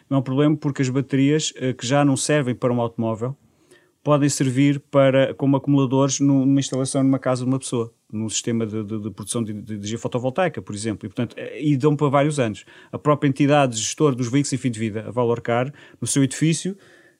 Não 0.09 0.17
é 0.17 0.19
um 0.19 0.23
problema 0.23 0.55
porque 0.55 0.81
as 0.81 0.89
baterias 0.89 1.51
que 1.77 1.85
já 1.85 2.03
não 2.05 2.15
servem 2.15 2.55
para 2.55 2.73
um 2.73 2.81
automóvel 2.81 3.35
podem 4.03 4.29
servir 4.29 4.79
para, 4.79 5.33
como 5.33 5.57
acumuladores 5.57 6.19
numa 6.19 6.59
instalação 6.59 7.03
numa 7.03 7.19
casa 7.19 7.43
de 7.43 7.49
uma 7.49 7.59
pessoa, 7.59 7.93
num 8.11 8.29
sistema 8.29 8.65
de, 8.65 8.83
de, 8.83 8.99
de 9.01 9.11
produção 9.11 9.43
de, 9.43 9.53
de, 9.53 9.73
energia 9.73 9.99
fotovoltaica, 9.99 10.61
por 10.61 10.73
exemplo, 10.73 11.05
e, 11.05 11.09
portanto, 11.09 11.35
eh, 11.37 11.61
e 11.61 11.77
dão 11.77 11.95
para 11.95 12.09
vários 12.09 12.39
anos. 12.39 12.65
A 12.91 12.97
própria 12.97 13.27
entidade 13.27 13.77
gestora 13.77 14.15
dos 14.15 14.29
veículos 14.29 14.53
em 14.53 14.57
fim 14.57 14.71
de 14.71 14.79
vida, 14.79 15.05
a 15.07 15.11
Valorcar, 15.11 15.73
no 15.99 16.07
seu 16.07 16.23
edifício, 16.23 16.77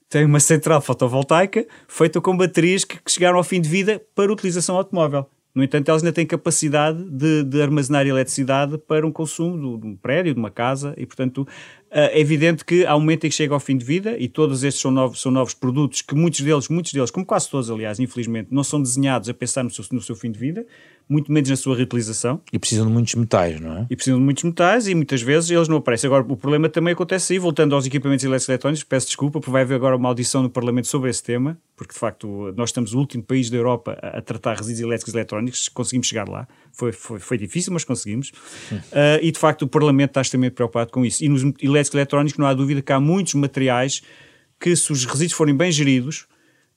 tem 0.09 0.25
uma 0.25 0.39
central 0.39 0.81
fotovoltaica 0.81 1.67
feita 1.87 2.19
com 2.19 2.35
baterias 2.35 2.83
que, 2.83 2.97
que 3.01 3.11
chegaram 3.11 3.37
ao 3.37 3.43
fim 3.43 3.61
de 3.61 3.69
vida 3.69 4.01
para 4.15 4.31
utilização 4.31 4.75
automóvel. 4.75 5.29
No 5.53 5.63
entanto, 5.63 5.89
elas 5.89 6.03
ainda 6.03 6.13
têm 6.13 6.25
capacidade 6.25 7.03
de, 7.09 7.43
de 7.43 7.61
armazenar 7.61 8.05
eletricidade 8.05 8.77
para 8.77 9.05
um 9.05 9.11
consumo 9.11 9.77
de, 9.79 9.87
um 9.87 9.95
prédio, 9.95 10.33
de 10.33 10.39
uma 10.39 10.51
casa, 10.51 10.93
e 10.95 11.05
portanto 11.05 11.47
é 11.91 12.19
evidente 12.19 12.63
que 12.63 12.85
há 12.85 12.95
um 12.95 12.99
momento 12.99 13.25
em 13.25 13.29
que 13.29 13.35
chega 13.35 13.53
ao 13.53 13.59
fim 13.59 13.77
de 13.77 13.85
vida, 13.85 14.15
e 14.17 14.27
todos 14.27 14.63
estes 14.63 14.81
são 14.81 14.91
novos, 14.91 15.21
são 15.21 15.31
novos 15.31 15.53
produtos 15.53 16.01
que 16.01 16.13
muitos 16.15 16.41
deles, 16.41 16.67
muitos 16.69 16.93
deles, 16.93 17.11
como 17.11 17.25
quase 17.25 17.49
todos, 17.49 17.69
aliás, 17.69 17.99
infelizmente, 17.99 18.49
não 18.51 18.63
são 18.63 18.81
desenhados 18.81 19.27
a 19.29 19.33
pensar 19.33 19.63
no 19.63 19.69
seu, 19.69 19.83
no 19.91 20.01
seu 20.01 20.15
fim 20.15 20.31
de 20.31 20.39
vida, 20.39 20.65
muito 21.09 21.31
menos 21.31 21.49
na 21.49 21.55
sua 21.55 21.75
reutilização. 21.75 22.39
E 22.53 22.59
precisam 22.59 22.85
de 22.85 22.91
muitos 22.93 23.15
metais, 23.15 23.59
não 23.59 23.77
é? 23.77 23.87
E 23.89 23.95
precisam 23.95 24.19
de 24.19 24.23
muitos 24.23 24.43
metais 24.43 24.87
e 24.87 24.93
muitas 24.93 25.23
vezes 25.23 25.49
eles 25.49 25.67
não 25.67 25.77
aparecem. 25.77 26.07
Agora, 26.07 26.23
o 26.31 26.37
problema 26.37 26.69
também 26.69 26.93
acontece 26.93 27.33
aí, 27.33 27.39
voltando 27.39 27.73
aos 27.73 27.87
equipamentos 27.87 28.23
eletrónicos, 28.23 28.83
peço 28.83 29.07
desculpa, 29.07 29.39
porque 29.39 29.51
vai 29.51 29.63
haver 29.63 29.73
agora 29.73 29.95
uma 29.95 30.07
audição 30.07 30.43
no 30.43 30.49
Parlamento 30.49 30.87
sobre 30.87 31.09
esse 31.09 31.23
tema, 31.23 31.57
porque 31.75 31.93
de 31.93 31.99
facto 31.99 32.53
nós 32.55 32.69
estamos 32.69 32.93
o 32.93 32.99
último 32.99 33.23
país 33.23 33.49
da 33.49 33.57
Europa 33.57 33.97
a, 33.99 34.19
a 34.19 34.21
tratar 34.21 34.57
resíduos 34.57 34.81
elétricos 34.81 35.13
e 35.15 35.17
eletrónicos, 35.17 35.67
conseguimos 35.67 36.05
chegar 36.05 36.29
lá. 36.29 36.47
Foi, 36.71 36.91
foi, 36.91 37.19
foi 37.19 37.37
difícil, 37.37 37.73
mas 37.73 37.83
conseguimos. 37.83 38.29
Uh, 38.71 39.19
e 39.21 39.31
de 39.31 39.39
facto 39.39 39.63
o 39.63 39.67
Parlamento 39.67 40.11
está 40.11 40.21
extremamente 40.21 40.53
preocupado 40.53 40.91
com 40.91 41.05
isso. 41.05 41.23
E 41.23 41.29
nos 41.29 41.41
elétricos 41.61 41.95
eletrónicos 41.95 42.37
não 42.37 42.45
há 42.45 42.53
dúvida 42.53 42.81
que 42.81 42.91
há 42.91 42.99
muitos 42.99 43.33
materiais 43.33 44.01
que, 44.59 44.75
se 44.75 44.91
os 44.91 45.05
resíduos 45.05 45.33
forem 45.33 45.55
bem 45.55 45.71
geridos, 45.71 46.27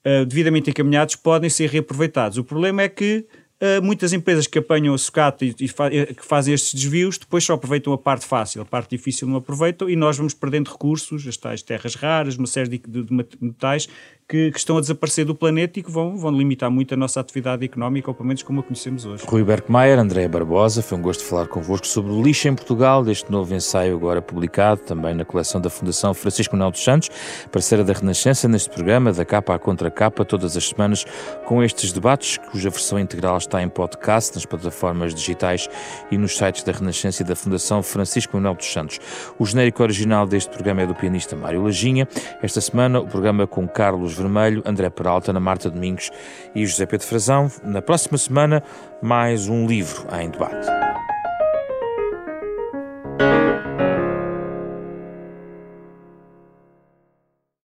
uh, 0.04 0.24
devidamente 0.26 0.70
encaminhados, 0.70 1.16
podem 1.16 1.50
ser 1.50 1.70
reaproveitados. 1.70 2.38
O 2.38 2.44
problema 2.44 2.82
é 2.82 2.88
que 2.88 3.26
Uh, 3.62 3.80
muitas 3.80 4.12
empresas 4.12 4.48
que 4.48 4.58
apanham 4.58 4.92
a 4.92 4.98
sucata 4.98 5.44
e, 5.44 5.54
e 5.60 5.68
fa 5.68 5.88
que 5.88 6.26
fazem 6.26 6.52
estes 6.52 6.74
desvios 6.74 7.16
depois 7.16 7.44
só 7.44 7.52
aproveitam 7.52 7.92
a 7.92 7.98
parte 7.98 8.26
fácil, 8.26 8.60
a 8.60 8.64
parte 8.64 8.90
difícil 8.90 9.28
não 9.28 9.36
aproveitam 9.36 9.88
e 9.88 9.94
nós 9.94 10.16
vamos 10.16 10.34
perdendo 10.34 10.68
recursos, 10.68 11.24
as 11.28 11.36
tais 11.36 11.62
terras 11.62 11.94
raras, 11.94 12.36
uma 12.36 12.48
série 12.48 12.70
de, 12.70 12.78
de, 12.78 13.04
de 13.04 13.26
metais 13.40 13.88
que, 14.32 14.50
que, 14.50 14.58
estão 14.58 14.78
a 14.78 14.80
desaparecer 14.80 15.26
do 15.26 15.34
planeta 15.34 15.78
e 15.78 15.82
que 15.82 15.90
vão, 15.90 16.16
vão 16.16 16.30
limitar 16.30 16.70
muito 16.70 16.94
a 16.94 16.96
nossa 16.96 17.20
atividade 17.20 17.66
económica, 17.66 18.10
ou 18.10 18.14
pelo 18.14 18.26
menos 18.26 18.42
como 18.42 18.60
a 18.60 18.62
conhecemos 18.62 19.04
hoje. 19.04 19.22
Rui 19.26 19.44
Berkmeier, 19.44 19.98
André 19.98 20.26
Barbosa, 20.26 20.80
foi 20.80 20.96
um 20.96 21.02
gosto 21.02 21.22
falar 21.22 21.46
convosco 21.48 21.86
sobre 21.86 22.10
o 22.10 22.22
lixo 22.22 22.48
em 22.48 22.54
Portugal, 22.54 23.04
deste 23.04 23.30
novo 23.30 23.54
ensaio 23.54 23.94
agora 23.94 24.22
publicado 24.22 24.80
também 24.80 25.14
na 25.14 25.26
coleção 25.26 25.60
da 25.60 25.68
Fundação 25.68 26.14
Francisco 26.14 26.56
Manuel 26.56 26.70
dos 26.70 26.82
Santos, 26.82 27.10
parceira 27.50 27.84
da 27.84 27.92
Renascença, 27.92 28.48
neste 28.48 28.70
programa, 28.70 29.12
da 29.12 29.22
capa 29.22 29.54
à 29.54 29.58
contra 29.58 29.90
capa, 29.90 30.24
todas 30.24 30.56
as 30.56 30.66
semanas, 30.66 31.04
com 31.44 31.62
estes 31.62 31.92
debates, 31.92 32.38
cuja 32.50 32.70
versão 32.70 32.98
integral 32.98 33.36
está 33.36 33.62
em 33.62 33.68
podcast, 33.68 34.34
nas 34.34 34.46
plataformas 34.46 35.14
digitais 35.14 35.68
e 36.10 36.16
nos 36.16 36.38
sites 36.38 36.62
da 36.62 36.72
Renascença 36.72 37.22
e 37.22 37.26
da 37.26 37.36
Fundação 37.36 37.82
Francisco 37.82 38.34
Manuel 38.38 38.54
dos 38.54 38.72
Santos. 38.72 38.98
O 39.38 39.44
genérico 39.44 39.82
original 39.82 40.26
deste 40.26 40.50
programa 40.50 40.80
é 40.80 40.86
do 40.86 40.94
pianista 40.94 41.36
Mário 41.36 41.62
Lajinha. 41.62 42.08
Esta 42.42 42.62
semana, 42.62 42.98
o 42.98 43.06
programa 43.06 43.46
com 43.46 43.68
Carlos 43.68 44.21
Vermelho, 44.22 44.62
André 44.64 44.88
Peralta, 44.90 45.30
Ana 45.30 45.40
Marta 45.40 45.70
Domingos 45.70 46.10
e 46.54 46.64
José 46.64 46.86
Pedro 46.86 47.06
Frazão. 47.06 47.50
Na 47.62 47.82
próxima 47.82 48.16
semana, 48.16 48.62
mais 49.02 49.48
um 49.48 49.66
livro 49.66 50.06
em 50.18 50.30
debate. 50.30 50.68